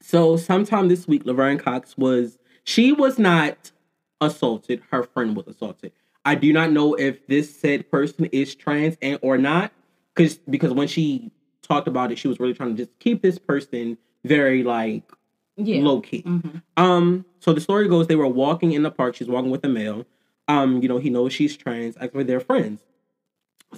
so 0.00 0.36
sometime 0.36 0.88
this 0.88 1.08
week, 1.08 1.24
Laverne 1.24 1.58
Cox 1.58 1.96
was 1.98 2.38
she 2.62 2.92
was 2.92 3.18
not 3.18 3.72
assaulted. 4.20 4.82
Her 4.90 5.02
friend 5.02 5.36
was 5.36 5.46
assaulted. 5.48 5.92
I 6.24 6.34
do 6.34 6.52
not 6.52 6.70
know 6.70 6.94
if 6.94 7.26
this 7.26 7.54
said 7.58 7.90
person 7.90 8.26
is 8.26 8.54
trans 8.54 8.96
and 9.00 9.18
or 9.22 9.38
not, 9.38 9.72
because 10.18 10.38
because 10.50 10.72
when 10.72 10.88
she 10.88 11.30
talked 11.62 11.88
about 11.88 12.10
it, 12.10 12.18
she 12.18 12.28
was 12.28 12.40
really 12.40 12.52
trying 12.52 12.76
to 12.76 12.84
just 12.84 12.98
keep 12.98 13.22
this 13.22 13.38
person 13.38 13.96
very 14.24 14.64
like 14.64 15.10
yeah. 15.56 15.80
low 15.82 16.00
key. 16.00 16.22
Mhm. 16.22 16.62
Um, 16.76 17.24
so 17.38 17.52
the 17.52 17.60
story 17.60 17.88
goes 17.88 18.08
they 18.08 18.16
were 18.16 18.26
walking 18.26 18.72
in 18.72 18.82
the 18.82 18.90
park. 18.90 19.14
She's 19.14 19.28
walking 19.28 19.50
with 19.50 19.64
a 19.64 19.68
male. 19.68 20.04
Um, 20.48 20.82
you 20.82 20.88
know, 20.88 20.98
he 20.98 21.08
knows 21.08 21.32
she's 21.32 21.56
trans. 21.56 21.96
Actually, 22.00 22.24
they're 22.24 22.40
friends. 22.40 22.80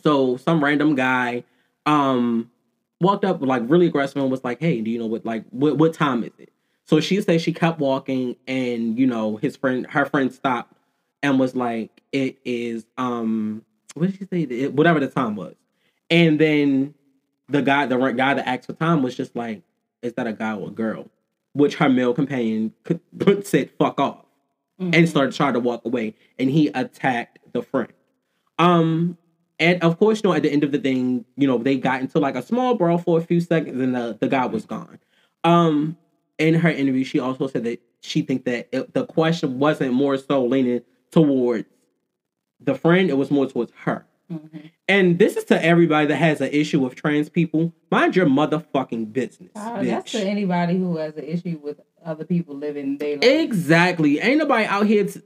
So 0.03 0.37
some 0.39 0.65
random 0.65 0.95
guy 0.95 1.45
um 1.87 2.51
walked 3.01 3.25
up 3.25 3.41
like 3.43 3.63
really 3.67 3.87
aggressive 3.87 4.17
and 4.17 4.31
was 4.31 4.45
like, 4.45 4.61
Hey, 4.61 4.81
do 4.81 4.91
you 4.91 4.99
know 4.99 5.07
what 5.07 5.25
like 5.27 5.45
what 5.51 5.77
what 5.77 5.93
time 5.93 6.25
is 6.25 6.33
it? 6.39 6.53
So 6.87 7.01
she 7.01 7.21
said 7.21 7.41
she 7.41 7.53
kept 7.53 7.79
walking 7.79 8.37
and 8.49 8.99
you 8.99 9.07
know, 9.07 9.37
his 9.37 9.57
friend 9.57 9.87
her 9.91 10.07
friend 10.07 10.33
stopped 10.33 10.75
and 11.23 11.39
was 11.39 11.55
like, 11.55 12.03
It 12.13 12.39
is 12.45 12.87
um 12.97 13.63
what 13.95 14.11
did 14.11 14.19
she 14.19 14.27
say? 14.27 14.43
It, 14.43 14.73
whatever 14.73 15.01
the 15.01 15.09
time 15.09 15.37
was. 15.37 15.55
And 16.11 16.39
then 16.39 16.95
the 17.49 17.63
guy, 17.63 17.87
the 17.87 17.97
guy 18.13 18.35
that 18.35 18.47
asked 18.49 18.67
for 18.67 18.73
time 18.75 19.03
was 19.03 19.17
just 19.17 19.35
like, 19.37 19.63
Is 20.03 20.13
that 20.15 20.27
a 20.27 20.33
guy 20.33 20.55
or 20.55 20.69
a 20.69 20.73
girl? 20.73 21.09
Which 21.53 21.77
her 21.77 21.89
male 21.89 22.15
companion 22.15 22.73
could, 22.85 23.01
said, 23.47 23.71
fuck 23.79 24.01
off. 24.01 24.25
Mhm. 24.81 24.95
and 24.95 25.09
started 25.09 25.35
trying 25.35 25.53
to 25.53 25.61
walk 25.61 25.85
away. 25.85 26.15
And 26.39 26.49
he 26.51 26.69
attacked 26.69 27.39
the 27.53 27.63
friend. 27.63 27.93
Um 28.59 29.19
and 29.59 29.83
of 29.83 29.99
course 29.99 30.23
you 30.23 30.31
know 30.31 30.35
at 30.35 30.43
the 30.43 30.51
end 30.51 30.65
of 30.65 30.73
the 30.73 30.79
thing 30.79 31.25
you 31.37 31.47
know 31.47 31.59
they 31.59 31.77
got 31.77 32.01
into 32.01 32.19
like 32.19 32.35
a 32.35 32.43
small 32.43 32.75
brawl 32.77 32.97
for 32.97 33.19
a 33.19 33.23
few 33.23 33.41
seconds 33.43 33.79
and 33.79 33.95
the, 33.95 34.17
the 34.21 34.29
guy 34.29 34.47
was 34.47 34.65
gone. 34.65 34.99
Um 35.45 35.99
in 36.39 36.55
her 36.55 36.71
interview 36.71 37.05
she 37.05 37.19
also 37.19 37.47
said 37.47 37.65
that 37.65 37.83
she 38.01 38.23
think 38.23 38.45
that 38.47 38.69
it, 38.73 38.95
the 38.95 39.05
question 39.05 39.59
wasn't 39.59 39.93
more 39.93 40.17
so 40.17 40.45
leaning 40.47 40.81
towards 41.11 41.69
the 42.59 42.75
friend. 42.75 43.11
It 43.11 43.19
was 43.19 43.31
more 43.31 43.47
towards 43.47 43.73
her 43.85 44.07
Mhm. 44.31 44.71
and 44.89 45.19
this 45.19 45.37
is 45.37 45.45
to 45.45 45.65
everybody 45.65 46.07
that 46.07 46.17
has 46.17 46.41
an 46.41 46.51
issue 46.53 46.81
with 46.81 46.95
trans 46.95 47.29
people 47.29 47.73
mind 47.91 48.15
your 48.15 48.27
motherfucking 48.27 49.13
business 49.13 49.51
that's 49.55 50.13
bitch. 50.13 50.21
to 50.21 50.21
anybody 50.23 50.77
who 50.77 50.97
has 50.99 51.17
an 51.17 51.25
issue 51.25 51.59
with 51.63 51.81
other 52.05 52.25
people 52.25 52.55
living 52.57 52.97
their 52.99 53.17
life. 53.17 53.25
Exactly. 53.25 54.21
Ain't 54.21 54.39
nobody 54.39 54.65
out 54.65 54.87
here. 54.87 55.05
T- 55.05 55.21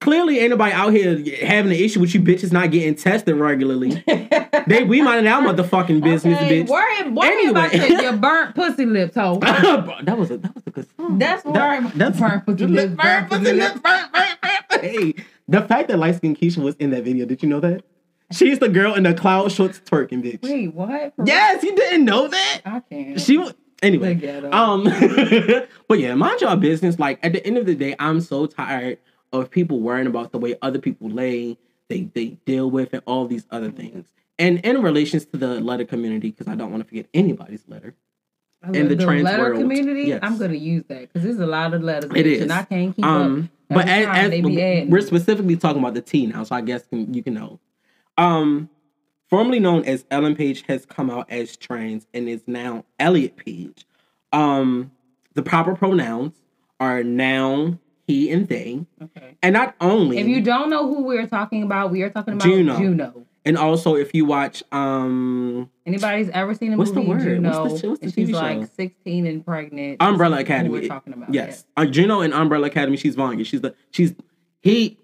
clearly, 0.00 0.38
ain't 0.40 0.50
nobody 0.50 0.72
out 0.72 0.92
here 0.92 1.16
having 1.44 1.72
an 1.72 1.78
issue 1.78 2.00
with 2.00 2.14
you 2.14 2.20
bitches 2.20 2.52
not 2.52 2.70
getting 2.70 2.94
tested 2.94 3.34
regularly. 3.36 4.02
they 4.66 4.82
we 4.84 5.00
minding 5.02 5.26
our 5.32 5.40
motherfucking 5.42 6.02
business, 6.02 6.38
okay, 6.38 6.64
bitch. 6.64 6.68
Worry, 6.68 7.10
worry 7.10 7.46
about 7.48 7.72
Anyway. 7.72 7.88
your, 7.88 8.02
your 8.02 8.12
burnt 8.16 8.54
pussy 8.54 8.84
lips, 8.86 9.14
hoe. 9.14 9.38
that 9.40 10.18
was 10.18 10.30
a 10.30 10.36
that 10.38 10.54
was 10.54 10.64
a 10.66 10.70
good 10.70 10.86
song. 10.96 11.18
That's 11.18 11.42
That- 11.44 11.52
worry 11.54 11.78
about 11.78 11.94
that's 11.94 12.20
burnt 12.20 12.44
pussy 12.46 12.66
lips. 12.66 12.94
burnt 12.94 13.30
pussy 13.30 13.52
lips, 13.52 13.80
burnt, 13.80 14.12
burnt, 14.12 14.38
burnt. 14.42 14.84
Hey, 14.84 15.14
the 15.48 15.62
fact 15.62 15.88
that 15.88 15.96
light 15.98 16.16
skinned 16.16 16.38
Keisha 16.38 16.58
was 16.62 16.74
in 16.76 16.90
that 16.90 17.04
video, 17.04 17.24
did 17.24 17.42
you 17.42 17.48
know 17.48 17.60
that? 17.60 17.82
She's 18.30 18.58
the 18.58 18.68
girl 18.68 18.94
in 18.94 19.04
the 19.04 19.14
cloud 19.14 19.50
shorts 19.52 19.80
twerking, 19.80 20.22
bitch. 20.22 20.42
Wait, 20.42 20.74
what? 20.74 21.14
For 21.16 21.24
Yes, 21.26 21.62
you 21.62 21.74
didn't 21.74 22.04
know 22.04 22.28
that. 22.28 22.60
I 22.64 22.80
can't. 22.80 23.18
She 23.20 23.38
was 23.38 23.54
anyway. 23.82 24.14
Um, 24.50 24.84
but 25.88 25.98
yeah, 25.98 26.14
mind 26.14 26.40
your 26.40 26.54
business. 26.56 26.98
Like 26.98 27.18
at 27.22 27.32
the 27.32 27.44
end 27.46 27.56
of 27.56 27.66
the 27.66 27.74
day, 27.74 27.96
I'm 27.98 28.20
so 28.20 28.46
tired 28.46 28.98
of 29.32 29.50
people 29.50 29.80
worrying 29.80 30.06
about 30.06 30.32
the 30.32 30.38
way 30.38 30.56
other 30.62 30.78
people 30.78 31.08
lay, 31.08 31.56
they 31.88 32.02
they 32.14 32.38
deal 32.44 32.70
with, 32.70 32.92
and 32.92 33.02
all 33.06 33.26
these 33.26 33.46
other 33.50 33.70
things. 33.70 34.06
And 34.38 34.58
in 34.60 34.82
relations 34.82 35.24
to 35.26 35.36
the 35.38 35.60
letter 35.60 35.84
community, 35.84 36.30
because 36.30 36.48
I 36.48 36.54
don't 36.54 36.70
want 36.70 36.82
to 36.82 36.88
forget 36.88 37.06
anybody's 37.14 37.64
letter. 37.66 37.94
in 38.72 38.88
the 38.88 38.96
trans 38.96 39.22
letter 39.22 39.42
world, 39.50 39.60
community, 39.60 40.02
yes. 40.08 40.20
I'm 40.22 40.38
gonna 40.38 40.54
use 40.54 40.84
that 40.88 41.00
because 41.12 41.22
there's 41.22 41.38
a 41.40 41.46
lot 41.46 41.72
of 41.74 41.82
letters. 41.82 42.10
It 42.14 42.26
is. 42.26 42.42
and 42.42 42.52
I 42.52 42.64
can't 42.64 42.94
keep 42.94 43.04
Um, 43.04 43.48
up. 43.70 43.76
but 43.76 43.88
as, 43.88 44.32
as 44.34 44.42
we're 44.88 45.00
specifically 45.00 45.56
talking 45.56 45.80
about 45.80 45.94
the 45.94 46.02
T 46.02 46.26
now, 46.26 46.44
so 46.44 46.54
I 46.56 46.60
guess 46.60 46.84
can, 46.86 47.12
you 47.14 47.22
can 47.22 47.34
know. 47.34 47.58
Um, 48.18 48.68
formerly 49.30 49.60
known 49.60 49.84
as 49.84 50.04
Ellen 50.10 50.36
Page 50.36 50.64
has 50.68 50.84
come 50.84 51.08
out 51.10 51.30
as 51.30 51.56
trans 51.56 52.06
and 52.12 52.28
is 52.28 52.42
now 52.46 52.84
Elliot 52.98 53.36
Page. 53.36 53.86
Um, 54.32 54.90
the 55.34 55.42
proper 55.42 55.74
pronouns 55.74 56.34
are 56.80 57.02
now 57.02 57.78
he 58.06 58.30
and 58.30 58.48
they, 58.48 58.86
okay. 59.02 59.36
and 59.42 59.52
not 59.52 59.74
only 59.82 60.16
If 60.18 60.26
you 60.26 60.40
don't 60.40 60.70
know 60.70 60.86
who 60.88 61.02
we're 61.04 61.26
talking 61.26 61.62
about, 61.62 61.90
we 61.90 62.02
are 62.02 62.08
talking 62.10 62.34
about 62.34 62.44
Juno. 62.44 62.78
Juno. 62.78 63.26
and 63.44 63.58
also 63.58 63.96
if 63.96 64.14
you 64.14 64.24
watch 64.24 64.62
um 64.72 65.68
Anybody's 65.84 66.30
ever 66.30 66.54
seen 66.54 66.72
a 66.72 66.76
What's 66.78 66.92
the 66.92 67.02
word? 67.02 67.20
Juno? 67.20 67.64
What's 67.64 67.82
the- 67.82 67.88
what's 67.90 68.00
the 68.00 68.06
and 68.06 68.14
she's 68.14 68.28
TV 68.30 68.32
like 68.32 68.74
16 68.74 69.26
and 69.26 69.44
pregnant. 69.44 69.98
Umbrella 70.00 70.38
Academy. 70.40 70.70
We're 70.70 70.88
talking 70.88 71.12
about. 71.12 71.34
yes, 71.34 71.66
uh, 71.76 71.84
Juno 71.84 72.20
and 72.22 72.32
Umbrella 72.32 72.68
Academy, 72.68 72.96
she's 72.96 73.14
Vanya. 73.14 73.44
She's 73.44 73.60
the 73.60 73.74
she's 73.90 74.14
he. 74.62 74.96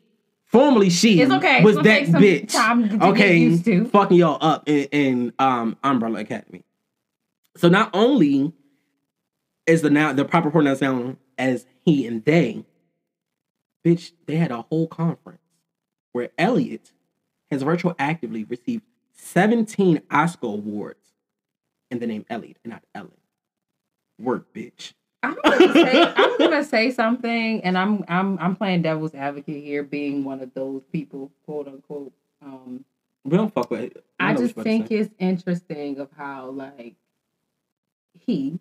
Formerly, 0.55 0.89
she 0.89 1.21
It's 1.21 1.33
okay. 1.33 1.65
Was 1.65 1.75
gonna 1.75 1.89
that 1.89 2.03
bitch. 2.05 2.53
time 2.53 2.89
to 2.89 2.97
get 2.97 3.03
okay, 3.09 3.37
used 3.39 3.65
to. 3.65 3.87
fucking 3.87 4.17
y'all 4.17 4.39
up 4.41 4.69
in, 4.69 4.85
in 4.93 5.33
um 5.41 5.77
Umbrella 5.83 6.21
Academy. 6.21 6.63
So 7.57 7.69
not 7.69 7.91
only 7.93 8.53
is 9.67 9.83
the 9.83 9.91
now 9.91 10.13
the 10.13 10.25
proper 10.25 10.53
pronoun 10.53 10.77
now 10.81 11.17
as 11.37 11.67
he 11.85 12.07
and 12.07 12.25
they, 12.25 12.65
bitch, 13.85 14.13
they 14.27 14.37
had 14.37 14.53
a 14.53 14.63
whole 14.63 14.87
conference 14.87 15.41
where 16.13 16.31
Elliot 16.39 16.93
has 17.51 17.65
retroactively 17.65 18.49
received 18.49 18.85
17 19.17 20.03
Oscar 20.09 20.47
awards 20.47 21.15
in 21.91 21.99
the 21.99 22.07
name 22.07 22.25
Elliot 22.31 22.59
and 22.63 22.75
not 22.75 22.85
Ellen. 22.95 23.11
Work, 24.21 24.55
bitch. 24.55 24.93
I'm 25.25 25.59
gonna, 25.59 25.73
say, 25.73 26.13
I'm 26.17 26.39
gonna 26.39 26.65
say 26.65 26.91
something, 26.91 27.61
and 27.63 27.77
I'm 27.79 28.05
I'm 28.09 28.39
I'm 28.39 28.57
playing 28.57 28.83
devil's 28.83 29.15
advocate 29.15 29.63
here, 29.63 29.83
being 29.83 30.25
one 30.25 30.41
of 30.41 30.53
those 30.55 30.83
people, 30.93 31.31
quote 31.47 31.69
unquote. 31.69 32.13
Um, 32.45 32.85
We 33.25 33.37
don't 33.37 33.53
fuck 33.55 33.71
with 33.71 33.81
it. 33.81 34.05
I 34.21 34.33
know 34.33 34.41
just 34.41 34.57
you're 34.57 34.63
about 34.63 34.65
to 34.65 34.65
think 34.71 34.91
it's 34.91 35.15
interesting 35.19 35.99
of 35.99 36.09
how 36.17 36.51
like 36.51 36.95
he 38.13 38.59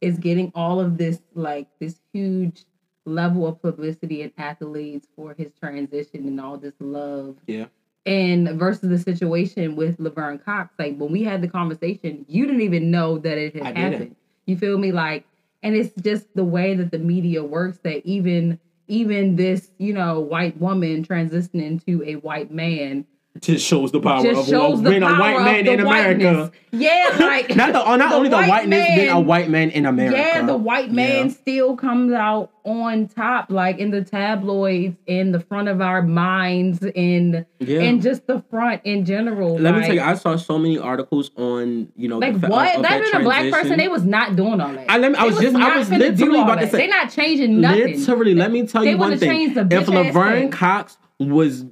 is 0.00 0.18
getting 0.18 0.52
all 0.54 0.80
of 0.80 0.98
this 0.98 1.20
like 1.34 1.68
this 1.78 2.00
huge 2.12 2.64
level 3.04 3.46
of 3.46 3.60
publicity 3.62 4.22
and 4.22 4.34
accolades 4.36 5.04
for 5.16 5.34
his 5.34 5.52
transition 5.58 6.26
and 6.26 6.40
all 6.40 6.56
this 6.56 6.74
love 6.78 7.36
Yeah. 7.48 7.66
and 8.06 8.48
versus 8.58 8.88
the 8.90 8.98
situation 8.98 9.74
with 9.76 9.98
Laverne 9.98 10.38
Cox. 10.38 10.72
Like 10.78 10.96
when 10.96 11.10
we 11.10 11.24
had 11.24 11.42
the 11.42 11.48
conversation, 11.48 12.24
you 12.28 12.46
didn't 12.46 12.60
even 12.62 12.90
know 12.92 13.18
that 13.18 13.38
it 13.38 13.54
had 13.54 13.62
I 13.64 13.72
didn't. 13.72 13.92
happened. 13.92 14.16
You 14.46 14.56
feel 14.56 14.78
me? 14.78 14.90
Like, 14.92 15.24
and 15.62 15.74
it's 15.74 15.94
just 16.02 16.26
the 16.34 16.44
way 16.44 16.74
that 16.74 16.90
the 16.90 16.98
media 16.98 17.42
works 17.42 17.78
that 17.84 18.04
even 18.06 18.58
even 18.88 19.36
this, 19.36 19.70
you 19.78 19.94
know, 19.94 20.20
white 20.20 20.60
woman 20.60 21.04
transitioning 21.04 21.84
to 21.86 22.02
a 22.04 22.16
white 22.16 22.50
man 22.50 23.06
Just 23.40 23.66
shows 23.66 23.90
the 23.90 23.98
power 24.00 24.22
just 24.22 24.42
of 24.42 24.46
shows 24.46 24.78
of 24.78 24.84
the 24.84 24.90
being 24.90 25.02
a 25.02 25.06
white 25.16 25.40
man 25.42 25.66
in 25.66 25.80
America. 25.80 26.52
Yeah, 26.70 27.16
like 27.20 27.56
Not 27.56 27.72
the, 27.72 27.80
uh, 27.80 27.96
not 27.96 28.10
the 28.10 28.16
only 28.16 28.28
the 28.28 28.36
white 28.36 28.48
whiteness, 28.48 28.86
being 28.94 29.08
a 29.08 29.18
white 29.18 29.48
man 29.48 29.70
in 29.70 29.86
America. 29.86 30.18
Yeah, 30.18 30.44
the 30.44 30.56
white 30.56 30.92
man 30.92 31.26
Yeah. 31.28 31.32
still 31.32 31.74
comes 31.76 32.12
out 32.12 32.50
on 32.64 33.08
top, 33.08 33.50
like 33.50 33.78
in 33.78 33.90
the 33.90 34.04
tabloids, 34.04 34.96
in 35.06 35.32
the 35.32 35.40
front 35.40 35.68
of 35.68 35.80
our 35.80 36.02
minds, 36.02 36.84
in 36.94 37.46
Yeah. 37.58 37.80
in 37.80 38.02
just 38.02 38.26
the 38.26 38.42
front 38.50 38.82
in 38.84 39.06
general. 39.06 39.58
Let 39.58 39.76
me 39.76 39.80
tell 39.86 39.94
you, 39.94 40.02
I 40.02 40.14
saw 40.14 40.36
so 40.36 40.58
many 40.58 40.76
articles 40.78 41.30
on 41.36 41.88
you 41.96 42.08
know 42.08 42.18
like 42.18 42.38
the 42.38 42.48
what? 42.48 42.76
of 42.76 42.82
That 42.82 43.02
that 43.12 43.20
a 43.22 43.24
black 43.24 43.50
person. 43.50 43.78
They 43.78 43.88
was 43.88 44.04
not 44.04 44.36
doing 44.36 44.60
all 44.60 44.72
that. 44.74 44.90
I 44.90 44.98
let 44.98 45.12
me- 45.12 45.18
I 45.18 45.24
was 45.24 45.38
just- 45.38 45.56
I 45.56 45.78
was 45.78 45.90
literally 45.90 46.38
about 46.40 46.60
to 46.60 46.68
say- 46.68 46.76
They 46.78 46.86
not 46.86 47.10
changing 47.10 47.62
nothing. 47.62 47.98
Literally, 47.98 48.34
let 48.34 48.52
me 48.52 48.66
tell 48.66 48.82
They 48.84 48.90
you 48.90 48.98
one 48.98 49.16
thing. 49.16 49.56
If 49.56 49.88
Laverne. 49.88 50.50
Cox 50.50 50.98
was 51.18 51.64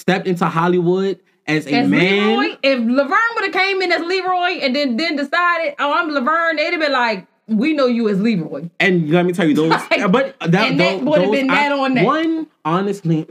stepped 0.00 0.26
into 0.26 0.46
Hollywood 0.46 1.20
as 1.46 1.66
a 1.66 1.74
As 1.74 1.88
man, 1.88 2.38
Leroy, 2.38 2.56
if 2.62 2.78
Laverne 2.78 3.18
would 3.34 3.44
have 3.44 3.52
came 3.52 3.82
in 3.82 3.92
as 3.92 4.00
Leroy 4.02 4.60
and 4.62 4.74
then 4.74 4.96
then 4.96 5.16
decided, 5.16 5.74
oh, 5.78 5.92
I'm 5.92 6.10
Laverne, 6.10 6.56
they'd 6.56 6.70
have 6.72 6.80
been 6.80 6.92
like, 6.92 7.26
we 7.48 7.72
know 7.72 7.86
you 7.86 8.08
as 8.08 8.20
Leroy. 8.20 8.70
and 8.78 9.10
let 9.10 9.26
me 9.26 9.32
tell 9.32 9.46
you 9.48 9.54
those, 9.54 9.70
Like, 9.90 10.10
but 10.12 10.36
that, 10.40 10.50
that 10.50 10.76
those, 10.78 11.02
would've 11.02 11.30
been 11.32 11.50
I- 11.50 11.54
that 11.68 11.72
on 11.72 11.94
that. 11.94 12.04
One, 12.04 12.46
honestly, 12.64 13.26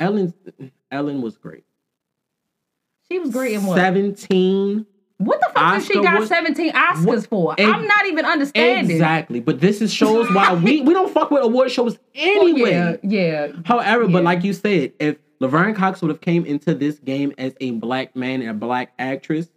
Ellen, 0.00 0.32
Ellen 0.90 1.22
was 1.22 1.36
great. 1.36 1.64
She 3.10 3.18
was 3.18 3.30
great 3.30 3.54
in 3.54 3.64
what? 3.64 3.76
Seventeen. 3.76 4.86
What 5.18 5.40
the 5.40 5.48
fuck 5.52 5.78
did 5.78 5.84
she 5.86 6.00
got 6.00 6.20
was- 6.20 6.28
17 6.28 6.72
Oscars 6.72 7.04
What- 7.04 7.26
for? 7.26 7.54
Ex- 7.58 7.68
I'm 7.68 7.86
not 7.86 8.06
even 8.06 8.24
understanding. 8.24 8.90
Exactly, 8.90 9.40
but 9.40 9.60
this 9.60 9.80
is 9.82 9.92
shows 9.92 10.30
why 10.32 10.54
we 10.54 10.80
we 10.82 10.94
don't 10.94 11.12
fuck 11.12 11.30
with 11.30 11.42
award 11.42 11.70
shows 11.72 11.98
Well, 12.16 12.40
anyway. 12.46 12.70
yeah, 12.70 12.96
yeah. 13.02 13.48
However, 13.64 14.04
Yeah. 14.04 14.10
but 14.12 14.22
like 14.24 14.44
you 14.44 14.52
said, 14.52 14.92
if 15.00 15.16
Laverne 15.40 15.74
Cox 15.74 16.00
would 16.02 16.08
have 16.10 16.20
came 16.20 16.44
into 16.44 16.74
this 16.74 16.98
game 17.00 17.32
as 17.38 17.52
a 17.60 17.72
black 17.72 18.14
man 18.16 18.40
and 18.42 18.50
a 18.50 18.54
black 18.54 18.92
actress, 18.98 19.48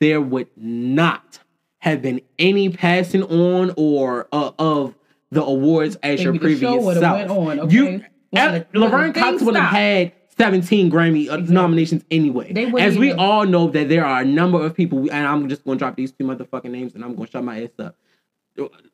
there 0.00 0.20
would 0.20 0.48
not 0.56 1.38
have 1.80 2.02
been 2.02 2.20
any 2.38 2.68
passing 2.68 3.22
on 3.22 3.72
or 3.76 4.28
uh, 4.32 4.50
of 4.58 4.94
the 5.30 5.42
awards 5.42 5.96
as 6.02 6.22
your 6.22 6.32
Maybe 6.32 6.56
show 6.58 6.68
previous 6.72 6.98
self. 6.98 7.16
went 7.18 7.30
on, 7.30 7.60
okay? 7.60 7.74
You, 7.74 7.84
When 8.30 8.42
L- 8.42 8.64
the- 8.72 8.78
Laverne 8.78 9.12
Cox 9.12 9.42
would 9.42 9.56
have 9.56 9.70
had 9.70 10.12
17 10.38 10.90
Grammy 10.90 11.28
uh, 11.28 11.36
nominations 11.38 12.04
anyway. 12.10 12.52
As 12.78 12.96
we 12.96 13.08
even- 13.08 13.18
all 13.18 13.44
know 13.44 13.68
that 13.70 13.88
there 13.88 14.04
are 14.04 14.20
a 14.22 14.24
number 14.24 14.64
of 14.64 14.74
people, 14.74 15.00
and 15.10 15.26
I'm 15.26 15.48
just 15.48 15.64
going 15.64 15.78
to 15.78 15.80
drop 15.84 15.96
these 15.96 16.12
two 16.12 16.24
motherfucking 16.24 16.70
names 16.70 16.94
and 16.94 17.04
I'm 17.04 17.14
going 17.14 17.26
to 17.26 17.32
shut 17.32 17.44
my 17.44 17.62
ass 17.64 17.70
up. 17.78 17.96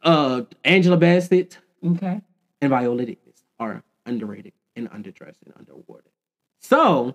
Uh, 0.02 0.42
Angela 0.64 0.96
Bassett, 0.96 1.58
Okay. 1.84 2.20
and 2.60 2.70
Viola 2.70 3.04
Davis 3.06 3.44
are 3.58 3.82
underrated 4.06 4.52
and 4.76 4.90
underdressed 4.90 5.36
and 5.44 5.54
underawarded. 5.54 6.10
So, 6.60 7.14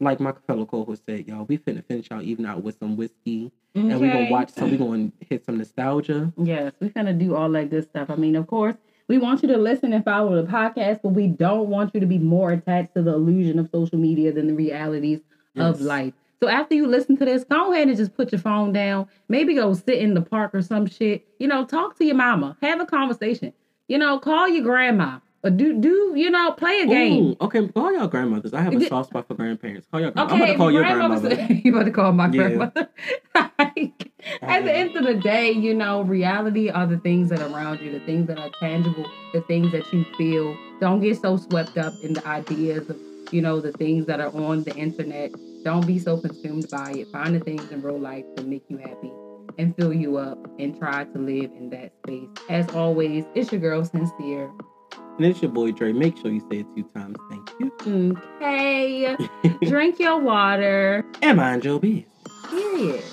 like 0.00 0.20
my 0.20 0.32
fellow 0.46 0.64
co-host 0.64 1.02
said, 1.06 1.26
y'all, 1.26 1.44
we 1.44 1.58
finna 1.58 1.84
finish 1.84 2.06
out 2.12 2.22
even 2.22 2.46
out 2.46 2.62
with 2.62 2.78
some 2.78 2.96
whiskey, 2.96 3.50
and 3.74 3.88
we're 4.00 4.12
gonna 4.12 4.30
watch 4.30 4.50
some. 4.50 4.70
we're 4.70 4.76
gonna 4.78 5.10
hit 5.28 5.44
some 5.44 5.58
nostalgia. 5.58 6.32
Yes, 6.36 6.72
we're 6.80 6.90
gonna 6.90 7.12
do 7.14 7.34
all 7.34 7.48
that 7.50 7.70
good 7.70 7.84
stuff. 7.84 8.10
I 8.10 8.16
mean, 8.16 8.36
of 8.36 8.46
course, 8.46 8.76
we 9.08 9.18
want 9.18 9.42
you 9.42 9.48
to 9.48 9.56
listen 9.56 9.92
and 9.92 10.04
follow 10.04 10.40
the 10.40 10.50
podcast, 10.50 11.00
but 11.02 11.10
we 11.10 11.26
don't 11.26 11.68
want 11.68 11.92
you 11.94 12.00
to 12.00 12.06
be 12.06 12.18
more 12.18 12.52
attached 12.52 12.94
to 12.94 13.02
the 13.02 13.14
illusion 13.14 13.58
of 13.58 13.70
social 13.72 13.98
media 13.98 14.32
than 14.32 14.46
the 14.46 14.54
realities 14.54 15.20
of 15.56 15.80
life. 15.80 16.12
So 16.40 16.48
after 16.48 16.74
you 16.74 16.86
listen 16.86 17.16
to 17.16 17.24
this, 17.24 17.42
go 17.42 17.72
ahead 17.72 17.88
and 17.88 17.96
just 17.96 18.14
put 18.14 18.30
your 18.30 18.40
phone 18.40 18.72
down. 18.72 19.08
Maybe 19.28 19.54
go 19.54 19.74
sit 19.74 19.98
in 19.98 20.14
the 20.14 20.20
park 20.20 20.54
or 20.54 20.62
some 20.62 20.86
shit. 20.86 21.26
You 21.38 21.48
know, 21.48 21.64
talk 21.64 21.98
to 21.98 22.04
your 22.04 22.14
mama, 22.14 22.56
have 22.62 22.80
a 22.80 22.86
conversation. 22.86 23.52
You 23.88 23.98
know, 23.98 24.18
call 24.20 24.48
your 24.48 24.62
grandma 24.62 25.18
Uh, 25.44 25.50
do 25.50 25.80
do 25.80 26.14
you 26.16 26.30
know 26.30 26.50
play 26.52 26.80
a 26.80 26.86
game. 26.86 27.24
Ooh, 27.26 27.36
okay, 27.42 27.68
call 27.68 27.92
y'all 27.92 28.08
grandmothers. 28.08 28.52
I 28.52 28.60
have 28.60 28.74
a 28.74 28.86
soft 28.88 29.10
spot 29.10 29.28
for 29.28 29.34
grandparents. 29.34 29.86
Call 29.90 30.00
grandma. 30.00 30.24
Okay, 30.24 30.32
I'm 30.34 30.40
about 30.42 30.46
to 30.52 30.56
call 30.56 30.70
your 30.72 30.84
grandmother 30.84 31.34
you 31.64 31.72
about 31.74 31.84
to 31.84 31.90
call 31.92 32.12
my 32.12 32.26
Yeah. 32.26 32.30
grandmother. 32.30 32.88
Like, 33.58 34.10
at 34.42 34.64
the 34.64 34.72
end 34.72 34.96
of 34.96 35.04
the 35.04 35.14
day, 35.14 35.52
you 35.52 35.72
know, 35.72 36.02
reality 36.02 36.68
are 36.70 36.86
the 36.86 36.98
things 36.98 37.30
that 37.30 37.40
are 37.40 37.48
around 37.48 37.80
you, 37.80 37.92
the 37.92 38.04
things 38.04 38.26
that 38.26 38.38
are 38.38 38.50
tangible, 38.60 39.06
the 39.32 39.40
things 39.42 39.70
that 39.72 39.90
you 39.92 40.04
feel. 40.16 40.56
Don't 40.80 41.00
get 41.00 41.20
so 41.20 41.36
swept 41.36 41.78
up 41.78 41.94
in 42.02 42.14
the 42.14 42.26
ideas 42.26 42.90
of, 42.90 42.98
you 43.32 43.40
know, 43.40 43.60
the 43.60 43.72
things 43.72 44.06
that 44.06 44.20
are 44.20 44.34
on 44.34 44.64
the 44.64 44.74
internet. 44.74 45.32
Don't 45.64 45.86
be 45.86 45.98
so 45.98 46.18
consumed 46.18 46.68
by 46.70 46.90
it. 46.92 47.08
Find 47.12 47.34
the 47.34 47.40
things 47.40 47.70
in 47.70 47.80
real 47.80 47.98
life 47.98 48.24
that 48.36 48.46
make 48.46 48.64
you 48.68 48.76
happy 48.78 49.12
and 49.56 49.74
fill 49.76 49.92
you 49.92 50.16
up 50.18 50.38
and 50.58 50.76
try 50.78 51.04
to 51.04 51.18
live 51.18 51.50
in 51.52 51.70
that 51.70 51.92
space. 52.04 52.28
As 52.50 52.68
always, 52.70 53.24
it's 53.34 53.50
your 53.52 53.60
girl 53.60 53.84
Sincere. 53.84 54.50
And 55.18 55.26
it's 55.26 55.42
your 55.42 55.50
boy 55.50 55.72
Dre. 55.72 55.92
Make 55.92 56.16
sure 56.16 56.30
you 56.30 56.40
say 56.50 56.60
it 56.60 56.66
two 56.76 56.84
times. 56.94 57.16
Thank 57.28 57.50
you. 57.58 58.16
Okay. 58.40 59.16
Drink 59.62 59.98
your 59.98 60.18
water. 60.20 61.04
And 61.22 61.36
mind 61.38 61.64
your 61.64 61.80
business. 61.80 62.04
Period. 62.48 63.04